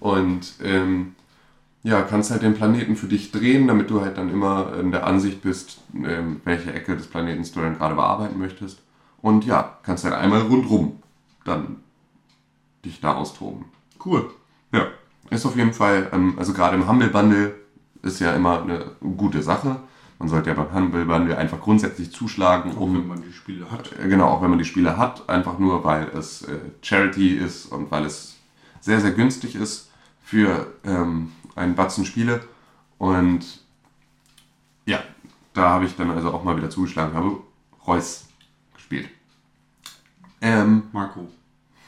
[0.00, 1.14] Und ähm,
[1.82, 5.06] ja, kannst halt den Planeten für dich drehen, damit du halt dann immer in der
[5.06, 8.80] Ansicht bist, ähm, welche Ecke des Planeten du dann gerade bearbeiten möchtest.
[9.22, 11.00] Und ja, kannst halt einmal rundrum
[11.44, 11.76] dann
[12.84, 13.66] dich da austoben.
[14.04, 14.30] cool?
[14.72, 14.88] Ja,
[15.30, 17.54] ist auf jeden Fall, ähm, also gerade im Humble Bundle
[18.02, 19.80] ist ja immer eine gute Sache.
[20.18, 23.70] Man sollte ja beim Humble Bundle einfach grundsätzlich zuschlagen, Auch um wenn man die Spiele
[23.70, 23.92] hat.
[23.98, 27.66] äh, Genau, auch wenn man die Spiele hat, einfach nur weil es äh, Charity ist
[27.66, 28.36] und weil es
[28.80, 29.90] sehr, sehr günstig ist
[30.22, 32.40] für ähm, einen Batzen Spiele.
[32.98, 33.60] Und
[34.84, 35.00] ja,
[35.54, 37.38] da habe ich dann also auch mal wieder zugeschlagen, habe
[37.86, 38.26] Reus
[38.74, 39.08] gespielt.
[40.42, 41.28] Ähm, Marco.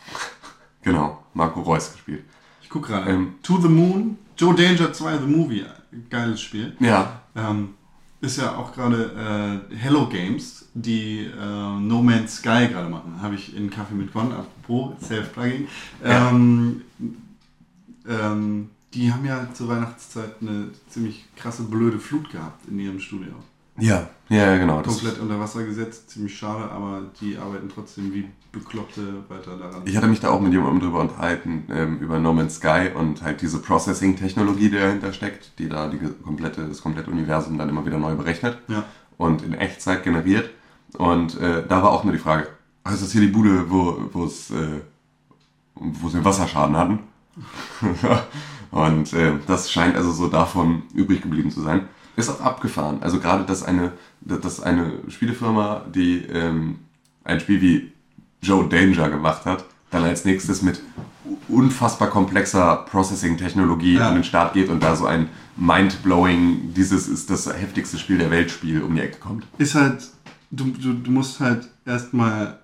[0.83, 2.25] genau, Marco Reus gespielt.
[2.73, 3.11] Guck gerade.
[3.11, 3.35] Ähm.
[3.43, 5.65] to the Moon, Joe Danger 2, The Movie.
[6.09, 6.75] Geiles Spiel.
[6.81, 7.75] Ja, Ähm,
[8.23, 13.21] ist ja auch gerade äh, Hello Games, die äh, No Man's Sky gerade machen.
[13.21, 15.67] Habe ich in Kaffee mit Con, apropos Self-Plugging.
[16.03, 16.31] Ja.
[16.31, 16.83] Ähm,
[18.09, 23.33] ähm, die haben ja zur Weihnachtszeit eine ziemlich krasse, blöde Flut gehabt in ihrem Studio.
[23.79, 24.83] Ja, ja, genau.
[24.83, 29.83] Das, Komplett unter Wasser gesetzt, ziemlich schade, aber die arbeiten trotzdem wie Bekloppte weiter daran.
[29.85, 33.23] ich hatte mich da auch mit jemandem drüber unterhalten, ähm, über No Man's Sky und
[33.23, 37.85] halt diese Processing-Technologie, die dahinter steckt, die da die komplette, das komplette Universum dann immer
[37.87, 38.85] wieder neu berechnet Ja.
[39.17, 40.51] und in Echtzeit generiert.
[40.99, 42.49] Und äh, da war auch nur die Frage,
[42.85, 44.81] ah, ist das hier die Bude, wo wo es äh,
[45.75, 46.99] wo sie einen Wasserschaden hatten?
[48.71, 51.89] und äh, das scheint also so davon übrig geblieben zu sein.
[52.17, 52.99] Ist auch abgefahren.
[53.03, 56.79] Also gerade, dass eine, dass eine Spielefirma, die ähm,
[57.25, 57.93] ein Spiel wie
[58.43, 60.83] Joe Danger gemacht hat, dann als nächstes mit
[61.49, 64.09] unfassbar komplexer Processing-Technologie Ja.
[64.09, 68.31] an den Start geht und da so ein mind-blowing, dieses ist das heftigste Spiel der
[68.31, 69.47] Welt Spiel um die Ecke kommt.
[69.59, 70.09] ist halt,
[70.51, 72.59] du, du, du musst halt erstmal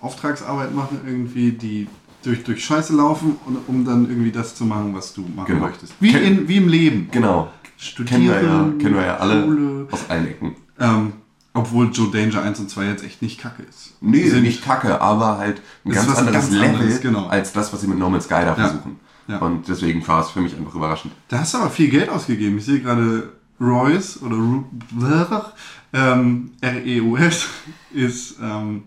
[0.00, 1.88] Auftragsarbeit machen, irgendwie, die
[2.22, 5.66] durch, durch Scheiße laufen, und, um dann irgendwie das zu machen, was du machen Genau.
[5.66, 5.94] möchtest.
[6.00, 7.08] Wie, Ken- in, wie im Leben.
[7.10, 7.50] Genau.
[7.76, 9.88] Studieren, Kennen wir ja, kennen wir ja alle Schule.
[9.90, 10.56] aus allen Ecken.
[10.78, 11.12] Ähm,
[11.54, 13.94] obwohl Joe Danger 1 und 2 jetzt echt nicht kacke ist.
[14.00, 17.26] Nee, Sind- nicht kacke, aber halt ein ganz anderes ganz Level anderes, genau.
[17.26, 18.96] als das, was sie mit No Man's Sky da versuchen.
[19.28, 19.38] Ja.
[19.38, 21.12] Und deswegen war es für mich einfach überraschend.
[21.28, 22.58] Da hast du aber viel Geld ausgegeben.
[22.58, 24.64] Ich sehe gerade Royce oder Ru
[25.92, 27.46] ähm, R-E-U-S
[27.94, 28.84] ist, ähm,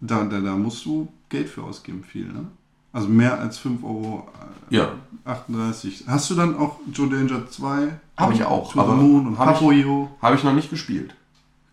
[0.00, 2.46] da, da, da musst du Geld für ausgeben, viel, ne?
[2.92, 4.26] Also mehr als 5 Euro.
[4.70, 4.92] äh, Ja.
[5.24, 6.04] 38.
[6.06, 7.98] Hast du dann auch Joe Danger 2?
[8.16, 9.86] Hab ich auch, To aber Moon und hab ich-.
[10.22, 11.14] Habe ich noch nicht gespielt.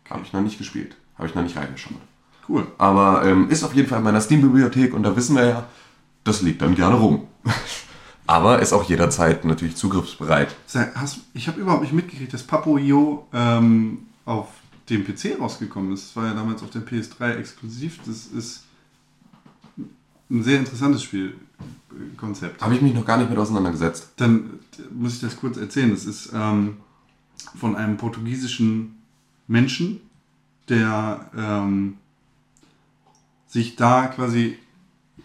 [0.09, 0.97] Habe ich noch nicht gespielt.
[1.17, 1.93] Habe ich noch nicht reingeschaut.
[2.49, 2.67] Cool.
[2.77, 5.65] Aber ähm, ist auf jeden Fall in meiner Steam-Bibliothek und da wissen wir ja,
[6.25, 7.27] das liegt dann gerne rum.
[8.27, 10.53] aber ist auch jederzeit natürlich zugriffsbereit.
[11.33, 14.47] Ich habe überhaupt nicht mitgekriegt, dass Papoyo ähm, auf
[14.89, 16.09] dem PC rausgekommen ist.
[16.09, 17.99] Das war ja damals auf der PS3 exklusiv.
[18.05, 18.63] Das ist
[20.29, 22.61] ein sehr interessantes Spielkonzept.
[22.61, 24.13] Habe ich mich noch gar nicht mit auseinandergesetzt.
[24.17, 24.59] Dann
[24.91, 25.91] muss ich das kurz erzählen.
[25.91, 26.77] Das ist ähm,
[27.55, 28.97] von einem portugiesischen
[29.47, 30.01] Menschen,
[30.69, 31.97] der ähm,
[33.47, 34.57] sich da quasi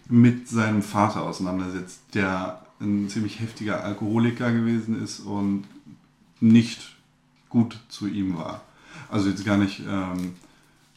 [0.09, 5.65] mit seinem Vater auseinandersetzt, der ein ziemlich heftiger Alkoholiker gewesen ist und
[6.41, 6.97] nicht
[7.49, 8.63] gut zu ihm war.
[9.09, 10.35] Also jetzt gar nicht ähm,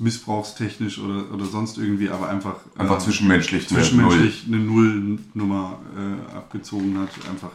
[0.02, 3.68] missbrauchstechnisch oder, oder sonst irgendwie, aber einfach, Einfach ähm, zwischenmenschlich.
[3.68, 7.52] zwischenmenschlich eine Nullnummer äh, abgezogen hat, einfach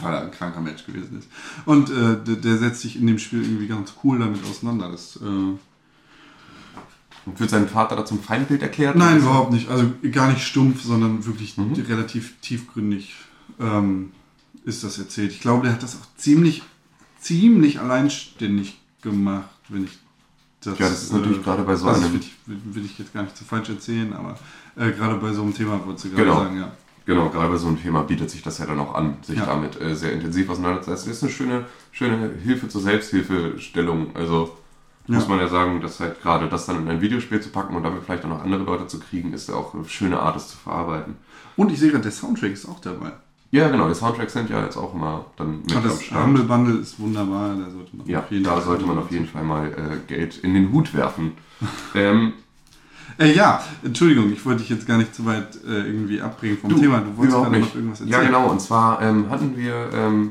[0.00, 1.28] weil er ein kranker Mensch gewesen ist.
[1.64, 4.90] Und äh, der, der setzt sich in dem Spiel irgendwie ganz cool damit auseinander.
[4.90, 5.24] Das, äh.
[7.26, 8.96] Und wird sein Vater da zum Feindbild erklärt?
[8.96, 9.68] nein, überhaupt nicht.
[9.68, 11.74] Also gar nicht stumpf, sondern wirklich Mhm.
[11.88, 13.14] relativ tiefgründig
[13.58, 14.12] ähm,
[14.64, 15.32] ist das erzählt.
[15.32, 16.62] Ich glaube, der hat das auch ziemlich,
[17.20, 19.98] ziemlich alleinständig gemacht, wenn ich
[20.60, 20.78] das.
[20.78, 23.22] Ja, das ist natürlich gerade bei so also einem- Will ich, will ich jetzt gar
[23.22, 24.38] nicht zu falsch erzählen, aber
[24.76, 26.38] äh, gerade bei so einem Thema wolltest du gerade Genau.
[26.40, 26.72] sagen, ja.
[27.06, 29.46] Genau, gerade bei so einem Thema bietet sich das ja dann auch an, sich Ja.
[29.46, 31.08] damit äh, sehr intensiv auseinanderzusetzen.
[31.08, 34.14] Das ist eine schöne, schöne Hilfe zur Selbsthilfestellung.
[34.14, 34.56] Also
[35.06, 35.28] muss Ja.
[35.30, 38.04] man ja sagen, dass halt gerade das dann in ein Videospiel zu packen und damit
[38.04, 40.56] vielleicht auch noch andere Leute zu kriegen, ist ja auch eine schöne Art, es zu
[40.56, 41.16] verarbeiten.
[41.56, 43.12] Und ich sehe gerade, der Soundtrack ist auch dabei.
[43.52, 46.10] Ja, genau, die Soundtracks sind ja jetzt auch immer dann mit Ah, am das.
[46.12, 49.10] Humble Bundle ist wunderbar, da sollte man Ja, auf jeden da Fall sollte man auf
[49.10, 51.32] jeden Fall mal äh, Geld in den Hut werfen.
[51.96, 52.34] ähm,
[53.18, 56.76] Äh, ja, Entschuldigung, ich wollte dich jetzt gar nicht zu weit äh, irgendwie abbringen vom
[56.80, 57.00] Thema.
[57.00, 57.68] Du wolltest gerade nicht.
[57.68, 58.20] noch irgendwas erzählen.
[58.22, 58.46] Ja, genau.
[58.50, 60.30] Und zwar ähm, hatten wir ähm,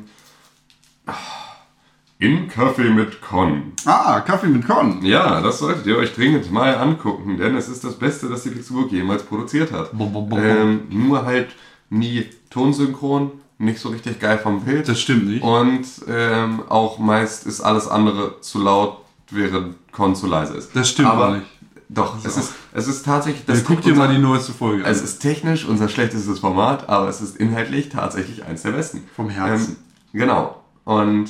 [2.20, 3.74] in Kaffee mit Con.
[3.86, 5.00] Ah, Kaffee mit Korn.
[5.04, 8.50] Ja, das solltet ihr euch dringend mal angucken, denn es ist das Beste, das die
[8.50, 9.92] Pixelburg jemals produziert hat.
[9.94, 11.50] Ähm, nur halt
[11.90, 14.88] nie tonsynchron, nicht so richtig geil vom Bild.
[14.88, 15.44] Das stimmt nicht.
[15.44, 18.98] Und ähm, auch meist ist alles andere zu laut,
[19.32, 20.76] während Con zu leise ist.
[20.76, 21.48] Das stimmt Aber nicht.
[21.92, 23.46] Doch, es ist, es ist tatsächlich...
[23.46, 24.92] Dann guck dir unser- mal die neueste Folge an.
[24.92, 29.04] es ist technisch unser schlechtestes Format, aber es ist inhaltlich tatsächlich eins der besten.
[29.16, 29.76] Vom Herzen.
[30.14, 30.64] Ähm, genau.
[30.86, 31.30] Und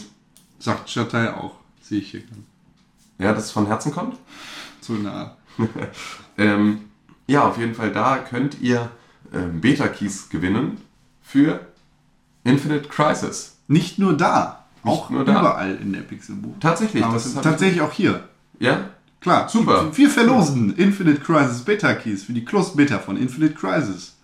[0.59, 2.41] Sagt Stadtteil auch, sehe ich hier gerade.
[3.19, 4.17] ja, dass es von Herzen kommt.
[4.89, 5.37] Eine Art.
[6.37, 6.81] Ähm,
[7.27, 8.89] ja, auf jeden Fall da könnt ihr
[9.33, 10.77] ähm, Beta-Keys gewinnen
[11.29, 11.59] für
[12.43, 13.57] Infinite Crisis.
[13.67, 15.39] Nicht nur da, Nicht auch nur da.
[15.39, 16.55] überall in der Pixelbuch.
[16.59, 17.03] Tatsächlich.
[17.03, 18.23] Aber das ist tatsächlich auch hier.
[18.59, 18.89] Ja?
[19.21, 19.95] Klar, Super.
[19.95, 24.15] Wir verlosen Infinite Crisis Beta Keys für die Closed Beta von Infinite Crisis.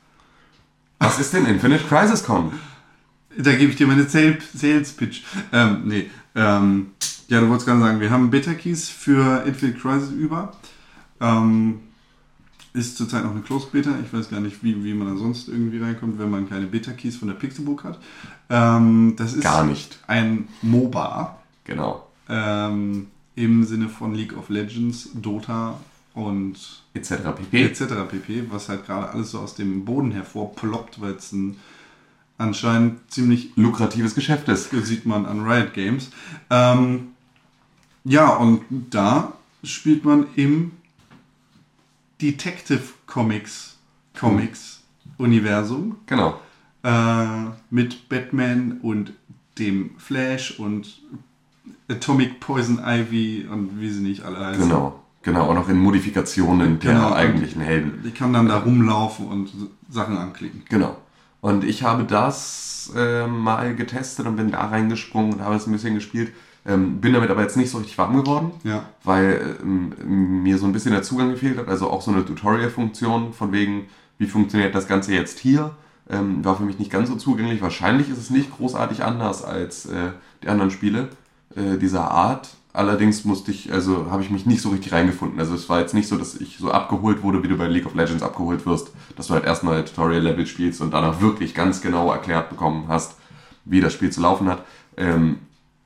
[0.99, 2.53] Was ist denn Infinite Crisis Con?
[3.37, 5.23] Da gebe ich dir meine Sales, Pitch.
[5.51, 6.91] Ähm, nee, ähm,
[7.27, 10.53] Ja, du wolltest gerade sagen, wir haben Beta-Keys für Infinite Crisis über.
[11.19, 11.81] Ähm,
[12.76, 13.91] ist zurzeit noch eine Closed Beta.
[14.05, 17.17] Ich weiß gar nicht, wie, wie man da sonst irgendwie reinkommt, wenn man keine Beta-Keys
[17.17, 17.99] von der Pixelbook hat.
[18.49, 19.99] Ähm, das ist Gar nicht.
[20.07, 22.07] ein MOBA Genau.
[22.30, 25.80] ähm, im Sinne von League of Legends, Dota
[26.13, 26.57] und
[26.93, 27.09] Etc.
[27.36, 27.63] pp.
[27.63, 27.82] etc.
[28.09, 31.57] pp, was halt gerade alles so aus dem Boden hervorploppt, weil es ein
[32.38, 34.69] anscheinend ziemlich Lukratives Geschäft ist.
[34.71, 36.09] sieht man an Riot Games.
[36.49, 37.07] Ähm,
[38.03, 38.61] ja, und
[38.91, 40.71] da spielt man im
[42.22, 43.78] Detective Comics
[44.18, 44.84] Comics
[45.18, 46.39] Universum Genau.
[46.84, 47.26] äh,
[47.70, 49.13] mit Batman und
[49.59, 51.01] dem Flash und
[51.89, 54.63] Atomic Poison Ivy und wie sie nicht alle heißen.
[54.68, 55.01] Genau.
[55.24, 55.49] Genau.
[55.49, 57.13] Und auch in Modifikationen der Genau.
[57.13, 58.01] eigentlichen Helden.
[58.05, 59.51] Ich kann dann da rumlaufen und
[59.89, 60.63] Sachen anklicken.
[60.70, 60.97] Genau.
[61.41, 65.72] Und ich habe das äh, mal getestet und bin da reingesprungen und habe es ein
[65.72, 66.32] bisschen gespielt.
[66.68, 68.86] Ähm, bin damit aber jetzt nicht so richtig warm geworden, Ja.
[69.03, 71.68] weil ähm, mir so ein bisschen der Zugang gefehlt hat.
[71.68, 73.86] Also auch so eine Tutorial-Funktion von wegen,
[74.18, 75.76] wie funktioniert das Ganze jetzt hier,
[76.09, 77.61] ähm, war für mich nicht ganz so zugänglich.
[77.61, 80.11] Wahrscheinlich ist es nicht großartig anders als äh,
[80.43, 81.09] die anderen Spiele
[81.55, 82.49] äh, dieser Art.
[82.74, 85.39] Allerdings musste ich, also habe ich mich nicht so richtig reingefunden.
[85.39, 87.86] Also es war jetzt nicht so, dass ich so abgeholt wurde, wie du bei League
[87.86, 92.11] of Legends abgeholt wirst, dass du halt erstmal Tutorial-Level spielst und danach wirklich ganz genau
[92.11, 93.16] erklärt bekommen hast,
[93.66, 94.63] wie das Spiel zu laufen hat.
[94.97, 95.38] Ähm,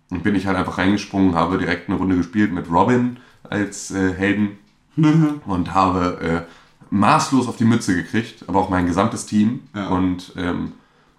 [0.10, 4.14] und bin ich halt einfach reingesprungen, habe direkt eine Runde gespielt mit Robin als äh,
[4.14, 4.57] Helden
[5.45, 6.41] und habe äh,
[6.89, 9.62] maßlos auf die Mütze gekriegt, aber auch mein gesamtes Team.
[9.76, 9.89] Ja.
[9.89, 10.74] Und ähm,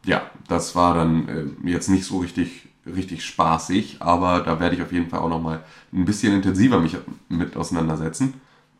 [0.04, 4.82] ja, das war dann äh, jetzt nicht so richtig, richtig spaßig, aber da werde ich
[4.82, 5.62] auf jeden Fall auch nochmal
[5.92, 6.96] ein bisschen intensiver mich
[7.28, 8.34] mit auseinandersetzen.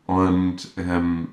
[0.07, 1.29] Und ähm,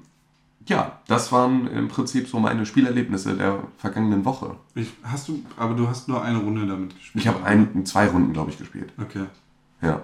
[0.68, 4.55] ja, das waren im Prinzip so meine Spielerlebnisse der vergangenen Woche.
[4.76, 7.24] Ich, hast du, aber du hast nur eine Runde damit gespielt.
[7.24, 8.91] Ich habe ein, zwei Runden, glaube ich, gespielt.
[9.01, 9.26] Okay.
[9.82, 10.01] Ja.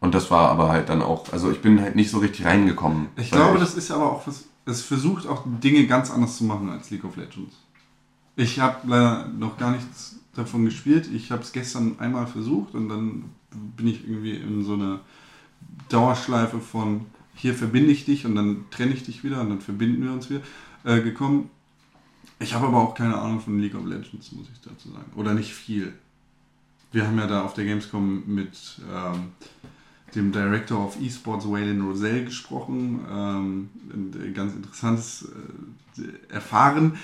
[0.00, 3.06] Und das war aber halt dann auch, also ich bin halt nicht so richtig reingekommen.
[3.16, 4.44] Ich glaube, das ist aber auch was.
[4.64, 7.56] Es versucht auch Dinge ganz anders zu machen als League of Legends.
[8.36, 11.08] Ich habe leider noch gar nichts davon gespielt.
[11.12, 13.24] Ich habe es gestern einmal versucht und dann
[13.76, 15.00] bin ich irgendwie in so eine
[15.88, 20.02] Dauerschleife von hier verbinde ich dich und dann trenne ich dich wieder und dann verbinden
[20.02, 20.42] wir uns wieder
[20.84, 21.50] äh, gekommen.
[22.38, 25.10] Ich habe aber auch keine Ahnung von League of Legends, muss ich dazu sagen.
[25.16, 25.92] Oder nicht viel.
[26.90, 29.32] Wir haben ja da auf der Gamescom mit ähm,
[30.14, 33.00] dem Director of Esports, Waylon Rosell, gesprochen.
[33.10, 35.28] Ähm, ein ganz interessantes
[35.98, 36.98] äh, Erfahren.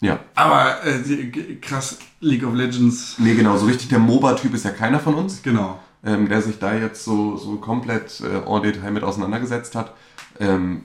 [0.00, 0.20] Ja.
[0.34, 5.00] Aber äh, krass, League of Legends, Nee, genau, so richtig der MOBA-Typ ist ja keiner
[5.00, 5.80] von uns, genau.
[6.04, 9.92] Ähm, der sich da jetzt so, so komplett äh, en Detail mit auseinandergesetzt hat.
[10.38, 10.82] Ähm,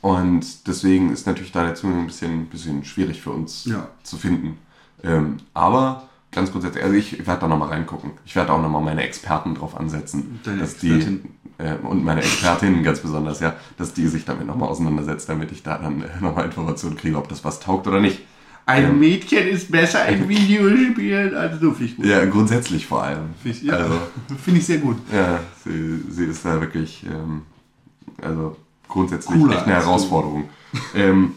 [0.00, 3.88] und deswegen ist natürlich da der Zugang ein bisschen, bisschen schwierig für uns Ja.
[4.02, 4.58] zu finden.
[5.04, 8.12] Ähm, aber ganz grundsätzlich, also ich werde da nochmal reingucken.
[8.24, 10.40] Ich werde auch nochmal meine Experten drauf ansetzen.
[10.44, 11.22] Deine dass Expertin.
[11.58, 15.52] die äh, Und meine Expertin ganz besonders, ja, dass die sich damit nochmal auseinandersetzt, damit
[15.52, 18.22] ich da dann äh, nochmal Informationen kriege, ob das was taugt oder nicht.
[18.64, 18.98] Ein.
[18.98, 22.06] Mädchen ist besser in Videospielen als du, finde ich gut.
[22.06, 23.30] Ja, grundsätzlich vor allem.
[23.42, 23.98] Finde ich, ja, Also,
[24.44, 24.96] finde ich sehr gut.
[25.12, 27.42] Ja, sie, sie ist da wirklich, ähm,
[28.22, 28.56] also
[28.88, 29.74] grundsätzlich Cooler echt eine.
[29.74, 30.48] Herausforderung.
[30.94, 31.32] ähm,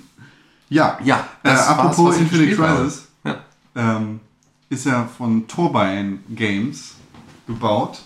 [0.69, 2.55] Ja, ja, äh, apropos Infinite.
[2.55, 3.37] Crisis, Ja.
[3.75, 4.19] ähm,
[4.69, 6.95] ist ja von Turbine Games
[7.47, 8.01] gebaut,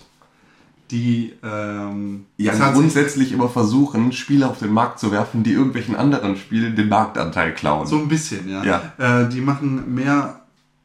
[0.90, 6.36] die ähm, Ja, grundsätzlich immer versuchen, Spiele auf den Markt zu werfen, die irgendwelchen anderen
[6.36, 7.86] Spielen den Marktanteil klauen.
[7.86, 8.64] So ein bisschen, ja.
[8.98, 9.22] Ja.
[9.22, 10.40] Äh, die machen mehr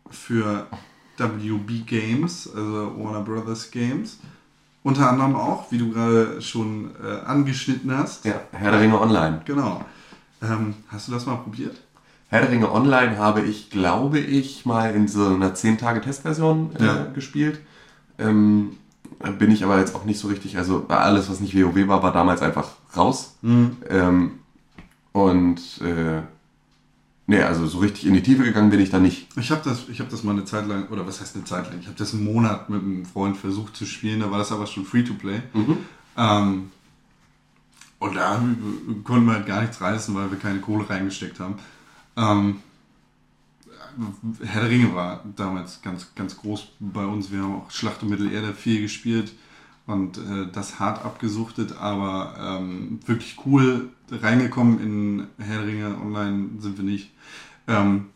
[0.10, 0.68] für
[1.18, 4.20] WB Games, also Warner Brothers Games.
[4.84, 8.26] Unter anderem auch, wie du gerade schon äh, angeschnitten hast.
[8.26, 9.42] ja, Herr der Ringe Online.
[9.46, 9.84] Genau.
[10.44, 11.76] Ähm, hast du das mal probiert?
[12.30, 17.06] Herr der Ringe Online habe ich, glaube ich, mal in so einer 10-Tage-Testversion äh, Ja.
[17.16, 17.60] gespielt.
[18.20, 18.78] Ähm,
[19.32, 22.14] bin ich aber jetzt auch nicht so richtig, also alles, was nicht WoW war, war
[22.14, 23.36] damals einfach raus.
[23.90, 24.32] Ähm,
[25.12, 26.22] und äh,
[27.28, 29.28] nee, also so richtig in die Tiefe gegangen bin ich da nicht.
[29.38, 31.70] Ich habe das, ich hab das mal eine Zeit lang, oder was heißt eine Zeit
[31.70, 31.80] lang?
[31.80, 34.68] Ich habe das einen Monat mit einem Freund versucht zu spielen, da war das aber
[34.68, 35.42] schon Free-to-Play.
[36.18, 36.72] Ähm,
[38.00, 38.42] und da
[39.04, 41.56] konnten wir halt gar nichts reißen, weil wir keine Kohle reingesteckt haben.
[42.18, 42.58] Ähm,
[44.44, 47.32] Herr der Ringe war damals ganz, ganz groß bei uns.
[47.32, 49.34] Wir haben auch Schlacht um Mittelerde viel gespielt
[49.88, 56.50] und äh, das hart abgesuchtet, aber ähm, wirklich cool reingekommen in Herr der Ringe Online
[56.60, 57.12] sind wir nicht.
[57.68, 58.08] Ähm,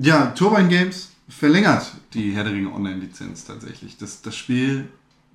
[0.00, 3.96] ja, Turbine Games verlängert die Herr der Ringe Online-Lizenz tatsächlich.
[3.96, 4.88] Das, das Spiel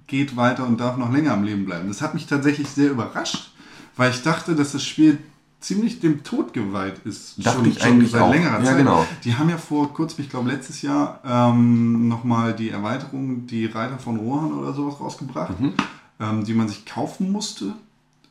[0.07, 1.87] geht weiter und darf noch länger am Leben bleiben.
[1.87, 3.51] Das hat mich tatsächlich sehr überrascht,
[3.95, 5.19] weil ich dachte, dass das Spiel
[5.59, 7.45] ziemlich dem Tod geweiht ist.
[7.45, 8.31] Dachte ich eigentlich seit auch.
[8.31, 8.77] längerer Ja, Zeit.
[8.77, 9.05] genau.
[9.23, 13.97] Die haben ja vor kurzem, ich glaube letztes Jahr, ähm, nochmal die Erweiterung, die Reiter
[13.99, 15.73] von Rohan oder sowas rausgebracht, Mhm.
[16.19, 17.73] ähm, die man sich kaufen musste.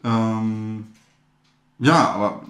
[0.05, 0.87] Ähm,
[1.79, 2.43] ja, aber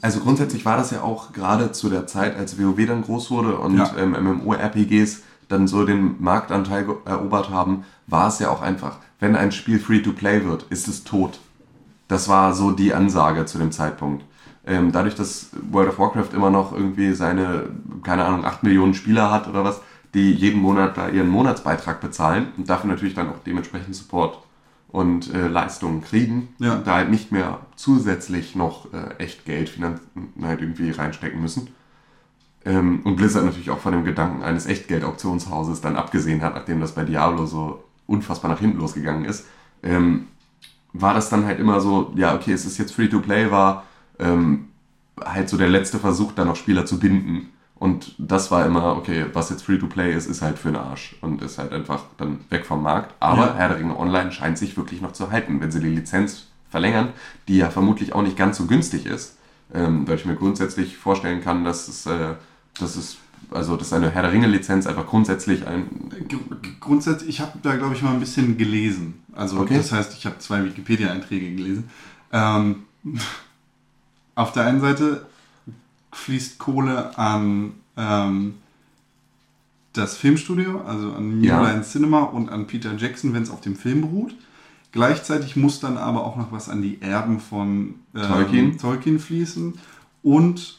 [0.00, 3.58] Also grundsätzlich war das ja auch gerade zu der Zeit, als WoW dann groß wurde
[3.58, 3.90] und Ja.
[3.98, 9.52] ähm, MMORPGs dann so den Marktanteil erobert haben, war es ja auch einfach, wenn ein
[9.52, 11.38] Spiel Free-to-Play wird, ist es tot.
[12.08, 14.24] Das war so die Ansage zu dem Zeitpunkt.
[14.66, 17.64] Ähm, dadurch, dass World of Warcraft immer noch irgendwie seine,
[18.02, 19.80] keine Ahnung, 8 Millionen Spieler hat oder was,
[20.14, 24.38] die jeden Monat da ihren Monatsbeitrag bezahlen und dafür natürlich dann auch dementsprechend Support
[24.88, 26.76] und äh, Leistungen kriegen, Ja.
[26.76, 31.68] da halt nicht mehr zusätzlich noch äh, echt Geld halt irgendwie reinstecken müssen.
[32.64, 36.92] Ähm, und Blizzard natürlich auch von dem Gedanken eines Echtgeld-Auktionshauses dann abgesehen hat, nachdem das
[36.94, 39.46] bei Diablo so unfassbar nach hinten losgegangen ist,
[39.82, 40.28] ähm,
[40.94, 43.84] war das dann halt immer so, ja, okay, es ist jetzt Free-to-Play, war
[44.18, 44.68] ähm,
[45.22, 47.50] halt so der letzte Versuch, da noch Spieler zu binden.
[47.74, 51.42] Und das war immer, okay, was jetzt Free-to-Play ist, ist halt für den Arsch und
[51.42, 53.12] ist halt einfach dann weg vom Markt.
[53.20, 53.54] Aber Ja.
[53.56, 57.12] Herr der Ringe Online scheint sich wirklich noch zu halten, wenn sie die Lizenz verlängern,
[57.48, 59.36] die ja vermutlich auch nicht ganz so günstig ist,
[59.74, 62.34] ähm, weil ich mir grundsätzlich vorstellen kann, dass es, äh,
[62.78, 63.18] dass es
[63.54, 65.86] also dass eine Herr der Ringe Lizenz einfach grundsätzlich ein
[66.28, 66.38] Gr-
[66.80, 69.14] Grundsätzlich, ich habe da, glaube ich, mal ein bisschen gelesen.
[69.34, 69.76] Also, Okay.
[69.78, 71.88] das heißt, ich habe zwei Wikipedia-Einträge gelesen.
[72.32, 72.84] Ähm,
[74.34, 75.26] auf der einen Seite
[76.12, 78.54] fließt Kohle an ähm,
[79.92, 81.62] das Filmstudio, also an New Ja.
[81.62, 84.34] Line Cinema und an Peter Jackson, wenn es auf dem Film beruht.
[84.92, 88.78] Gleichzeitig muss dann aber auch noch was an die Erben von ähm, Tolkien.
[88.78, 89.74] Tolkien fließen.
[90.22, 90.78] Und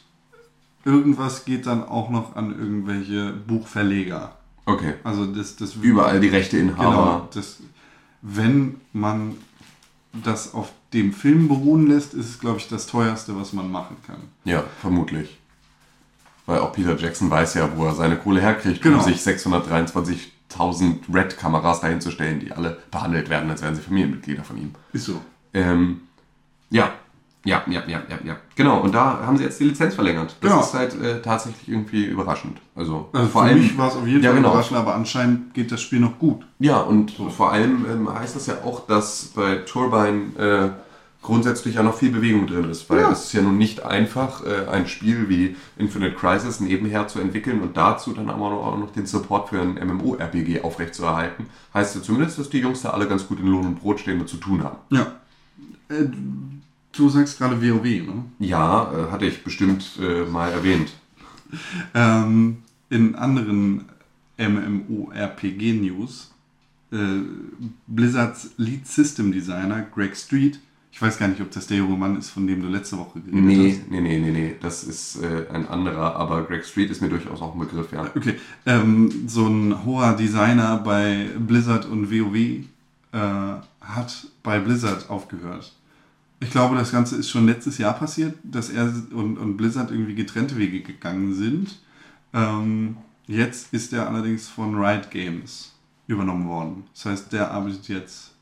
[0.86, 4.36] irgendwas geht dann auch noch an irgendwelche Buchverleger.
[4.64, 6.90] okay, Also das, das überall die Rechteinhaber.
[6.90, 7.28] Genau.
[7.34, 7.58] Das,
[8.22, 9.34] wenn man
[10.14, 13.96] das auf dem Film beruhen lässt, ist es, glaube ich, das teuerste, was man machen
[14.06, 14.16] kann.
[14.44, 15.38] Ja, vermutlich.
[16.46, 18.98] Weil auch Peter Jackson weiß ja, wo er seine Kohle herkriegt, Genau.
[18.98, 24.70] um sich 623.000 Red-Kameras dahinzustellen, die alle behandelt werden, als wären sie Familienmitglieder von ihm.
[24.92, 25.20] Ist so.
[25.52, 26.02] Ähm,
[26.70, 26.92] ja,
[27.46, 28.36] ja, ja, ja, ja, ja.
[28.54, 30.36] Genau, und da haben sie jetzt die Lizenz verlängert.
[30.40, 30.60] Das Genau.
[30.62, 32.58] ist halt äh, tatsächlich irgendwie überraschend.
[32.74, 34.50] Also, Also vor für allem, mich war es auf jeden ja, Fall genau.
[34.50, 36.44] überraschend, aber anscheinend geht das Spiel noch gut.
[36.58, 40.68] Ja, und vor allem ähm, heißt das ja auch, dass bei Turbine äh,
[41.22, 43.10] grundsätzlich ja noch viel Bewegung drin ist, weil Ja.
[43.10, 47.60] es ist ja nun nicht einfach, äh, ein Spiel wie Infinite Crisis nebenher zu entwickeln
[47.62, 51.46] und dazu dann aber noch, auch noch den Support für ein MMORPG aufrechtzuerhalten.
[51.74, 54.20] Heißt ja zumindest, dass die Jungs da alle ganz gut in Lohn und Brot stehen
[54.20, 54.76] und zu tun haben.
[54.90, 55.06] Ja.
[56.96, 58.24] Du sagst gerade WoW, ne?
[58.38, 60.92] Ja, äh, hatte ich bestimmt äh, mal erwähnt.
[61.94, 62.58] Ähm,
[62.90, 63.84] in anderen
[64.38, 66.32] MMORPG-News,
[66.92, 66.96] äh,
[67.86, 70.60] Blizzards Lead System Designer Greg Street,
[70.92, 73.20] ich weiß gar nicht, ob das der junge Mann ist, von dem du letzte Woche
[73.20, 73.90] geredet Nee, hast.
[73.90, 77.42] nee, nee, nee, nee, das ist äh, ein anderer, aber Greg Street ist mir durchaus
[77.42, 78.06] auch ein Begriff, ja.
[78.16, 82.64] Okay, ähm, so ein hoher Designer bei Blizzard und WoW äh,
[83.82, 85.74] hat bei Blizzard aufgehört.
[86.40, 90.14] Ich glaube, das Ganze ist schon letztes Jahr passiert, dass er und, und Blizzard irgendwie
[90.14, 91.78] getrennte Wege gegangen sind.
[92.34, 95.72] Ähm, jetzt ist er allerdings von Riot Games
[96.06, 96.84] übernommen worden.
[96.94, 98.32] Das heißt, der arbeitet jetzt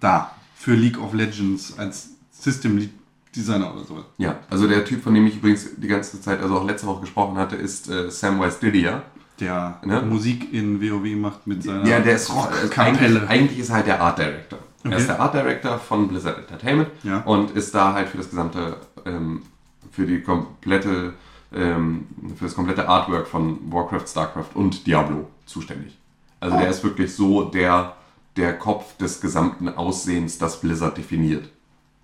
[0.00, 2.90] da für League of Legends als System Lead
[3.34, 4.04] Designer oder sowas.
[4.18, 7.02] Ja, also der Typ, von dem ich übrigens die ganze Zeit, also auch letzte Woche
[7.02, 9.02] gesprochen hatte, ist äh, Samwise Didier.
[9.38, 10.00] Der Ne?
[10.00, 12.48] Musik in WoW macht mit seiner Ja, der ist also
[12.80, 14.58] eigentlich, eigentlich ist er halt der Art Director.
[14.86, 15.00] Er Okay.
[15.00, 17.20] ist der Art Director von Blizzard Entertainment Ja.
[17.20, 19.42] und ist da halt für das gesamte, ähm,
[19.90, 21.14] für die komplette,
[21.54, 22.06] ähm,
[22.36, 25.96] für das komplette Artwork von Warcraft, Starcraft und Diablo zuständig.
[26.40, 27.94] Also der ist wirklich so der,
[28.36, 31.48] der Kopf des gesamten Aussehens, das Blizzard definiert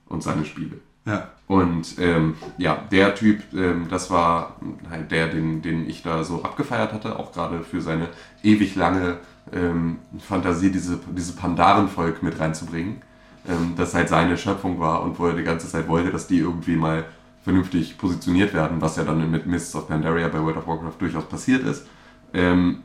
[0.09, 0.79] und seine Spiele.
[1.05, 1.29] Ja.
[1.49, 4.57] Und ähm, ja, der Typ, ähm, das war
[4.89, 8.09] halt der, den, den ich da so abgefeiert hatte, auch gerade für seine
[8.43, 9.19] ewig lange
[9.53, 13.03] ähm, Fantasie, diese, diese Pandarenvolk mit reinzubringen.
[13.49, 16.39] Ähm, das halt seine Schöpfung war und wo er die ganze Zeit wollte, dass die
[16.39, 17.05] irgendwie mal
[17.43, 21.25] vernünftig positioniert werden, was ja dann mit Mists of Pandaria bei World of Warcraft durchaus
[21.25, 21.87] passiert ist.
[22.33, 22.85] Ähm,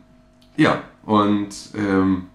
[0.55, 2.25] ja, und ähm,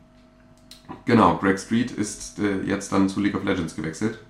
[1.04, 4.20] genau, Greg Street ist äh, jetzt dann zu League of Legends gewechselt.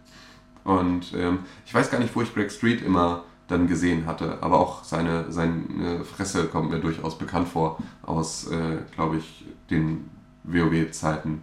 [0.64, 4.58] Und ähm, ich weiß gar nicht, wo ich Greg Street immer dann gesehen hatte, aber
[4.58, 10.10] auch seine, seine Fresse kommt mir durchaus bekannt vor aus, äh, glaube ich, den
[10.44, 11.42] WoW-Zeiten.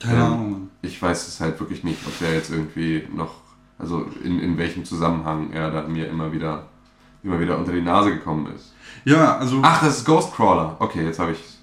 [0.00, 0.70] Keine Ähm, Ahnung.
[0.82, 3.34] Ich weiß es halt wirklich nicht, ob der jetzt irgendwie noch,
[3.78, 6.66] also in, in welchem Zusammenhang er dann mir immer wieder,
[7.22, 8.74] immer wieder unter die Nase gekommen ist.
[9.04, 9.60] Ja, also.
[9.62, 10.76] Ach, das ist Ghostcrawler.
[10.78, 11.58] Okay, jetzt habe ich.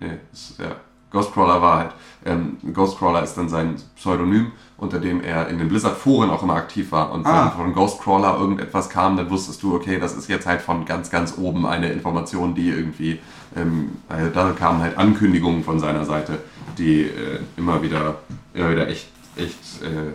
[0.00, 0.76] Nee, ist, ja,
[1.10, 6.30] Ghostcrawler war halt, ähm, Ghostcrawler ist dann sein Pseudonym, unter dem er in den Blizzard-Foren
[6.30, 7.12] auch immer aktiv war.
[7.12, 7.44] Und Ah.
[7.56, 11.10] wenn von Ghostcrawler irgendetwas kam, dann wusstest du, okay, das ist jetzt halt von ganz,
[11.10, 13.20] ganz oben eine Information, die irgendwie,
[13.56, 16.38] ähm, also da kamen halt Ankündigungen von seiner Seite,
[16.76, 18.16] die äh, immer wieder,
[18.52, 20.12] immer wieder echt, echt äh,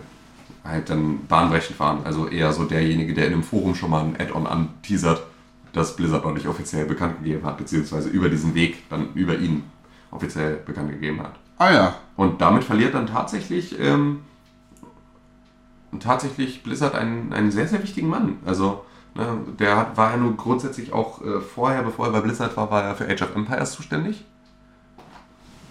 [0.68, 2.04] halt dann bahnbrechend waren.
[2.04, 5.22] Also eher so derjenige, der in einem Forum schon mal ein Add-on anteasert,
[5.72, 9.62] das Blizzard noch nicht offiziell bekannt gegeben hat, beziehungsweise über diesen Weg dann über ihn
[10.10, 11.32] offiziell bekannt gegeben hat.
[11.56, 11.94] Ah ja.
[12.16, 14.20] Und damit verliert dann tatsächlich, ähm,
[15.98, 18.38] tatsächlich Blizzard einen, einen sehr, sehr wichtigen Mann.
[18.44, 18.84] Also,
[19.14, 22.70] ne, der hat, war ja nur grundsätzlich auch äh, vorher, bevor er bei Blizzard war,
[22.70, 24.24] war er für Age of Empires zuständig.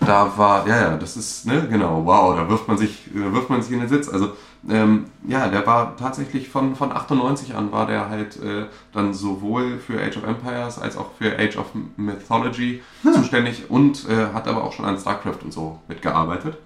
[0.01, 3.49] Da war, ja, ja, das ist, ne, genau, wow, da wirft man sich, da wirft
[3.49, 4.09] man sich in den Sitz.
[4.09, 4.31] Also,
[4.67, 9.77] ähm, ja, der war tatsächlich von, von 98 an war der halt äh, dann sowohl
[9.77, 14.63] für Age of Empires als auch für Age of Mythology zuständig und äh, hat aber
[14.63, 16.57] auch schon an StarCraft und so mitgearbeitet.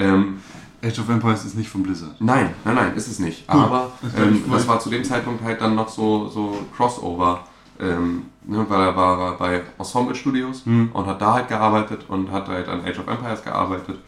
[0.00, 0.40] Ähm,
[0.82, 2.16] Age of Empires ist nicht von Blizzard.
[2.20, 3.48] Nein, nein, nein, ist es nicht.
[3.48, 7.44] Aber Das ähm, das war zu dem Zeitpunkt halt dann noch so, so Crossover.
[7.78, 10.90] Ähm, ne, weil er war, war bei Ensemble Studios Hm.
[10.92, 13.98] und hat da halt gearbeitet und hat halt an Age of Empires gearbeitet.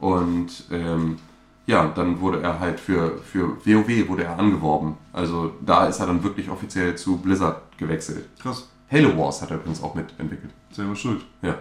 [0.00, 1.18] Und ähm,
[1.66, 4.96] ja, dann wurde er halt für, für WoW wurde er angeworben.
[5.12, 8.28] Also da ist er dann wirklich offiziell zu Blizzard gewechselt.
[8.40, 8.68] Krass.
[8.90, 10.50] Halo Wars hat er übrigens auch mitentwickelt.
[10.70, 11.22] Selber schuld.
[11.40, 11.54] Ja.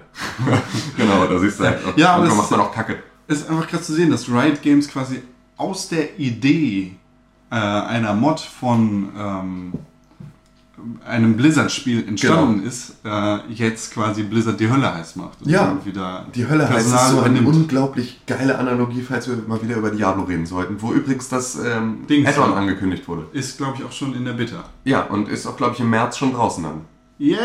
[0.98, 1.80] genau, da siehst du halt.
[1.96, 2.98] Ja, aber manchmal es macht man auch Kacke.
[3.32, 5.22] Es ist einfach krass zu sehen, dass Riot Games quasi
[5.58, 6.96] aus der Idee
[7.50, 9.74] äh, einer Mod von ähm,
[11.08, 12.68] einem Blizzard-Spiel entstanden Genau.
[12.68, 15.42] ist, äh, jetzt quasi Blizzard die Hölle heiß macht.
[15.44, 17.56] Und Ja, wieder Die Hölle heißt es Personal so eine übernimmt.
[17.56, 22.00] unglaublich geile Analogie, falls wir mal wieder über Diablo reden sollten, wo übrigens das ähm.
[22.26, 23.28] Add-on angekündigt wurde.
[23.32, 24.64] Ist, glaube ich, auch schon in der Beta.
[24.84, 26.82] Ja, und ist auch, glaube ich, im März schon draußen dann.
[27.20, 27.38] Yay!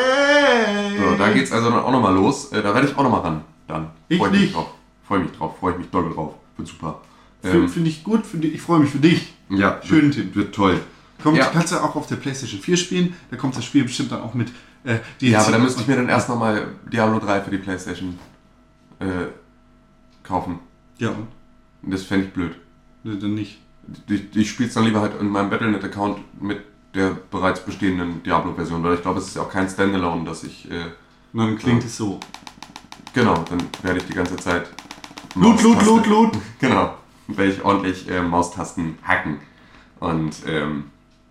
[0.99, 2.47] So, da geht's also dann auch nochmal los.
[2.53, 3.41] Äh, da werde ich auch nochmal ran.
[3.69, 3.89] Dann.
[4.09, 4.55] Ich Freu mich nicht.
[4.55, 4.69] drauf.
[5.07, 5.59] Freue mich drauf.
[5.59, 6.35] Freue ich mich doll drauf.
[6.57, 7.01] Wird super.
[7.43, 9.35] Finde Ähm, find ich gut, find ich, ich freue mich für dich.
[9.49, 10.35] ja, Schön, wird, Tim.
[10.35, 10.81] Wird toll.
[11.23, 11.47] Kommt, Ja.
[11.47, 13.15] Kannst du auch auf der PlayStation 4 spielen.
[13.31, 14.49] Da kommt das Spiel bestimmt dann auch mit
[14.85, 15.33] äh, DLC.
[15.33, 18.19] Ja, aber da müsste ich mir dann erst nochmal Diablo 3 für die Playstation
[18.99, 19.07] äh,
[20.23, 20.59] kaufen.
[20.99, 21.29] Ja, und?
[21.83, 22.57] Das fände ich blöd.
[23.05, 23.59] Nee, dann nicht.
[24.09, 26.61] Ich, ich spiele es dann lieber halt in meinem Battle.net-Account mit
[26.95, 30.69] der bereits bestehenden Diablo-Version, weil ich glaube, es ist ja auch kein Standalone, dass ich.
[30.71, 30.87] Äh,
[31.33, 31.87] dann klingt Ja.
[31.87, 32.19] es so.
[33.13, 34.69] genau, dann werde ich die ganze Zeit.
[35.37, 36.39] Loot, Loot, Loot, Loot.
[36.61, 36.95] Genau,
[37.29, 39.39] werde ich ordentlich äh, Maustasten hacken.
[40.01, 40.85] Und ähm,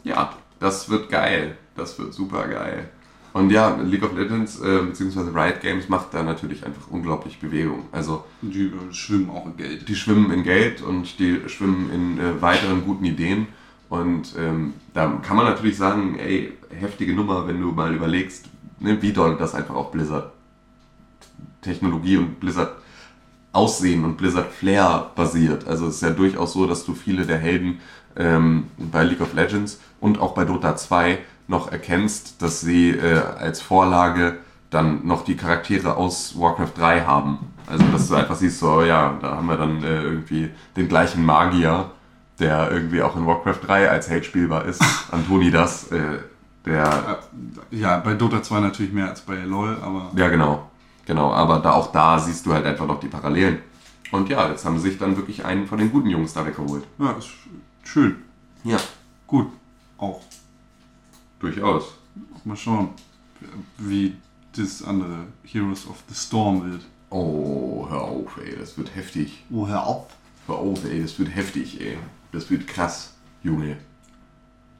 [0.03, 1.57] ja, das wird geil.
[1.75, 2.89] Das wird super geil.
[3.33, 5.37] Und ja, League of Legends äh, bzw.
[5.37, 7.83] Riot Games macht da natürlich einfach unglaublich Bewegung.
[7.91, 9.89] Also Die äh, schwimmen auch in Geld.
[9.89, 13.47] die schwimmen in Geld und die schwimmen in äh, weiteren guten Ideen.
[13.89, 18.45] Und ähm, da kann man natürlich sagen, ey, heftige Nummer, wenn du mal überlegst,
[18.79, 20.31] ne, wie doll das einfach auf Blizzard
[21.61, 22.71] Technologie und Blizzard
[23.55, 25.67] Aussehen und Blizzard Flair basiert.
[25.67, 27.79] Also es ist ja durchaus so, dass du viele der Helden
[28.17, 33.21] ähm, bei League of Legends und auch bei Dota 2 noch erkennst, dass sie äh,
[33.37, 34.37] als Vorlage
[34.69, 37.37] dann noch die Charaktere aus Warcraft 3 haben.
[37.67, 40.87] Also dass du einfach siehst, so oh ja, da haben wir dann äh, irgendwie den
[40.87, 41.91] gleichen Magier,
[42.39, 44.81] der irgendwie auch in Warcraft 3 als Held spielbar ist.
[45.11, 46.19] Antonidas, äh,
[46.65, 47.19] der
[47.71, 50.69] Äh, Ja, bei Dota 2 natürlich mehr als bei LoL, aber ja, genau.
[51.05, 53.59] Genau, aber da, auch da siehst du halt einfach noch die Parallelen.
[54.11, 56.83] Und ja, jetzt haben sie sich dann wirklich einen von den guten Jungs da weggeholt.
[56.99, 57.29] ja, ist
[57.83, 58.17] schön.
[58.63, 58.77] Ja,
[59.27, 59.47] Gut.
[59.97, 60.21] Auch.
[61.39, 61.95] durchaus.
[62.43, 62.89] Mal schauen,
[63.77, 64.15] wie
[64.55, 66.81] das andere Heroes of the Storm wird.
[67.09, 69.43] Oh, hör auf, ey, das wird heftig.
[69.51, 70.07] Oh, hör auf.
[70.47, 71.97] Hör auf, ey, das wird heftig, ey.
[72.31, 73.77] Das wird krass, Junge.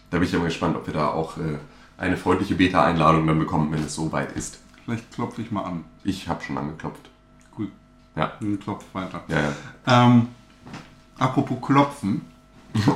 [0.10, 1.58] Da bin ich ja mal gespannt, ob wir da auch äh,
[1.98, 4.60] eine freundliche Beta-Einladung dann bekommen, wenn es soweit ist.
[4.86, 5.84] Vielleicht klopfe ich mal an.
[6.04, 7.10] Ich habe schon angeklopft.
[7.52, 7.72] Gut,
[8.16, 9.24] Ja, dann klopf weiter.
[9.28, 10.06] ja, ja.
[10.06, 10.28] Ähm,
[11.18, 12.22] apropos Klopfen.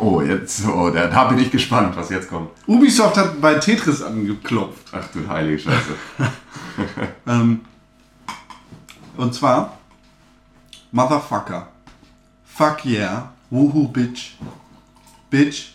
[0.01, 2.49] Oh, jetzt, oh, da, da bin ich gespannt, was jetzt kommt.
[2.67, 4.87] Ubisoft hat bei Tetris angeklopft.
[4.91, 5.95] Ach du heilige Scheiße.
[7.27, 7.61] Ähm,
[9.17, 9.77] und zwar
[10.91, 11.67] Motherfucker.
[12.45, 13.31] Fuck yeah.
[13.49, 14.33] Woohoo, bitch.
[15.29, 15.73] Bitch.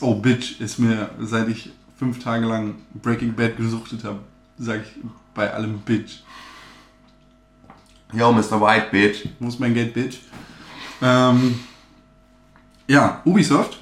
[0.00, 4.18] Oh, bitch ist mir, seit ich fünf Tage lang Breaking Bad gesuchtet habe,
[4.58, 5.02] sage ich
[5.34, 6.22] bei allem bitch.
[8.12, 8.60] Yo, Mr.
[8.60, 9.28] White, bitch.
[9.40, 10.18] Wo ist mein Geld, bitch?
[11.02, 11.58] Ähm,
[12.86, 13.78] ja, Ubisoft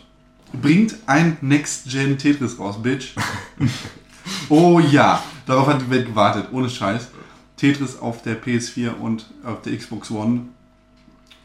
[0.53, 3.15] bringt ein Next-Gen Tetris raus, bitch.
[4.49, 7.09] oh ja, darauf hat die Welt gewartet, ohne Scheiß.
[7.57, 10.47] Tetris auf der PS4 und auf der Xbox One.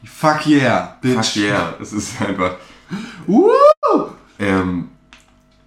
[0.03, 1.15] Fuck yeah, bitch.
[1.15, 2.55] Fuck yeah, es ist einfach.
[3.25, 3.51] Woo!
[4.39, 4.89] Ähm,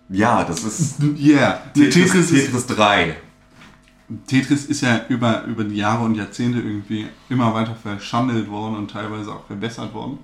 [0.08, 1.60] ja, das ist Yeah.
[1.74, 3.16] Tetris, Tetris Tetris 3.
[4.26, 8.90] Tetris ist ja über, über die Jahre und Jahrzehnte irgendwie immer weiter verschandelt worden und
[8.90, 10.18] teilweise auch verbessert worden.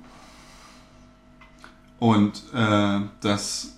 [1.98, 3.76] Und äh, dass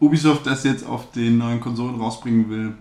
[0.00, 2.74] Ubisoft das jetzt auf den neuen Konsolen rausbringen will,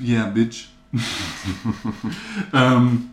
[0.00, 0.68] yeah, bitch.
[2.52, 3.10] ähm,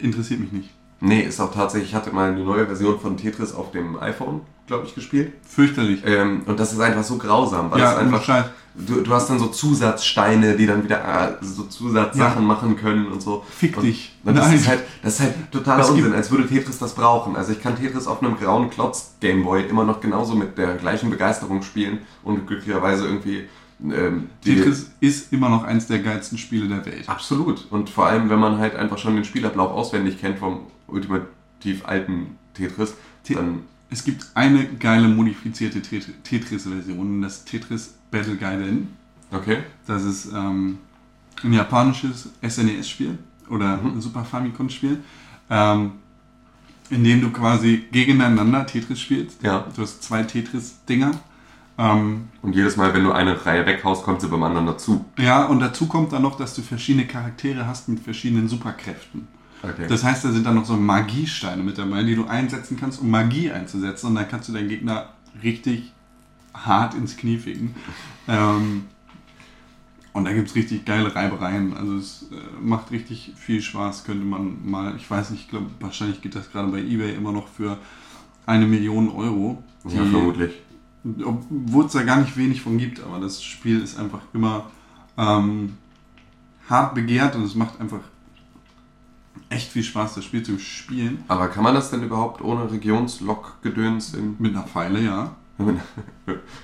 [0.00, 0.70] interessiert mich nicht.
[1.00, 4.40] Nee, ist auch tatsächlich, ich hatte mal eine neue Version von Tetris auf dem iPhone,
[4.66, 5.32] glaube ich, gespielt.
[5.46, 6.02] Fürchterlich.
[6.06, 8.22] Ähm, und das ist einfach so grausam, weil Ja, es einfach.
[8.24, 8.46] Scheiß.
[8.76, 10.98] Du, du hast dann so Zusatzsteine, die dann wieder
[11.40, 12.48] äh, so Zusatzsachen Ja.
[12.48, 13.44] machen können und so.
[13.48, 14.16] Fick und, dich.
[14.24, 14.56] Und das, Nein.
[14.56, 17.36] ist halt, das ist halt totaler gibt- Unsinn, als würde Tetris das brauchen.
[17.36, 21.08] Also ich kann Tetris auf einem grauen Klotz Gameboy immer noch genauso mit der gleichen
[21.10, 23.44] Begeisterung spielen und glücklicherweise irgendwie
[23.84, 27.08] ähm, Tetris ist immer noch eins der geilsten Spiele der Welt.
[27.08, 27.66] Absolut.
[27.70, 32.38] Und vor allem, wenn man halt einfach schon den Spielablauf auswendig kennt vom ultimativ alten
[32.54, 32.94] Tetris,
[33.24, 33.60] Te- dann
[33.94, 38.88] Es gibt eine geile modifizierte Tet- Tetris-Version, das Tetris Battle Gaiden.
[39.30, 39.58] okay.
[39.86, 40.78] Das ist ähm,
[41.44, 43.16] ein japanisches SNES-Spiel
[43.48, 44.98] oder ein Super Famicom-Spiel,
[45.48, 45.92] ähm,
[46.90, 49.40] in dem du quasi gegeneinander Tetris spielst.
[49.44, 49.64] Ja.
[49.76, 51.12] Du hast zwei Tetris-Dinger.
[51.78, 55.04] Ähm, Und jedes Mal, wenn du eine Reihe weghaust, kommt sie beim anderen dazu.
[55.18, 59.28] ja, und dazu kommt dann noch, dass du verschiedene Charaktere hast mit verschiedenen Superkräften.
[59.70, 59.86] Okay.
[59.88, 63.10] Das heißt, da sind dann noch so Magiesteine mit dabei, die du einsetzen kannst, um
[63.10, 64.08] Magie einzusetzen.
[64.08, 65.10] Und dann kannst du deinen Gegner
[65.42, 65.92] richtig
[66.52, 67.74] hart ins Knie ficken.
[68.26, 68.84] Ähm,
[70.14, 71.76] und da gibt es richtig geile Reibereien.
[71.76, 74.04] Also es äh, macht richtig viel Spaß.
[74.04, 77.32] Könnte man mal, ich weiß nicht, ich glaube, wahrscheinlich geht das gerade bei Ebay immer
[77.32, 77.76] noch für
[78.46, 79.62] eine Million Euro.
[79.84, 80.52] ja, Die- vermutlich.
[81.22, 84.70] obwohl es da gar nicht wenig von gibt, aber das Spiel ist einfach immer
[85.18, 85.74] ähm,
[86.70, 88.00] hart begehrt und es macht einfach
[89.54, 91.24] echt viel Spaß, das Spiel zu spielen.
[91.28, 95.34] Aber kann man das denn überhaupt ohne Regionslog-Gedöns in Mit einer Pfeile, ja.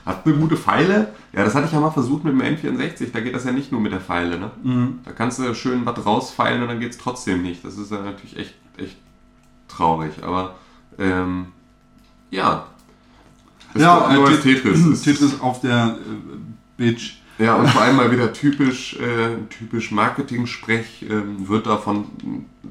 [0.04, 1.14] Hat eine gute Pfeile?
[1.32, 3.12] Ja, das hatte ich ja mal versucht mit dem N64.
[3.12, 4.50] Da geht das ja nicht nur mit der Pfeile, ne?
[4.62, 4.98] Mhm.
[5.04, 7.64] Da kannst du schön was rausfeilen und dann geht es trotzdem nicht.
[7.64, 8.96] Das ist ja natürlich echt, echt
[9.68, 10.12] traurig.
[10.22, 10.56] Aber
[10.98, 11.46] ähm,
[12.30, 12.66] ja.
[13.74, 15.02] Ist doch ein äh, Tetris.
[15.04, 16.36] Tetris auf der äh,
[16.76, 17.19] Bitch.
[17.40, 22.04] Ja, und vor allem mal wieder typisch, äh, typisch Marketing-Sprech ähm, wird da von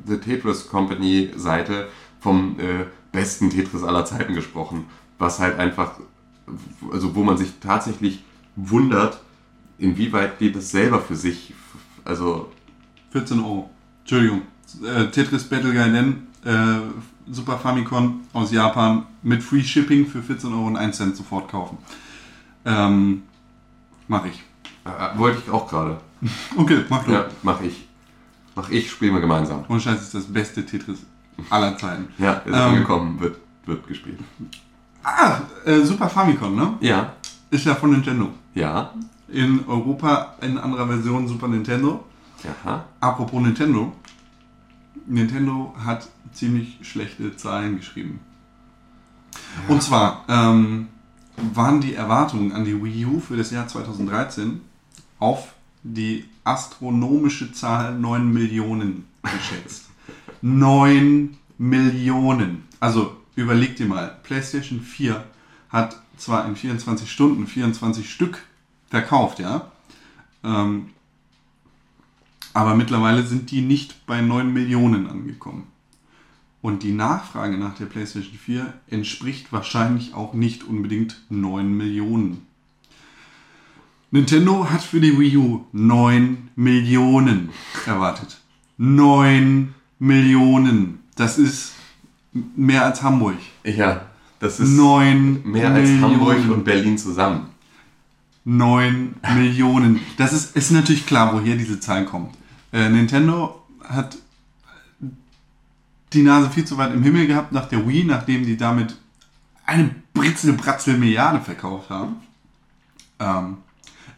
[0.06, 1.88] The Tetris Company Seite
[2.20, 4.86] vom äh, besten Tetris aller Zeiten gesprochen.
[5.18, 5.94] Was halt einfach,
[6.92, 8.24] also wo man sich tatsächlich
[8.56, 9.20] wundert,
[9.80, 11.56] inwieweit die das selber für sich,
[12.06, 12.52] also
[13.10, 13.72] 14 Euro.
[14.02, 14.44] Entschuldigung.
[14.86, 20.68] Äh, Tetris Battle Gaiden, äh, Super Famicom aus Japan mit Free Shipping für 14 Euro
[20.68, 21.80] und 1 Cent sofort kaufen.
[22.66, 23.24] Ähm,
[24.08, 24.44] mach ich.
[24.86, 26.00] Äh, wollte ich auch gerade.
[26.58, 27.12] Okay, mach du.
[27.14, 27.88] Ja, mach ich.
[28.56, 29.64] Mach ich, spielen wir gemeinsam.
[29.70, 31.00] Ohne Scheiß ist das beste Tetris
[31.50, 32.08] aller Zeiten.
[32.18, 34.20] Ja, ist Ähm, angekommen, wird, wird gespielt.
[35.04, 36.74] Ah, äh, Super Famicom, ne?
[36.82, 37.14] Ja,
[37.50, 38.30] Ist ja von Nintendo.
[38.54, 38.92] ja,
[39.30, 42.04] In Europa in anderer Version Super Nintendo.
[42.44, 42.84] ja.
[43.00, 43.94] Apropos Nintendo.
[45.08, 48.20] Nintendo hat ziemlich schlechte Zahlen geschrieben.
[49.68, 50.88] Und zwar ähm,
[51.54, 54.62] waren die Erwartungen an die Wii U für das Jahr 2013
[55.20, 55.54] auf
[55.84, 59.90] die astronomische Zahl 9 Millionen geschätzt.
[60.42, 62.64] 9 Millionen.
[62.80, 65.24] Also überleg dir mal, PlayStation 4
[65.70, 68.44] hat zwar in 24 Stunden 24 Stück
[68.90, 69.72] verkauft, ja.
[70.44, 70.90] Ähm,
[72.54, 75.68] aber mittlerweile sind die nicht bei 9 Millionen angekommen.
[76.62, 82.46] Und die Nachfrage nach der PlayStation 4 entspricht wahrscheinlich auch nicht unbedingt 9 Millionen.
[84.12, 87.50] Nintendo hat für die Wii U 9 Millionen
[87.86, 88.40] erwartet.
[88.78, 91.00] 9 Millionen.
[91.16, 91.74] Das ist
[92.56, 93.38] mehr als Hamburg.
[93.64, 94.02] Ja,
[94.40, 96.02] das ist 9 mehr als Millionen.
[96.02, 97.48] Hamburg und Berlin zusammen.
[98.46, 100.00] 9 Millionen.
[100.18, 102.34] Das ist, ist natürlich klar, woher diese Zahl kommt.
[102.72, 104.18] Äh, Nintendo hat
[106.14, 108.96] die Nase viel zu weit im Himmel gehabt nach der Wii, nachdem die damit
[109.66, 112.16] eine Britzel-Bratzel Milliarde verkauft haben.
[113.20, 113.58] Ähm,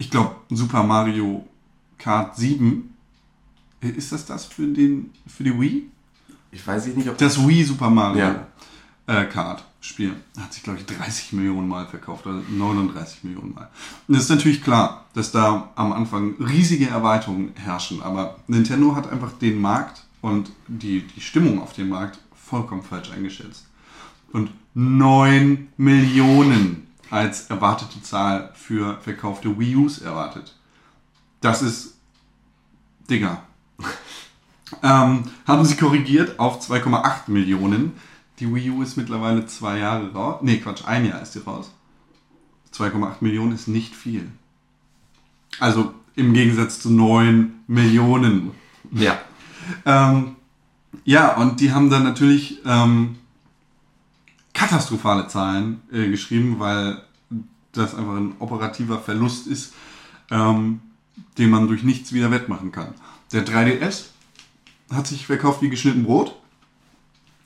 [0.02, 1.46] ich glaube, Super Mario
[2.00, 2.92] Kart 7,
[3.82, 5.90] äh, ist das das für, den, für die Wii?
[6.52, 8.48] Ich weiß nicht, ob Das Wii Super Mario Ja.
[9.06, 13.70] äh, Kart Spiel hat sich, glaube ich, 30 Millionen Mal verkauft, oder 39 Millionen Mal.
[14.08, 19.12] Und es ist natürlich klar, dass da am Anfang riesige Erweiterungen herrschen, aber Nintendo hat
[19.12, 23.68] einfach den Markt und die, die Stimmung auf dem Markt vollkommen falsch eingeschätzt.
[24.34, 30.56] Und 9 Millionen als erwartete Zahl für verkaufte Wii U's erwartet.
[31.42, 31.96] Das ist,
[33.10, 33.44] Digga,
[34.82, 37.92] ähm, haben sie korrigiert auf 2,8 Millionen.
[38.40, 40.40] Die Wii U ist mittlerweile zwei Jahre raus.
[40.42, 41.72] Nee, Quatsch, ein Jahr ist die raus.
[42.74, 44.32] 2,8 Millionen ist nicht viel.
[45.60, 48.52] Also Im Gegensatz zu 9 Millionen.
[48.92, 49.20] Ja.
[49.86, 50.36] Ähm,
[51.04, 53.18] ja, und die haben dann natürlich ähm,
[54.54, 57.02] katastrophale Zahlen äh, geschrieben, weil
[57.72, 59.74] das einfach ein operativer Verlust ist,
[60.30, 60.82] ähm,
[61.38, 62.94] den man durch nichts wieder wettmachen kann.
[63.32, 64.06] Der 3DS
[64.92, 66.36] hat sich verkauft wie geschnitten Brot.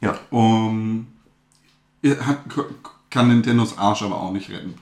[0.01, 0.17] Ja.
[0.29, 1.07] Um,
[2.01, 2.39] er hat,
[3.09, 4.75] kann Nintendos Arsch aber auch nicht retten.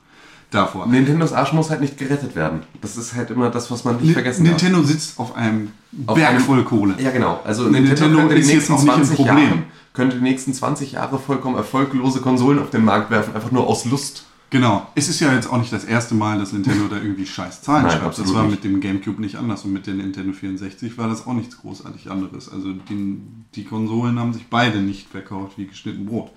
[0.54, 0.86] Davor.
[0.88, 2.62] Nintendos Arsch muss halt nicht gerettet werden.
[2.82, 4.54] Das ist halt immer das, was man nicht Ni- vergessen darf.
[4.62, 5.72] Nintendo sitzt auf einem
[6.06, 6.96] Auf Berg einem- voll Kohle.
[7.00, 7.40] Ja, genau.
[7.44, 9.38] Also Nintendo Nintendo, könnte ist die jetzt nächsten auch nicht ein 20 Problem.
[9.50, 9.64] Jahre,
[9.94, 13.86] könnte die nächsten 20 Jahre vollkommen erfolglose Konsolen auf den Markt werfen, einfach nur aus
[13.86, 14.26] Lust.
[14.52, 14.86] Genau.
[14.94, 17.88] Es ist ja jetzt auch nicht das erste Mal, dass Nintendo da irgendwie scheiß Zahlen
[17.88, 18.20] Nein, schreibt.
[18.20, 18.52] Das war nicht.
[18.52, 22.12] mit dem GameCube nicht anders und mit der Nintendo 64 war das auch nichts großartig
[22.12, 22.52] anderes.
[22.52, 23.18] Also die,
[23.56, 26.30] die Konsolen haben sich beide nicht verkauft wie geschnitten Brot.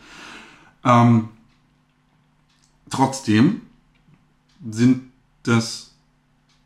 [0.82, 1.28] Ähm,
[2.88, 3.60] trotzdem
[4.70, 5.02] sind
[5.42, 5.92] das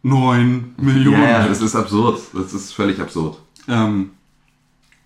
[0.03, 1.23] 9 Millionen.
[1.23, 2.21] Ja, das ist absurd.
[2.33, 3.39] Das ist völlig absurd.
[3.69, 4.11] Ähm,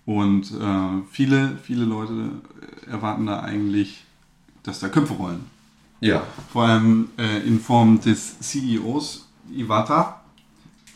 [0.05, 2.31] und äh, viele, viele Leute
[2.89, 4.05] erwarten da eigentlich,
[4.63, 5.45] dass da Köpfe rollen.
[5.99, 6.23] Ja.
[6.51, 10.21] Vor allem äh, in Form des CEOs Iwata,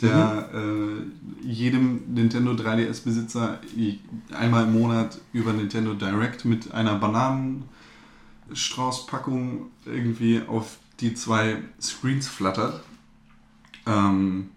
[0.01, 1.01] der äh,
[1.45, 3.99] jedem Nintendo 3DS-Besitzer i-
[4.33, 12.83] einmal im Monat über Nintendo Direct mit einer Bananenstraußpackung irgendwie auf die zwei Screens flattert.
[13.85, 14.49] Ähm,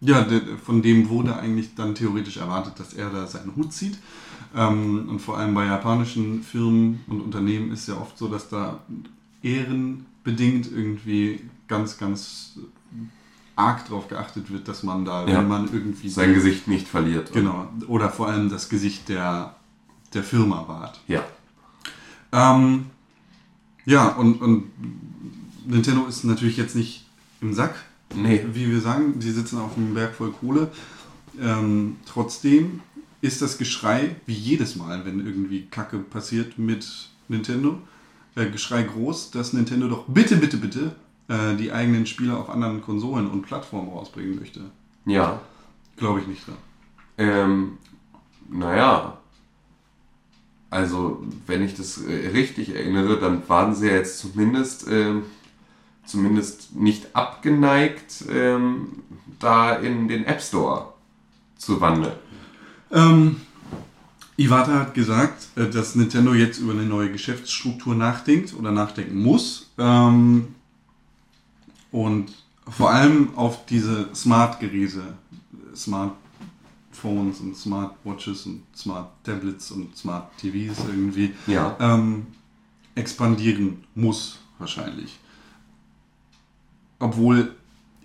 [0.00, 0.26] ja,
[0.64, 3.98] von dem wurde eigentlich dann theoretisch erwartet, dass er da seinen Hut zieht.
[4.56, 8.80] Ähm, und vor allem bei japanischen Firmen und Unternehmen ist ja oft so, dass da
[9.42, 12.58] ehrenbedingt irgendwie ganz, ganz
[13.56, 15.38] arg darauf geachtet wird, dass man da, Ja.
[15.38, 17.32] wenn man irgendwie Sein Gesicht nicht verliert.
[17.32, 17.68] Genau.
[17.86, 19.54] Oder vor allem das Gesicht der,
[20.14, 21.00] der Firma wahrt.
[21.06, 21.22] Ja.
[22.32, 22.86] Ähm,
[23.84, 24.64] ja, und, und
[25.66, 27.06] Nintendo ist natürlich jetzt nicht
[27.40, 27.74] im Sack,
[28.14, 28.44] Nee.
[28.52, 29.18] wie wir sagen.
[29.18, 30.70] Die sitzen auf einem Berg voll Kohle.
[31.40, 32.80] Ähm, trotzdem
[33.20, 36.86] ist das Geschrei, wie jedes Mal, wenn irgendwie Kacke passiert mit
[37.28, 37.78] Nintendo,
[38.34, 40.96] äh, Geschrei groß, dass Nintendo doch bitte, bitte, bitte
[41.28, 44.62] äh, die eigenen Spiele auf anderen Konsolen und Plattformen rausbringen möchte.
[45.06, 45.40] Ja.
[45.96, 46.56] Glaube ich nicht dran.
[47.18, 47.78] Ähm,
[48.50, 49.18] naja.
[50.70, 55.24] Also, wenn ich das äh, richtig erinnere, dann waren sie ja jetzt zumindest, ähm,
[56.10, 58.88] zumindest nicht abgeneigt, ähm,
[59.38, 60.92] da in den App Store
[61.56, 62.14] zu wandeln.
[62.92, 63.36] Ähm,
[64.36, 69.70] Iwata hat gesagt, äh, dass Nintendo jetzt über eine neue Geschäftsstruktur nachdenkt oder nachdenken muss.
[69.78, 70.54] Ähm,
[71.92, 72.32] und
[72.68, 75.02] vor allem auf diese Smart-Geräte,
[75.74, 81.76] Smartphones und Smartwatches und Smart Tablets und Smart TVs irgendwie Ja.
[81.80, 82.26] ähm,
[82.94, 85.18] expandieren muss, wahrscheinlich.
[87.00, 87.54] Obwohl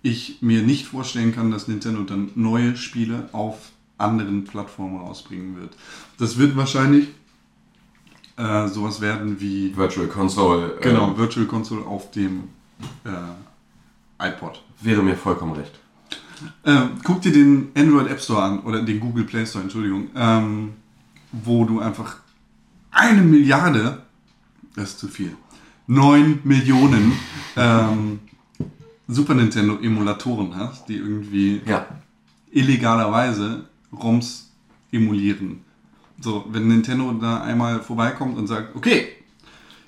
[0.02, 5.76] ich mir nicht vorstellen kann, dass Nintendo dann neue Spiele auf anderen Plattformen rausbringen wird.
[6.18, 7.08] Das wird wahrscheinlich
[8.38, 10.78] äh, sowas werden wie Virtual Console.
[10.82, 12.46] genau, ähm, Virtual Console auf dem
[13.04, 14.62] äh, iPod.
[14.82, 15.80] wäre mir vollkommen recht.
[16.64, 20.74] Äh, guck dir den Android App Store an oder den Google Play Store, Entschuldigung, ähm,
[21.32, 22.18] wo du einfach
[22.92, 24.04] eine Milliarde,
[24.76, 25.36] das ist zu viel,
[25.88, 27.14] 9 Millionen
[27.56, 28.20] ähm,
[29.08, 31.86] Super Nintendo Emulatoren hast, die irgendwie Ja.
[32.52, 34.52] illegalerweise ROMs
[34.92, 35.62] emulieren.
[36.22, 39.08] So, wenn Nintendo da einmal vorbeikommt und sagt, okay,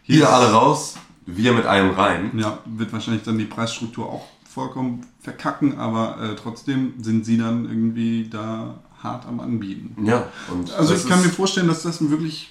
[0.04, 0.96] Hier ist- alle raus,
[1.26, 2.32] wir mit einem rein.
[2.38, 7.66] ja, wird wahrscheinlich dann die Preisstruktur auch vollkommen verkacken, aber äh, trotzdem sind sie dann
[7.66, 10.06] irgendwie da hart am Anbieten.
[10.06, 10.28] Ja.
[10.52, 12.50] Und Also ich kann mir vorstellen, dass das ein wirklich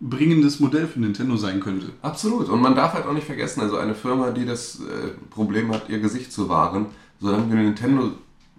[0.00, 1.90] gewinnbringendes Modell für Nintendo sein könnte.
[2.02, 2.48] Absolut.
[2.48, 5.88] Und man darf halt auch nicht vergessen, also eine Firma, die das äh, Problem hat,
[5.88, 6.86] ihr Gesicht zu wahren,
[7.20, 8.12] solange du Nintendo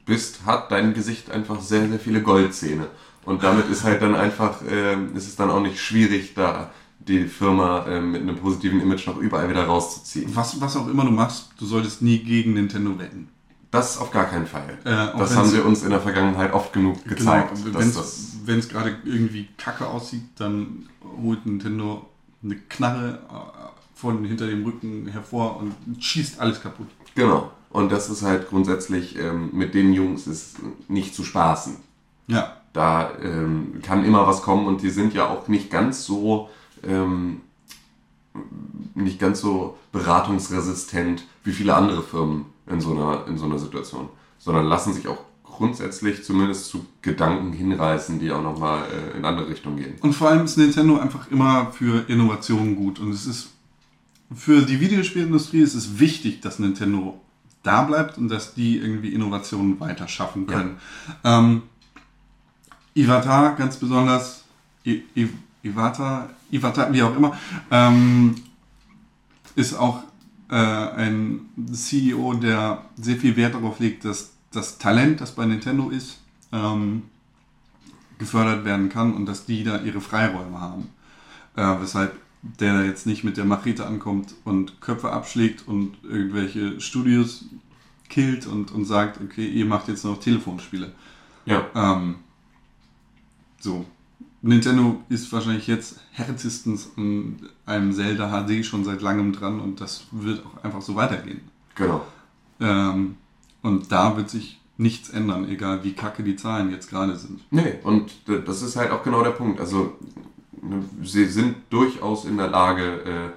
[0.06, 2.88] bist, hat dein Gesicht einfach sehr, sehr viele Goldzähne.
[3.26, 7.26] Und damit ist halt dann einfach, ähm, ist es dann auch nicht schwierig, da die
[7.26, 10.36] Firma ähm, mit einem positiven Image noch überall wieder rauszuziehen.
[10.36, 13.30] Was, was auch immer du machst, du solltest nie gegen Nintendo wetten.
[13.72, 14.78] Das auf gar keinen Fall.
[14.84, 17.52] Äh, das haben sie uns in der Vergangenheit oft genug gezeigt.
[17.64, 20.90] Genau, dass das, wenn es gerade irgendwie kacke aussieht, dann
[21.22, 22.08] holt Nintendo
[22.44, 26.88] eine Knarre äh, von hinter dem Rücken hervor und schießt alles kaputt.
[27.16, 27.52] genau.
[27.72, 30.56] Und das ist halt grundsätzlich, ähm, mit den Jungs ist
[30.88, 31.76] nicht zu spaßen.
[32.26, 36.50] Ja, da ähm, kann immer was kommen und die sind ja auch nicht ganz so
[36.84, 37.42] ähm,
[38.96, 44.10] nicht ganz so beratungsresistent wie viele andere Firmen in so einer in so einer Situation,
[44.38, 49.50] sondern lassen sich auch grundsätzlich zumindest zu Gedanken hinreißen, die auch nochmal äh, in andere
[49.50, 49.96] Richtungen gehen.
[50.02, 53.00] Und vor allem ist Nintendo einfach immer für Innovationen gut.
[53.00, 53.50] Und es ist
[54.34, 57.20] für die Videospielindustrie ist es wichtig, dass Nintendo
[57.64, 60.78] da bleibt und dass die irgendwie Innovationen weiter schaffen können.
[61.24, 61.64] Ähm,
[62.96, 64.46] Iwata ganz besonders,
[64.86, 65.30] I, I,
[65.64, 67.38] Iwata, Iwata, wie auch immer,
[67.70, 68.36] ähm,
[69.56, 70.04] ist auch
[70.50, 75.90] äh, ein CEO, der sehr viel Wert darauf legt, dass das Talent, das bei Nintendo
[75.90, 76.20] ist,
[76.52, 77.04] ähm,
[78.18, 80.90] gefördert werden kann und dass die da ihre Freiräume haben.
[81.56, 86.80] Äh, weshalb der da jetzt nicht mit der Machete ankommt und Köpfe abschlägt und irgendwelche
[86.80, 87.46] Studios
[88.08, 90.94] killt und, und sagt, okay, ihr macht jetzt noch Telefonspiele.
[91.46, 91.66] Ja.
[91.76, 92.16] Ähm,
[93.60, 93.86] so.
[94.42, 100.08] Nintendo ist wahrscheinlich jetzt härtestens an einem Zelda HD schon seit langem dran und das
[100.12, 101.42] wird auch einfach so weitergehen.
[101.76, 102.02] Genau.
[102.60, 103.16] Ähm,
[103.62, 107.42] und da wird sich nichts ändern, egal wie kacke die Zahlen jetzt gerade sind.
[107.52, 109.60] Nee, und das ist halt auch genau der Punkt.
[109.60, 109.98] Also,
[110.62, 113.30] ne, sie sind durchaus in der Lage, äh,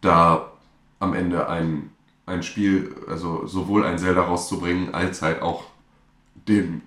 [0.00, 0.52] da
[1.00, 1.90] am Ende ein,
[2.26, 5.64] ein Spiel, also sowohl ein Zelda rauszubringen, als halt auch
[6.46, 6.82] den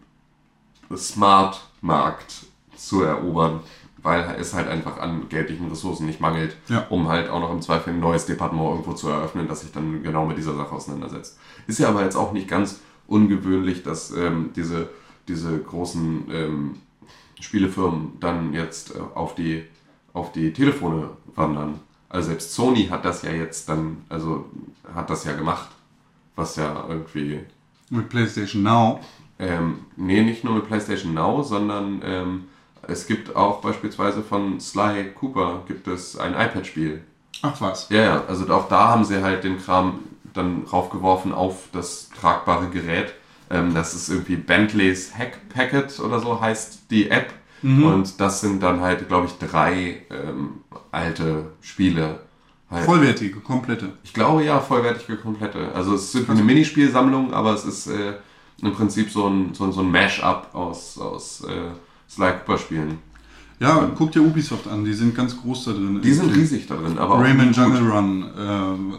[0.95, 2.45] Smart-Markt
[2.76, 3.61] zu erobern,
[4.03, 6.85] weil es halt einfach an geldlichen Ressourcen nicht mangelt, Ja.
[6.89, 10.03] um halt auch noch im Zweifel ein neues Departement irgendwo zu eröffnen, das sich dann
[10.03, 11.39] genau mit dieser Sache auseinandersetzt.
[11.67, 14.89] Ist ja aber jetzt auch nicht ganz ungewöhnlich, dass ähm, diese,
[15.27, 16.75] diese großen ähm,
[17.39, 19.63] Spielefirmen dann jetzt äh, auf, die,
[20.13, 21.80] auf die Telefone wandern.
[22.09, 24.45] Also selbst Sony hat das ja jetzt dann, also
[24.93, 25.69] hat das ja gemacht,
[26.35, 27.39] was ja irgendwie
[27.89, 28.99] Mit PlayStation Now.
[29.39, 32.43] ähm, nee, nicht nur mit PlayStation Now, sondern ähm,
[32.88, 37.01] es gibt auch beispielsweise von Sly Cooper gibt es ein iPad-Spiel.
[37.41, 37.89] Ach was.
[37.89, 39.99] Ja, ja, also auch da haben sie halt den Kram
[40.34, 43.14] dann raufgeworfen auf das tragbare Gerät.
[43.49, 47.34] Ähm, das ist irgendwie Bentleys Hack Packet oder so heißt die App.
[47.64, 50.61] Und das sind dann halt, glaube ich, drei ähm,
[50.91, 52.19] alte Spiele.
[52.69, 52.84] Halt.
[52.84, 53.93] Vollwertige, komplette.
[54.03, 55.72] Ich glaube ja, vollwertige komplette.
[55.73, 58.15] Also es ist eine Minispielsammlung, aber es ist äh,
[58.61, 61.72] im Prinzip so ein, so ein, so ein Mash-up aus, aus äh,
[62.09, 62.97] Sly Cooper Spielen.
[63.59, 66.01] Ja, guck dir Ubisoft an, die sind ganz groß da drin.
[66.01, 67.53] Die sind riesig da drin, aber auch Rayman.
[67.53, 68.25] Jungle Run.
[68.38, 68.93] Ähm,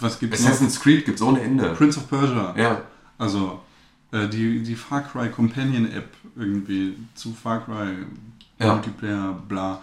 [0.00, 0.48] was gibt's noch?
[0.48, 1.70] Assassin's Creed gibt's ohne Ende.
[1.74, 2.54] Prince of Persia.
[2.56, 2.80] Ja,
[3.18, 3.60] Also
[4.10, 7.94] äh, die, die Far Cry Companion App irgendwie zu Far Cry
[8.58, 8.74] Ja.
[8.74, 9.80] Multiplayer, bla.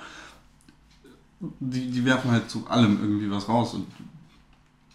[1.59, 3.87] Die, die werfen halt zu allem irgendwie was raus und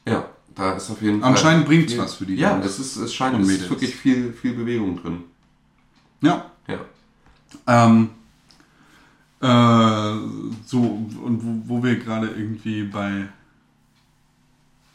[0.06, 1.30] ja, da ist auf jeden Fall.
[1.30, 3.94] Anscheinend bringt's viel- was für die Ja, Jungs es, ist, es scheint es ist wirklich
[3.96, 5.22] viel, viel Bewegung drin.
[6.20, 6.50] ja.
[6.66, 6.78] Ja.
[7.66, 8.10] Ähm,
[9.40, 9.46] äh,
[10.66, 13.28] so, und wo, wo wir gerade irgendwie bei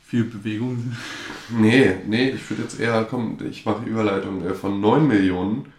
[0.06, 0.98] viel Bewegung sind.
[1.50, 5.72] Nee, nee, ich würde jetzt eher, komm, ich mache Überleitung äh, von 9 Millionen,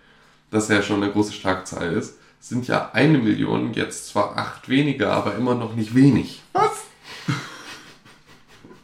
[0.50, 5.12] das ja schon eine große Schlagzahl ist, sind ja eine Million, jetzt zwar acht weniger,
[5.12, 6.42] aber immer noch nicht wenig.
[6.52, 6.84] Was?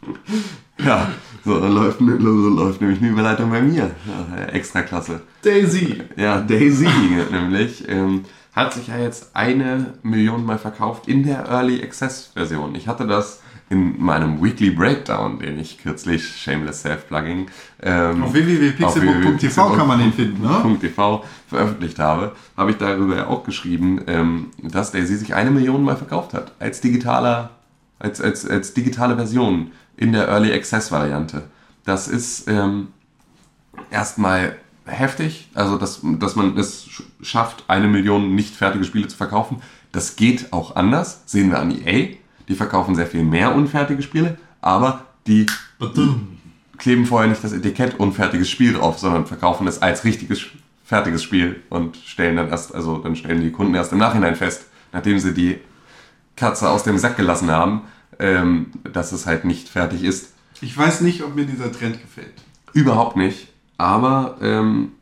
[0.78, 1.10] Ja,
[1.47, 3.90] so läuft, so läuft nämlich eine Überleitung bei mir.
[4.06, 5.20] Ja, extra klasse.
[5.43, 6.02] Daisy.
[6.16, 6.89] Ja, Daisy
[7.31, 12.74] nämlich ähm, hat sich ja jetzt eine Million Mal verkauft in der Early Access Version.
[12.74, 17.48] Ich hatte das in meinem Weekly Breakdown, den ich kürzlich, Shameless Self-Plugging,
[17.82, 20.78] ähm, Auf www.pixelbook.tv kann man den finden, ne?
[20.81, 25.82] .tv veröffentlicht habe, habe ich darüber ja auch geschrieben, ähm, dass Daisy sich eine Million
[25.82, 26.52] Mal verkauft hat.
[26.60, 27.51] Als digitaler,
[27.98, 31.44] als, als, als digitale Version in der Early Access Variante.
[31.85, 32.89] Das ist ähm,
[33.90, 39.16] erstmal heftig, also dass, dass man es sch- schafft, eine Million nicht fertige Spiele zu
[39.16, 39.62] verkaufen.
[39.93, 42.16] Das geht auch anders, sehen wir an EA.
[42.48, 45.47] Die verkaufen sehr viel mehr unfertige Spiele, aber die
[46.78, 50.43] kleben vorher nicht das Etikett unfertiges Spiel drauf, sondern verkaufen es als richtiges
[50.85, 54.66] fertiges Spiel und stellen dann erst, also dann stellen die Kunden erst im Nachhinein fest,
[54.93, 55.59] nachdem sie die
[56.36, 57.82] Katze aus dem Sack gelassen haben,
[58.18, 60.32] ähm, dass es halt nicht fertig ist.
[60.60, 62.32] Ich weiß nicht, ob mir dieser Trend gefällt.
[62.72, 63.48] Überhaupt nicht.
[63.78, 64.93] Aber, ähm,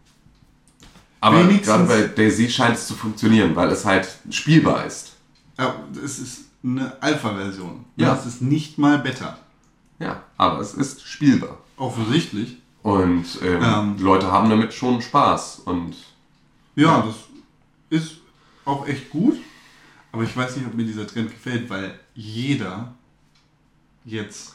[1.20, 5.12] aber gerade bei Daisy scheint es zu funktionieren, weil es halt spielbar ist.
[5.58, 5.74] Ja,
[6.04, 7.84] es ist eine Alpha-Version.
[7.96, 8.14] Ja.
[8.14, 9.38] Es ist nicht mal Beta.
[10.00, 11.58] Ja, aber es ist spielbar.
[11.76, 12.58] Offensichtlich.
[12.82, 13.96] Und ähm, Ähm.
[14.00, 15.60] Leute haben damit schon Spaß.
[15.64, 15.94] Und
[16.74, 17.06] Ja, Ja.
[17.06, 17.14] das
[17.90, 18.16] ist
[18.64, 19.36] auch echt gut.
[20.12, 22.94] Aber ich weiß nicht, ob mir dieser Trend gefällt, weil jeder
[24.04, 24.54] jetzt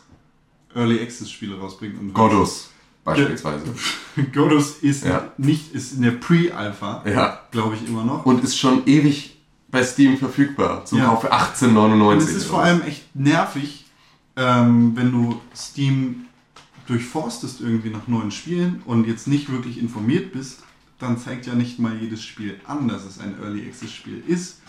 [0.76, 2.00] Early Access Spiele rausbringt.
[2.00, 2.70] Und Godus
[3.04, 3.66] beispielsweise.
[4.34, 5.32] Godus ist Ja.
[5.38, 7.42] nicht, ist in der Pre-Alpha, Ja.
[7.52, 8.26] glaube ich immer noch.
[8.26, 9.38] Und ist schon ewig
[9.70, 10.86] bei Steam verfügbar.
[10.86, 11.06] Zum Ja.
[11.06, 12.12] Kauf für 18,99.
[12.12, 13.86] Und es ist vor allem echt nervig,
[14.36, 16.26] ähm, wenn du Steam
[16.88, 20.64] durchforstest irgendwie nach neuen Spielen und jetzt nicht wirklich informiert bist,
[20.98, 24.62] dann zeigt ja nicht mal jedes Spiel an, dass es ein Early Access Spiel ist.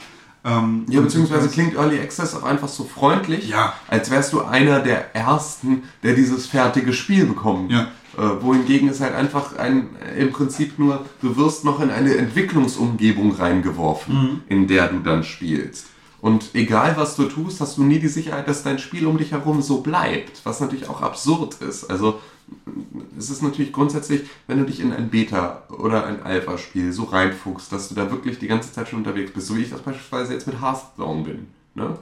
[0.45, 3.75] Ähm, Ja, beziehungsweise klingt Early Access auch einfach so freundlich, Ja.
[3.89, 7.71] als wärst du einer der Ersten, der dieses fertige Spiel bekommt.
[7.71, 7.89] Ja.
[8.19, 12.15] Äh, wohingegen es halt einfach ein, äh, im Prinzip nur, du wirst noch in eine
[12.17, 14.41] Entwicklungsumgebung reingeworfen, Mhm.
[14.49, 15.87] in der du dann spielst.
[16.21, 19.33] Und egal was du tust, hast du nie die Sicherheit, dass dein Spiel um dich
[19.33, 21.91] herum so bleibt, was natürlich auch absurd ist.
[21.91, 22.21] Also
[23.19, 27.73] es ist natürlich grundsätzlich, wenn du dich in ein Beta- oder ein Alpha-Spiel so reinfuchst,
[27.73, 30.33] dass du da wirklich die ganze Zeit schon unterwegs bist, so wie ich das beispielsweise
[30.33, 31.49] jetzt mit Hearthstone bin.
[31.75, 31.97] Ne?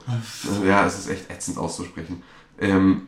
[0.65, 2.23] Ja, es ist echt ätzend auszusprechen.
[2.59, 3.03] Ähm,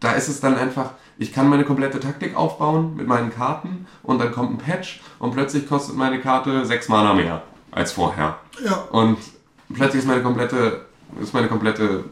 [0.00, 4.18] da ist es dann einfach, ich kann meine komplette Taktik aufbauen mit meinen Karten und
[4.18, 8.38] dann kommt ein Patch und plötzlich kostet meine Karte 6 Mana mehr als vorher.
[8.64, 8.74] Ja.
[8.90, 9.18] Und
[9.74, 10.86] plötzlich ist meine komplette,
[11.20, 12.04] ist meine komplette,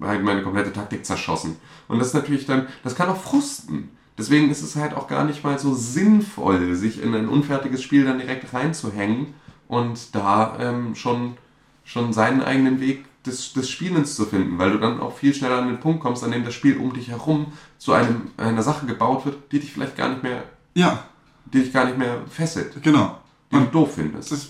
[0.00, 1.56] halt meine komplette Taktik zerschossen.
[1.88, 3.90] Und das ist natürlich dann, das kann auch frusten.
[4.18, 8.04] Deswegen ist es halt auch gar nicht mal so sinnvoll, sich in ein unfertiges Spiel
[8.04, 9.34] dann direkt reinzuhängen
[9.68, 11.36] und da ähm, schon,
[11.84, 15.58] schon seinen eigenen Weg des, des Spielens zu finden, weil du dann auch viel schneller
[15.58, 18.86] an den Punkt kommst, an dem das Spiel um dich herum zu einem, einer Sache
[18.86, 20.44] gebaut wird, die dich vielleicht gar nicht mehr,
[20.74, 21.04] Ja,
[21.52, 23.20] die dich gar nicht mehr fesselt, genau.
[23.52, 24.32] die du doof findest.
[24.32, 24.48] das,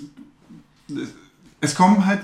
[1.61, 2.21] es kommen halt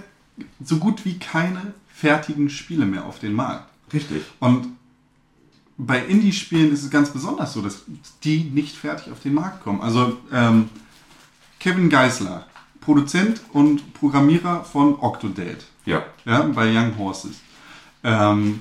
[0.62, 3.68] so gut wie keine fertigen Spiele mehr auf den Markt.
[3.92, 4.22] Richtig.
[4.40, 4.68] Und
[5.78, 7.82] bei Indie-Spielen ist es ganz besonders so, dass
[8.24, 9.80] die nicht fertig auf den Markt kommen.
[9.80, 10.68] Also ähm,
[11.58, 12.46] Kevin Geisler,
[12.80, 16.02] Produzent und Programmierer von Octodad, Ja.
[16.24, 17.36] ja, bei Young Horses.
[18.04, 18.60] Ähm,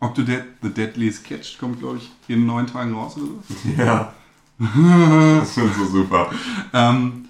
[0.00, 3.54] Octodad, The Deadliest Catch, kommt, glaube ich, in neun Tagen raus oder so.
[3.82, 4.12] Ja.
[4.58, 6.30] das ist so super.
[6.72, 7.26] Ähm,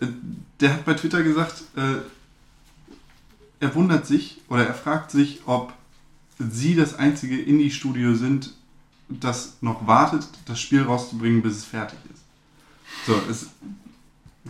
[0.00, 0.06] äh,
[0.60, 2.02] der hat bei Twitter gesagt, äh,
[3.60, 5.72] er wundert sich oder er fragt sich, ob
[6.50, 8.52] sie das einzige Indie-Studio sind,
[9.08, 12.22] das noch wartet, das Spiel rauszubringen, bis es fertig ist.
[13.06, 13.48] So, es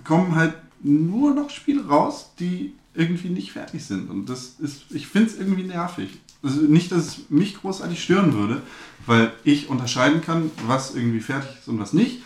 [0.04, 4.10] kommen halt nur noch Spiele raus, die irgendwie nicht fertig sind.
[4.10, 6.10] Und das ist, ich finde es irgendwie nervig.
[6.42, 8.62] Also nicht, dass es mich großartig stören würde,
[9.06, 12.22] weil ich unterscheiden kann, was irgendwie fertig ist und was nicht.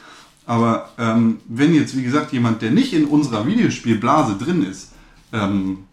[0.46, 4.92] Aber ähm, wenn jetzt, wie gesagt, jemand, der nicht in unserer Videospielblase drin ist,
[5.32, 5.84] ähm,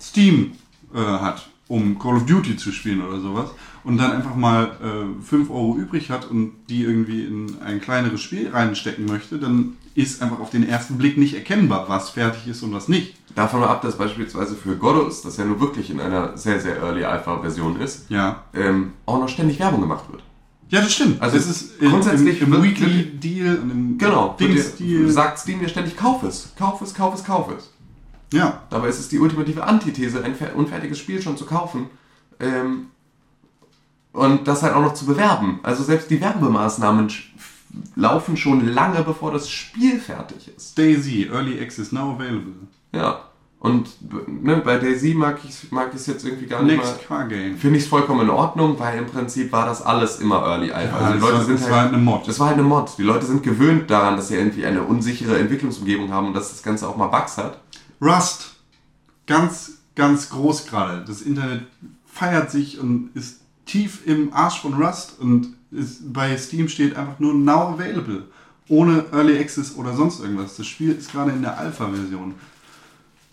[0.00, 0.52] Steam
[0.92, 3.48] äh, hat, um Call of Duty zu spielen oder sowas,
[3.84, 8.20] und dann einfach mal äh, 5 Euro übrig hat und die irgendwie in ein kleineres
[8.20, 12.62] Spiel reinstecken möchte, dann ist einfach auf den ersten Blick nicht erkennbar, was fertig ist
[12.62, 13.14] und was nicht.
[13.34, 16.76] Davon mal ab, dass beispielsweise für Goddos, das ja nur wirklich in einer sehr, sehr
[16.76, 18.42] Early Alpha Version ist, Ja.
[18.54, 20.22] ähm, auch noch ständig Werbung gemacht wird.
[20.68, 21.20] Ja, das stimmt.
[21.20, 24.36] Also das ist grundsätzlich im, im Weekly Deal und im Genau.
[24.38, 25.08] Dings Deal.
[25.10, 27.70] Sagt Steam dir ständig, kauf es, kauf es, kauf es, kauf es.
[28.32, 31.86] Ja, Dabei ist es die ultimative Antithese, ein fer- unfertiges Spiel schon zu kaufen
[32.40, 32.86] ähm,
[34.12, 35.60] und das halt auch noch zu bewerben.
[35.62, 37.10] Also selbst die Werbemaßnahmen
[37.96, 40.76] laufen schon lange, bevor das Spiel fertig ist.
[40.78, 42.52] Daisy, Early Access Now Available.
[42.92, 43.20] Ja.
[43.58, 43.88] Und
[44.42, 46.84] ne, bei Daisy mag ich mag es jetzt irgendwie gar nicht mal.
[46.84, 47.56] Next Car Game.
[47.56, 50.98] Finde ich es vollkommen in Ordnung, weil im Prinzip war das alles immer Early Alpha.
[50.98, 52.26] Ja, also die das Leute war- sind das halt, war halt eine Mod.
[52.28, 52.90] Das war halt eine Mod.
[52.98, 56.62] Die Leute sind gewöhnt daran, dass sie irgendwie eine unsichere Entwicklungsumgebung haben und dass das
[56.64, 57.61] Ganze auch mal Bugs hat.
[58.02, 58.56] Rust.
[59.26, 61.04] Ganz, ganz groß gerade.
[61.04, 61.62] Das Internet
[62.04, 67.18] feiert sich und ist tief im Arsch von Rust und ist, bei Steam steht einfach
[67.20, 68.24] nur Now Available.
[68.68, 70.56] Ohne Early Access oder sonst irgendwas.
[70.56, 72.34] Das Spiel ist gerade in der Alpha-Version.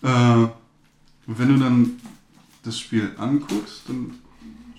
[0.02, 0.46] Äh,
[1.26, 2.00] wenn du dann
[2.62, 4.14] das Spiel anguckst, dann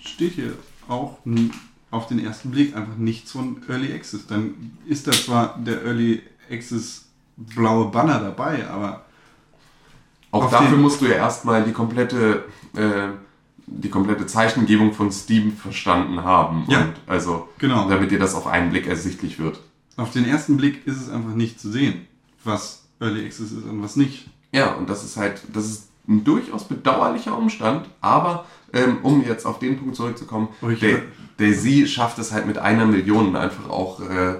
[0.00, 0.54] steht hier
[0.88, 1.18] auch
[1.90, 4.26] auf den ersten Blick einfach nichts von Early Access.
[4.26, 7.06] Dann ist da zwar der Early Access
[7.36, 9.04] blaue Banner dabei, aber
[10.32, 12.44] Auch dafür musst du ja erstmal die komplette,
[12.74, 13.08] äh,
[13.66, 16.64] die komplette Zeichengebung von Steam verstanden haben.
[16.68, 16.80] Ja.
[16.82, 17.88] Und also, Genau.
[17.88, 19.60] damit dir das auf einen Blick ersichtlich wird.
[19.96, 22.06] auf den ersten Blick ist es einfach nicht zu sehen,
[22.44, 24.26] was Early Access ist und was nicht.
[24.52, 29.44] Ja, und das ist halt, das ist ein durchaus bedauerlicher Umstand, aber ähm, um jetzt
[29.46, 30.70] auf den Punkt zurückzukommen, Oh,
[31.38, 34.36] Daisy schafft es halt mit einer Million einfach auch, äh,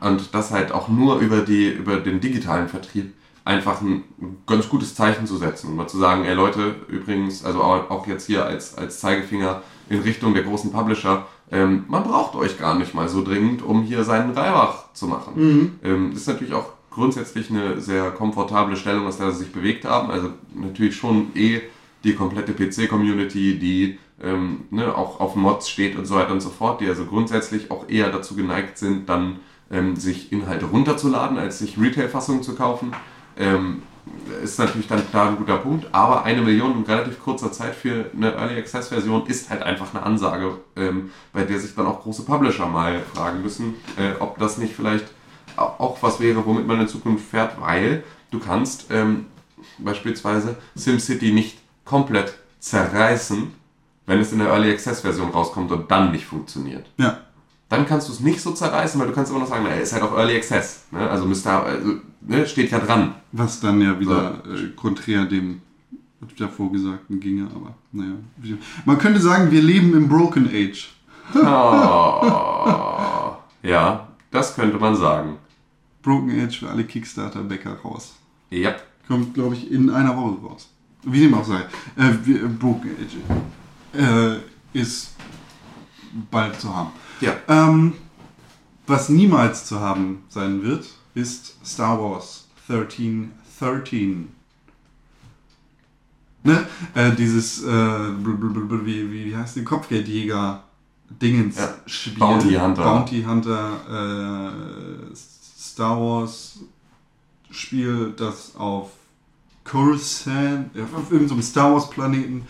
[0.00, 3.12] und das halt auch nur über, die, über den digitalen Vertrieb,
[3.50, 4.04] einfach ein
[4.46, 8.26] ganz gutes Zeichen zu setzen und mal zu sagen, ey Leute, übrigens, also auch jetzt
[8.26, 12.94] hier als, als Zeigefinger in Richtung der großen Publisher, ähm, man braucht euch gar nicht
[12.94, 15.32] mal so dringend, um hier seinen Reibach zu machen.
[15.82, 19.84] Ähm, das ist natürlich auch grundsätzlich eine sehr komfortable Stellung, aus der sie sich bewegt
[19.84, 20.10] haben.
[20.10, 21.60] Also natürlich schon eh
[22.04, 26.50] die komplette PC-Community, die ähm, ne, auch auf Mods steht und so weiter und so
[26.50, 29.40] fort, die also grundsätzlich auch eher dazu geneigt sind, dann
[29.72, 32.92] ähm, sich Inhalte runterzuladen, als sich Retail-Fassungen zu kaufen.
[33.38, 33.82] Ähm,
[34.42, 38.06] ist natürlich dann klar ein guter Punkt, aber eine Million in relativ kurzer Zeit für
[38.16, 42.02] eine Early Access Version ist halt einfach eine Ansage, ähm, bei der sich dann auch
[42.02, 45.06] große Publisher mal fragen müssen, äh, ob das nicht vielleicht
[45.56, 49.26] au- auch was wäre, womit man in Zukunft fährt, weil du kannst ähm,
[49.78, 53.52] beispielsweise SimCity nicht komplett zerreißen,
[54.06, 56.86] wenn es in der Early Access Version rauskommt und dann nicht funktioniert.
[56.96, 57.18] Ja.
[57.68, 59.92] Dann kannst du es nicht so zerreißen, weil du kannst immer noch sagen, na, ist
[59.92, 60.84] halt auf Early Access.
[60.90, 61.08] Ne?
[61.08, 63.14] Also, müsste, also ne, steht ja dran.
[63.32, 65.60] Was dann ja wieder äh, konträr dem
[66.38, 68.12] davor Gesagten ginge, aber naja.
[68.84, 70.88] Man könnte sagen, wir leben im Broken Age.
[71.34, 75.36] Oh, ja, das könnte man sagen.
[76.02, 78.14] Broken Age für alle Kickstarter-Bäcker raus.
[78.50, 78.74] Ja.
[79.06, 80.68] Kommt, glaube ich, in einer Woche raus.
[81.02, 81.60] Wie dem auch sei.
[81.96, 84.38] Äh, wir- Broken Age äh,
[84.78, 85.14] ist
[86.30, 86.90] bald zu haben.
[87.20, 87.34] Ja.
[87.48, 87.94] Ähm,
[88.86, 94.28] was niemals zu haben sein wird, ist Star Wars 1313.
[96.42, 96.66] Ne?
[96.94, 100.62] Äh, dieses, äh, wie, wie heißt die Kopfgeldjäger
[101.20, 102.18] Dingens Ja, Spiel.
[102.18, 102.82] Bounty Hunter.
[102.82, 104.52] Bounty Hunter
[105.12, 106.60] äh, Star Wars
[107.50, 108.92] Spiel, das auf
[109.64, 112.46] Coruscant, ja, auf irgendeinem Star Wars Planeten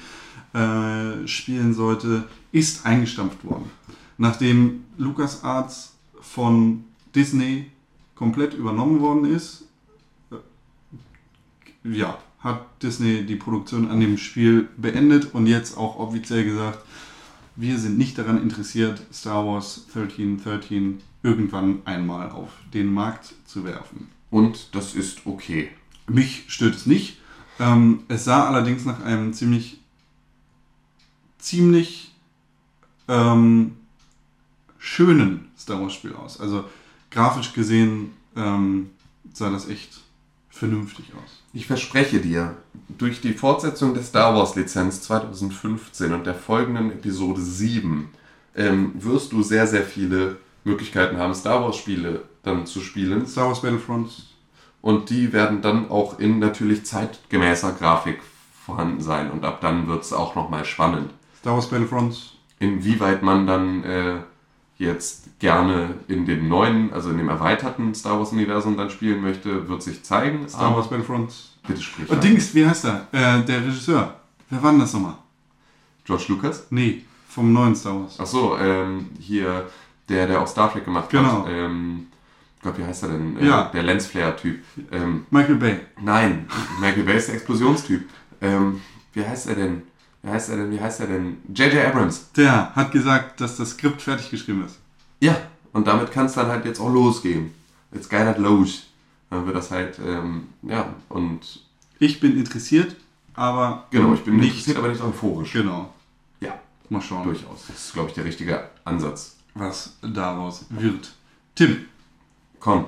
[0.52, 3.70] äh, spielen sollte, ist eingestampft worden.
[4.18, 6.84] Nachdem LucasArts von
[7.14, 7.70] Disney
[8.20, 9.64] komplett übernommen worden ist,
[10.30, 10.36] äh,
[11.84, 16.80] ja, hat Disney die Produktion an dem Spiel beendet und jetzt auch offiziell gesagt,
[17.56, 24.08] wir sind nicht daran interessiert, Star Wars 1313 irgendwann einmal auf den Markt zu werfen.
[24.30, 25.70] Und das ist okay.
[26.06, 27.20] Mich stört es nicht.
[27.58, 29.80] Ähm, es sah allerdings nach einem ziemlich,
[31.38, 32.14] ziemlich
[33.08, 33.76] ähm,
[34.76, 36.38] schönen Star Wars Spiel aus.
[36.38, 36.66] Also
[37.10, 38.90] grafisch gesehen ähm,
[39.32, 40.00] sah das echt
[40.48, 41.42] vernünftig aus.
[41.52, 42.56] Ich verspreche dir,
[42.88, 48.10] durch die Fortsetzung der Star Wars Lizenz 2015 und der folgenden Episode 7
[48.56, 53.26] ähm, wirst du sehr, sehr viele Möglichkeiten haben, Star Wars Spiele dann zu spielen.
[53.26, 54.26] Star Wars Battlefront,
[54.82, 58.20] Und die werden dann auch in natürlich zeitgemäßer Grafik
[58.64, 59.30] vorhanden sein.
[59.30, 61.10] Und ab dann wird es auch nochmal spannend.
[61.40, 64.16] Star Wars Battlefront, Inwieweit man dann äh,
[64.80, 69.82] jetzt gerne in dem neuen, also in dem erweiterten Star Wars-Universum dann spielen möchte, wird
[69.82, 70.48] sich zeigen.
[70.48, 71.32] Star Wars Battlefront.
[71.66, 72.08] bitte sprich.
[72.08, 73.06] Und Dings, wie heißt er?
[73.12, 74.14] Äh, der Regisseur.
[74.48, 75.14] Wer war denn das nochmal?
[76.04, 76.66] George Lucas?
[76.70, 78.16] Nee, vom neuen Star Wars.
[78.18, 79.68] Ach so, ähm, hier
[80.08, 81.44] der, der auch Star Trek gemacht Genau.
[81.44, 81.46] hat.
[81.50, 82.06] Ähm,
[82.62, 83.36] Gott, wie heißt er denn?
[83.38, 83.70] Äh, Ja.
[83.72, 84.60] Der Lensflare-Typ.
[84.90, 85.76] Ähm, Michael Bay.
[86.02, 86.46] nein,
[86.80, 88.08] Michael Bay ist der Explosionstyp.
[88.40, 88.80] Ähm,
[89.12, 89.82] wie heißt er denn?
[90.22, 90.70] Wie heißt er denn?
[90.70, 91.38] Wie heißt er denn?
[91.54, 91.86] J.J.
[91.86, 92.30] Abrams.
[92.32, 94.78] Der hat gesagt, dass das Skript fertig geschrieben ist.
[95.20, 95.36] Ja,
[95.72, 97.54] und damit kann es dann halt jetzt auch losgehen.
[97.92, 98.84] Jetzt geil halt los.
[99.30, 101.60] Dann wird das halt, ähm, ja, und
[101.98, 102.96] Ich bin interessiert,
[103.34, 104.48] aber genau, ich bin nicht.
[104.50, 105.52] interessiert, aber nicht euphorisch.
[105.52, 105.92] Genau.
[106.40, 107.66] Ja, Mal schauen, durchaus.
[107.68, 109.36] Das ist, glaube ich, der richtige Ansatz.
[109.54, 111.12] was daraus wird.
[111.54, 111.84] Tim,
[112.58, 112.86] Komm.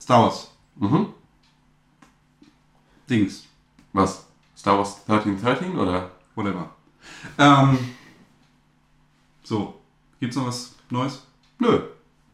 [0.00, 1.08] Star Wars, Mhm.
[3.08, 3.44] Dings,
[3.92, 4.24] Was?
[4.56, 6.10] Star Wars 1313 oder?
[6.34, 6.70] Whatever.
[7.38, 7.78] Ähm,
[9.42, 9.80] so,
[10.20, 11.22] gibt's noch was Neues?
[11.58, 11.80] Nö.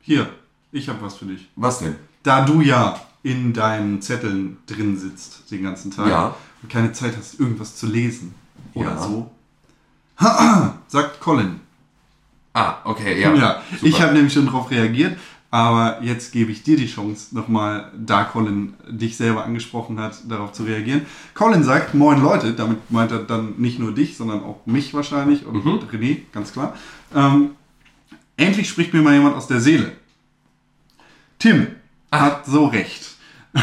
[0.03, 0.29] Hier,
[0.73, 1.49] ich habe was für dich.
[1.57, 1.97] Was denn?
[2.23, 6.35] Da du ja in deinen Zetteln drin sitzt den ganzen Tag Ja.
[6.63, 8.35] und keine Zeit hast, irgendwas zu lesen
[8.75, 8.99] oder Ja.
[9.03, 9.31] so,
[10.89, 11.61] sagt Colin.
[12.53, 13.33] Ah, okay, ja.
[13.35, 15.17] Ja, ich habe nämlich schon darauf reagiert,
[15.53, 20.53] aber jetzt gebe ich dir die Chance, nochmal, da Colin dich selber angesprochen hat, darauf
[20.53, 21.03] zu reagieren.
[21.35, 25.47] Colin sagt, moin Leute, damit meint er dann nicht nur dich, sondern auch mich wahrscheinlich
[25.47, 25.81] und Mhm.
[25.93, 26.77] René, ganz klar.
[27.15, 27.51] Ähm,
[28.37, 29.93] endlich spricht mir mal jemand aus der Seele.
[31.39, 31.69] Tim
[32.13, 33.17] hat so recht.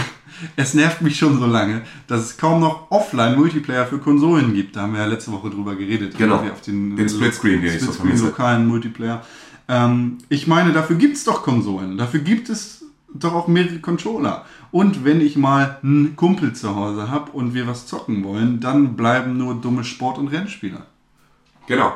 [0.56, 4.76] Es nervt mich schon so lange, dass es kaum noch Offline-Multiplayer für Konsolen gibt.
[4.76, 6.16] Da haben wir ja letzte Woche drüber geredet.
[6.16, 6.36] Genau.
[6.36, 8.26] Auf den, Den Splitscreen, den ich so vermisse.
[8.26, 9.26] lokalen Multiplayer.
[9.70, 11.98] Ähm, ich meine, dafür gibt es doch Konsolen.
[11.98, 14.46] Dafür gibt es doch auch mehrere Controller.
[14.72, 18.96] Und wenn ich mal einen Kumpel zu Hause habe und wir was zocken wollen, dann
[18.96, 20.86] bleiben nur dumme Sport- und Rennspieler.
[21.68, 21.94] Genau.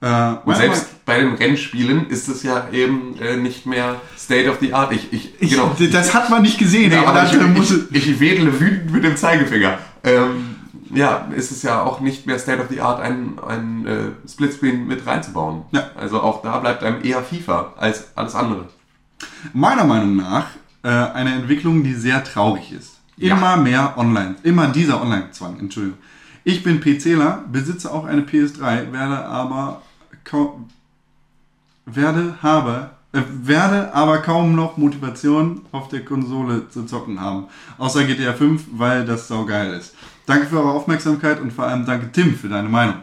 [0.00, 4.56] Äh, Und selbst bei den Rennspielen ist es ja eben äh, nicht mehr State of
[4.60, 4.92] the Art.
[4.92, 5.76] Ich, ich, ich, genau.
[5.92, 8.92] das hat man nicht gesehen, Nee, aber, aber dafür ich, muss ich, ich wedele wütend
[8.92, 9.78] mit dem Zeigefinger.
[10.02, 10.49] Ähm,
[10.92, 14.86] ja, ist es ja auch nicht mehr State of the Art, ein, ein äh, Splitscreen
[14.86, 15.62] mit reinzubauen.
[15.72, 15.90] Ja.
[15.96, 18.68] Also auch da bleibt einem eher FIFA als alles andere.
[19.52, 20.46] meiner Meinung nach
[20.82, 22.98] äh, eine Entwicklung, die sehr traurig ist.
[23.16, 23.36] Ja.
[23.36, 25.98] Immer mehr online, immer dieser Online-Zwang, Entschuldigung.
[26.42, 29.82] Ich bin PCler, besitze auch eine PS3, werde aber
[30.24, 30.70] kaum,
[31.84, 37.44] werde, habe, äh, werde aber kaum noch Motivation auf der Konsole zu zocken haben.
[37.76, 39.94] Außer GTA 5, weil das saugeil ist.
[40.30, 42.94] Danke für eure Aufmerksamkeit und vor allem danke Tim für deine Meinung.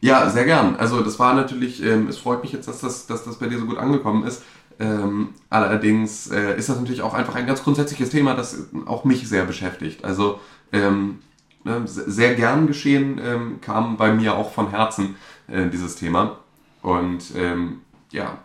[0.00, 0.74] Ja, sehr gern.
[0.74, 3.60] Also das war natürlich, ähm, es freut mich jetzt, dass das, dass das bei dir
[3.60, 4.42] so gut angekommen ist.
[4.80, 9.28] Ähm, allerdings äh, ist das natürlich auch einfach ein ganz grundsätzliches Thema, das auch mich
[9.28, 10.04] sehr beschäftigt.
[10.04, 10.40] Also
[10.72, 11.20] ähm,
[11.62, 15.14] ne, se- sehr gern geschehen ähm, kam bei mir auch von Herzen
[15.46, 16.38] äh, dieses Thema.
[16.82, 18.38] Und ähm, ja,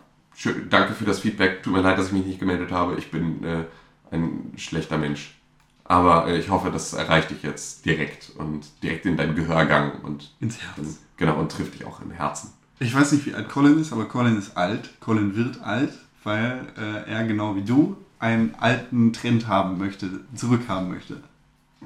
[0.70, 1.64] danke für das Feedback.
[1.64, 2.94] Tut mir leid, dass ich mich nicht gemeldet habe.
[2.98, 3.64] Ich bin äh,
[4.12, 5.37] ein schlechter Mensch.
[5.88, 10.34] Aber äh, ich hoffe, das erreicht dich jetzt direkt und direkt in deinen Gehörgang und
[10.38, 10.98] Ins Herz.
[11.16, 12.52] genau und trifft dich auch im Herzen.
[12.78, 15.00] Ich weiß nicht, wie alt Colin ist, aber Colin ist alt.
[15.00, 15.92] Colin wird alt,
[16.22, 21.22] weil äh, er genau wie du einen alten Trend haben möchte, zurückhaben möchte.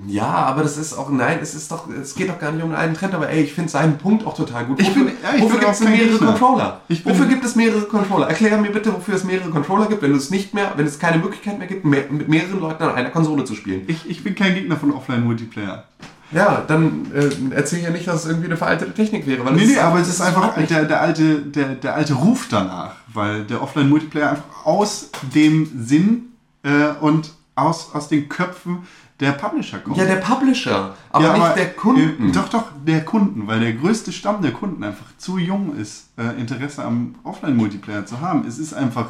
[0.06, 2.74] Ja, aber das ist auch, nein, es ist doch, es geht doch gar nicht um
[2.74, 4.80] einen Trend, aber ey, ich finde seinen Punkt auch total gut.
[4.80, 6.26] Ich wofür bin- ja, wofür gibt es mehrere Gegner.
[6.28, 6.80] Controller?
[7.04, 8.28] Wofür gibt es mehrere Controller?
[8.28, 11.18] Erklär mir bitte, wofür es mehrere Controller gibt, wenn es nicht mehr, wenn es keine
[11.18, 13.82] Möglichkeit mehr gibt, mehr, mit mehreren Leuten an einer Konsole zu spielen.
[13.86, 15.84] Ich, ich bin kein Gegner von Offline-Multiplayer.
[16.32, 19.44] Ja, dann äh, erzähl ja nicht, dass es irgendwie eine veraltete Technik wäre.
[19.44, 22.94] Weil Nee, nee, aber es ist einfach der, der, alte, der, der alte Ruf danach,
[23.12, 26.32] weil der Offline-Multiplayer einfach aus dem Sinn
[26.62, 28.78] äh, und aus, aus den Köpfen
[29.20, 29.96] der Publisher kommt.
[29.96, 32.28] Ja, der Publisher, aber Ja, nicht der Kunden.
[32.30, 36.08] Äh, doch, doch, der Kunden, weil der größte Stamm der Kunden einfach zu jung ist,
[36.18, 38.44] äh, Interesse am Offline-Multiplayer zu haben.
[38.46, 39.06] Es ist einfach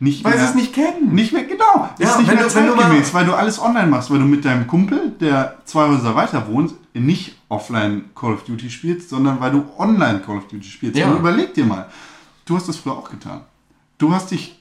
[0.00, 0.42] nicht weil mehr...
[0.44, 1.12] sie es nicht kennen.
[1.12, 1.88] Nicht mehr, genau.
[1.98, 4.44] Es Ja, ist nicht mehr du- zeitgemäß, weil du alles online machst, weil du mit
[4.44, 9.50] deinem Kumpel, der zwei Häuser weiter wohnt, nicht offline Call of Duty spielst, sondern weil
[9.50, 10.96] du online Call of Duty spielst.
[10.96, 11.08] Ja.
[11.10, 11.86] Und überleg dir mal,
[12.44, 13.40] du hast das früher auch getan.
[13.98, 14.60] Du hast dich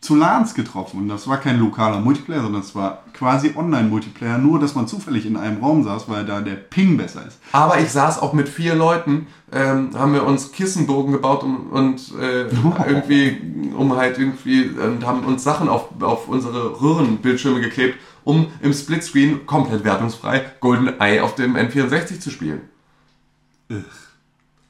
[0.00, 4.58] zu LANs getroffen und das war kein lokaler Multiplayer, sondern es war quasi Online-Multiplayer, nur
[4.58, 7.38] dass man zufällig in einem Raum saß, weil da der Ping besser ist.
[7.52, 12.14] Aber ich saß auch mit vier Leuten, ähm, haben wir uns Kissenbogen gebaut und, und
[12.18, 12.44] äh,
[12.86, 18.72] irgendwie, um halt irgendwie, und haben uns Sachen auf, auf unsere Röhrenbildschirme geklebt, um im
[18.72, 22.62] Splitscreen, komplett wertungsfrei, GoldenEye auf dem N64 zu spielen.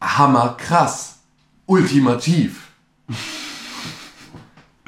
[0.01, 1.21] Hammer krass.
[1.67, 2.69] Ultimativ.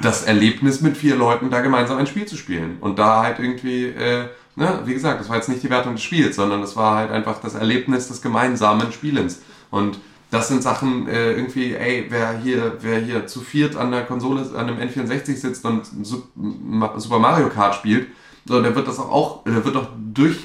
[0.00, 2.78] Das Erlebnis mit vier Leuten, da gemeinsam ein Spiel zu spielen.
[2.80, 6.02] Und da halt irgendwie, äh, ne, wie gesagt, das war jetzt nicht die Wertung des
[6.02, 9.42] Spiels, sondern das war halt einfach das Erlebnis des gemeinsamen Spielens.
[9.70, 9.98] Und
[10.30, 14.40] das sind Sachen, äh, irgendwie, ey, wer hier, wer hier zu viert an der Konsole,
[14.56, 18.08] an einem N64 sitzt und Super Mario Kart spielt,
[18.44, 20.36] so, der wird das auch, auch der wird auch durch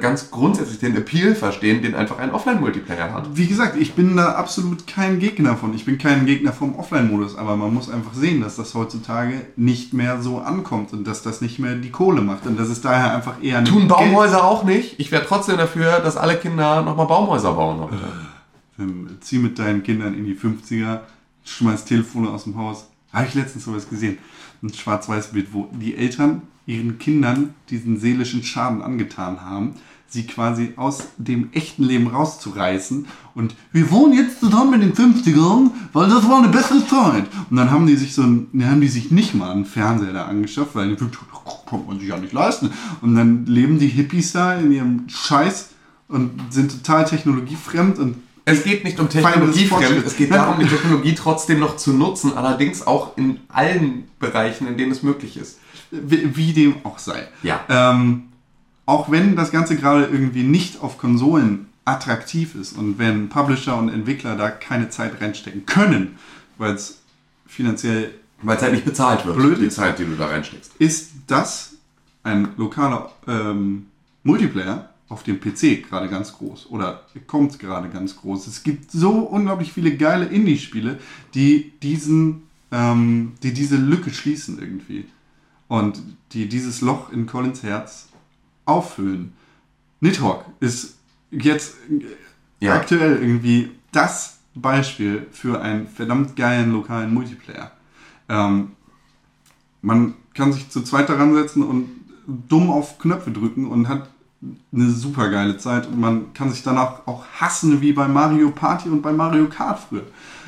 [0.00, 3.36] ganz grundsätzlich den Appeal verstehen, den einfach ein Offline-Multiplayer hat.
[3.36, 5.72] Wie gesagt, ich bin da absolut kein Gegner von.
[5.72, 9.94] Ich bin kein Gegner vom Offline-Modus, aber man muss einfach sehen, dass das heutzutage nicht
[9.94, 13.14] mehr so ankommt und dass das nicht mehr die Kohle macht und dass es daher
[13.14, 15.00] einfach eher Tun Geld- Baumhäuser auch nicht.
[15.00, 17.88] Ich wäre trotzdem dafür, dass alle Kinder nochmal Baumhäuser bauen.
[18.76, 21.00] Dann zieh mit deinen Kindern in die 50er,
[21.44, 22.88] schmeiß Telefone aus dem Haus.
[23.12, 24.18] Habe ich letztens sowas gesehen.
[24.62, 29.74] Ein schwarz-weiß Bild, wo die Eltern ihren Kindern diesen seelischen Schaden angetan haben,
[30.06, 35.70] sie quasi aus dem echten Leben rauszureißen und wir wohnen jetzt zusammen in den 50ern,
[35.92, 37.26] weil das war eine bessere Zeit.
[37.48, 40.26] Und dann haben die sich so ein, haben die sich nicht mal einen Fernseher da
[40.26, 42.70] angeschafft, weil die konnte man sich ja nicht leisten.
[43.00, 45.70] Und dann leben die Hippies da in ihrem Scheiß
[46.08, 48.16] und sind total technologiefremd und
[48.52, 50.06] Es geht nicht um Technologiefremd, Fortschritts.
[50.12, 54.76] es geht darum, die Technologie trotzdem noch zu nutzen, allerdings auch in allen Bereichen, in
[54.76, 55.58] denen es möglich ist.
[55.90, 57.26] wie, wie dem auch sei.
[57.42, 57.64] Ja.
[57.68, 58.24] Ähm,
[58.86, 63.88] auch wenn das Ganze gerade irgendwie nicht auf Konsolen attraktiv ist und wenn Publisher und
[63.88, 66.18] Entwickler da keine Zeit reinstecken können,
[66.58, 67.00] weil es
[67.46, 68.10] finanziell
[68.42, 69.74] Weil es halt nicht bezahlt wird, Blöd die ist.
[69.76, 70.72] Zeit, die du da reinsteckst.
[70.78, 71.74] ist das
[72.22, 73.86] ein lokaler ähm,
[74.22, 78.46] Multiplayer auf dem PC gerade ganz groß oder kommt gerade ganz groß.
[78.46, 80.98] Es gibt so unglaublich viele geile Indie-Spiele,
[81.34, 85.04] die diesen, ähm, die diese Lücke schließen irgendwie
[85.68, 86.00] und
[86.32, 88.08] die dieses Loch in Collins Herz
[88.64, 89.32] auffüllen.
[90.00, 90.96] Nidhogg ist
[91.32, 92.74] jetzt äh, Ja.
[92.76, 97.72] aktuell irgendwie das Beispiel für einen verdammt geilen lokalen Multiplayer.
[98.28, 98.72] Ähm,
[99.82, 101.88] man kann sich zu zweit daran setzen und
[102.48, 104.08] dumm auf Knöpfe drücken und hat
[104.72, 108.88] eine super geile Zeit und man kann sich danach auch hassen wie bei Mario Party
[108.88, 110.06] und bei Mario Kart früher.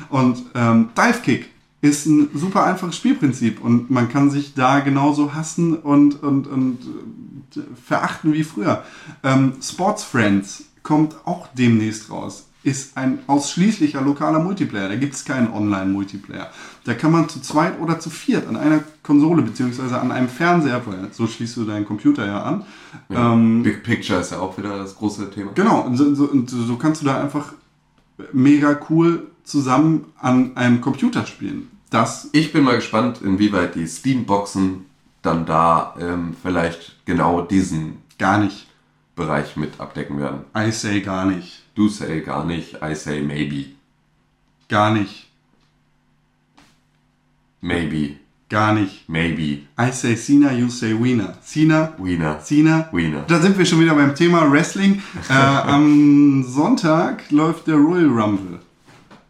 [0.09, 1.49] Und ähm, Dive Kick
[1.81, 6.79] ist ein super einfaches Spielprinzip und man kann sich da genauso hassen und, und, und
[7.55, 8.83] äh, verachten wie früher.
[9.21, 12.47] Ähm, Sports Friends kommt auch demnächst raus.
[12.63, 14.87] Ist ein ausschließlicher lokaler Multiplayer.
[14.87, 16.49] Da gibt es keinen Online-Multiplayer.
[16.85, 20.81] Da kann man zu zweit oder zu viert an einer Konsole beziehungsweise an einem Fernseher,
[20.85, 22.65] weil so schließt du deinen Computer ja an.
[23.09, 25.51] Ähm, Big Picture ist ja auch wieder das große Thema.
[25.55, 27.53] Genau, und so, so, und so kannst du da einfach
[28.31, 31.69] mega cool zusammen an einem Computer spielen.
[31.89, 34.85] Das Ich bin mal gespannt, inwieweit die Steam-Boxen
[35.21, 38.67] dann da ähm, vielleicht genau diesen gar nicht.
[39.15, 40.39] Bereich mit abdecken werden.
[40.57, 41.62] I say gar nicht.
[41.75, 43.65] Du say gar nicht, I say maybe.
[44.69, 45.27] Gar nicht.
[47.61, 48.17] Maybe.
[48.49, 49.07] Gar nicht.
[49.09, 49.63] Maybe.
[49.79, 51.37] I say Cena, you say Wiener.
[51.41, 52.39] Cena, Wiener.
[52.43, 52.89] Cena.
[52.91, 53.21] Wiener.
[53.27, 55.01] Da sind wir schon wieder beim Thema Wrestling.
[55.29, 58.59] Äh, am Sonntag läuft der Royal Rumble.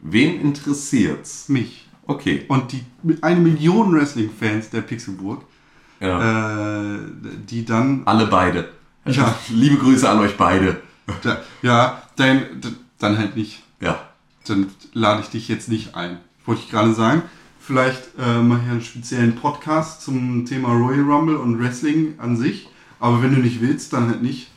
[0.01, 1.47] Wen interessiert's?
[1.47, 1.87] Mich.
[2.05, 2.43] Okay.
[2.49, 2.83] Und die
[3.21, 5.43] eine Million Wrestling-Fans der Pixelburg,
[6.01, 6.95] Ja.
[6.95, 6.97] äh,
[7.47, 8.69] die dann Alle beide.
[9.05, 9.33] Ja.
[9.49, 10.81] Liebe Grüße an euch beide.
[11.21, 12.41] Da, ja, dann,
[12.99, 13.63] dann halt nicht.
[13.79, 13.99] Ja.
[14.47, 16.17] Dann lade ich dich jetzt nicht ein.
[16.45, 17.21] Wollte ich gerade sagen.
[17.59, 22.67] Vielleicht äh, mache ich einen speziellen Podcast zum Thema Royal Rumble und Wrestling an sich.
[22.99, 24.49] Aber wenn du nicht willst, dann halt nicht.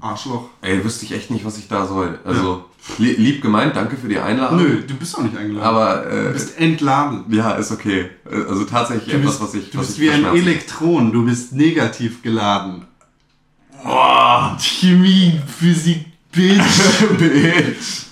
[0.00, 0.48] Arschloch.
[0.62, 2.18] Ey, wüsste ich echt nicht, was ich da soll.
[2.24, 2.64] Also,
[2.98, 4.58] li lieb gemeint, danke für die Einladung.
[4.58, 5.64] Nö, du bist auch nicht eingeladen.
[5.64, 7.24] Aber, du äh, bist entladen.
[7.30, 8.10] ja, ist okay.
[8.28, 10.24] Also tatsächlich Du etwas, bist, was ich, du was bist ich wie ein.
[10.24, 11.12] Elektron.
[11.12, 12.86] Du bist negativ geladen.
[13.84, 17.18] Boah, Chemie, Physik, Bitch.
[17.18, 18.06] Bitch.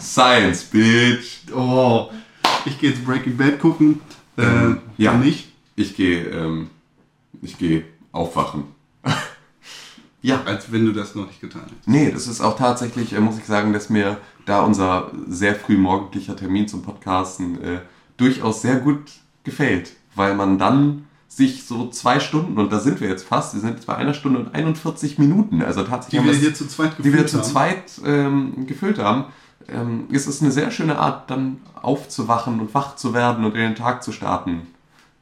[0.00, 1.52] Science, bitch.
[1.54, 2.10] Oh,
[2.64, 4.00] ich gehe jetzt Breaking Bad gucken.
[4.36, 5.14] Äh, Ähm, ja.
[5.14, 5.48] nicht?
[5.76, 6.70] Ich gehe, ähm,
[7.42, 8.64] ich gehe aufwachen.
[10.22, 10.42] ja.
[10.44, 11.86] Als wenn du das noch nicht getan hättest.
[11.88, 15.76] Nee, das ist auch tatsächlich, äh, muss ich sagen, dass mir da unser sehr früh
[15.76, 17.80] morgendlicher Termin zum Podcasten äh,
[18.16, 19.02] durchaus sehr gut
[19.44, 23.60] gefällt, weil man dann sich so zwei Stunden, und da sind wir jetzt fast, wir
[23.60, 26.54] sind jetzt bei einer Stunde und 41 Minuten, also tatsächlich Die haben wir das- hier
[26.54, 27.44] zu zweit die wir gefüllt zu haben.
[27.46, 29.24] zweit ähm, gefüllt haben,
[29.68, 33.60] ähm, ist es eine sehr schöne Art, dann aufzuwachen und wach zu werden und in
[33.60, 34.62] den Tag zu starten.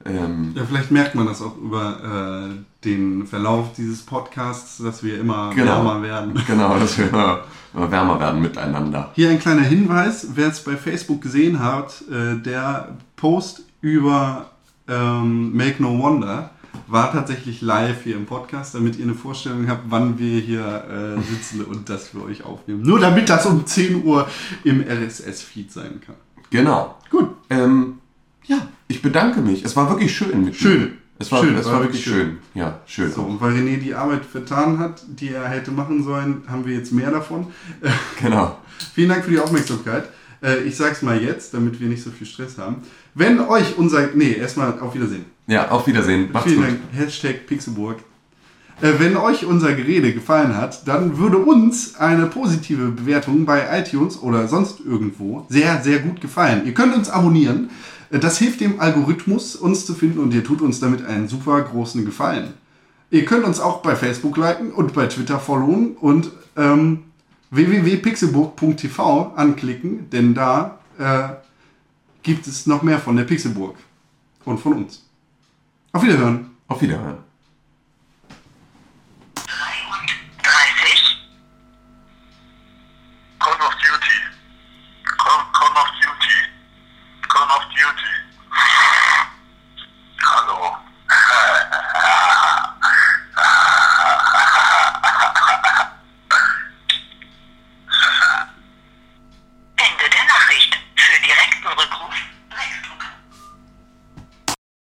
[0.04, 2.54] Ähm, Ja, vielleicht merkt man das auch über äh,
[2.84, 5.72] den Verlauf dieses Podcasts, dass wir immer Genau.
[5.84, 6.40] wärmer werden.
[6.46, 7.40] genau, dass wir immer,
[7.74, 9.10] immer wärmer werden miteinander.
[9.14, 14.46] Hier ein kleiner Hinweis, wer es bei Facebook gesehen hat, äh, der Post über
[14.88, 16.50] ähm, Make No Wonder
[16.88, 21.20] war tatsächlich live hier im Podcast, damit ihr eine Vorstellung habt, wann wir hier äh,
[21.22, 22.82] sitzen und das für euch aufnehmen.
[22.82, 24.28] Nur damit das um 10 Uhr
[24.64, 26.16] im RSS-Feed sein kann.
[26.50, 26.96] Genau.
[27.10, 27.30] Gut.
[27.50, 27.98] Ähm,
[28.44, 29.64] ja, ich bedanke mich.
[29.64, 30.98] Es war wirklich schön mit Schön.
[31.18, 32.38] Es war, Schön, es war war wirklich wirklich schön.
[32.54, 33.10] Ja, schön.
[33.10, 36.74] So, und weil René die Arbeit vertan hat, die er hätte machen sollen, haben wir
[36.74, 37.46] jetzt mehr davon.
[38.20, 38.58] Genau.
[38.94, 40.10] Vielen Dank für die Aufmerksamkeit.
[40.42, 42.76] Äh, ich sag's mal jetzt, damit wir nicht so viel Stress haben.
[43.14, 44.08] Wenn euch unser.
[44.14, 45.24] Nee, erstmal auf Wiedersehen.
[45.46, 46.30] Ja, auf Wiedersehen.
[46.32, 46.70] Macht's Vielen gut.
[46.70, 46.80] Dank.
[46.92, 47.98] Hashtag Pixelburg.
[48.82, 54.20] Äh, wenn euch unser Gerede gefallen hat, dann würde uns eine positive Bewertung bei iTunes
[54.20, 56.66] oder sonst irgendwo sehr, sehr gut gefallen.
[56.66, 57.70] Ihr könnt uns abonnieren.
[58.10, 61.60] Äh, Das hilft dem Algorithmus, uns zu finden und ihr tut uns damit einen super
[61.62, 62.52] großen Gefallen.
[63.10, 67.04] Ihr könnt uns auch bei Facebook liken und bei Twitter followen und ähm,
[67.50, 71.28] www.pixelburg.tv anklicken, denn da äh,
[72.22, 73.76] gibt es noch mehr von der Pixelburg
[74.44, 75.08] und von uns.
[75.92, 76.50] Auf Wiederhören.
[76.68, 77.25] Auf Wiederhören.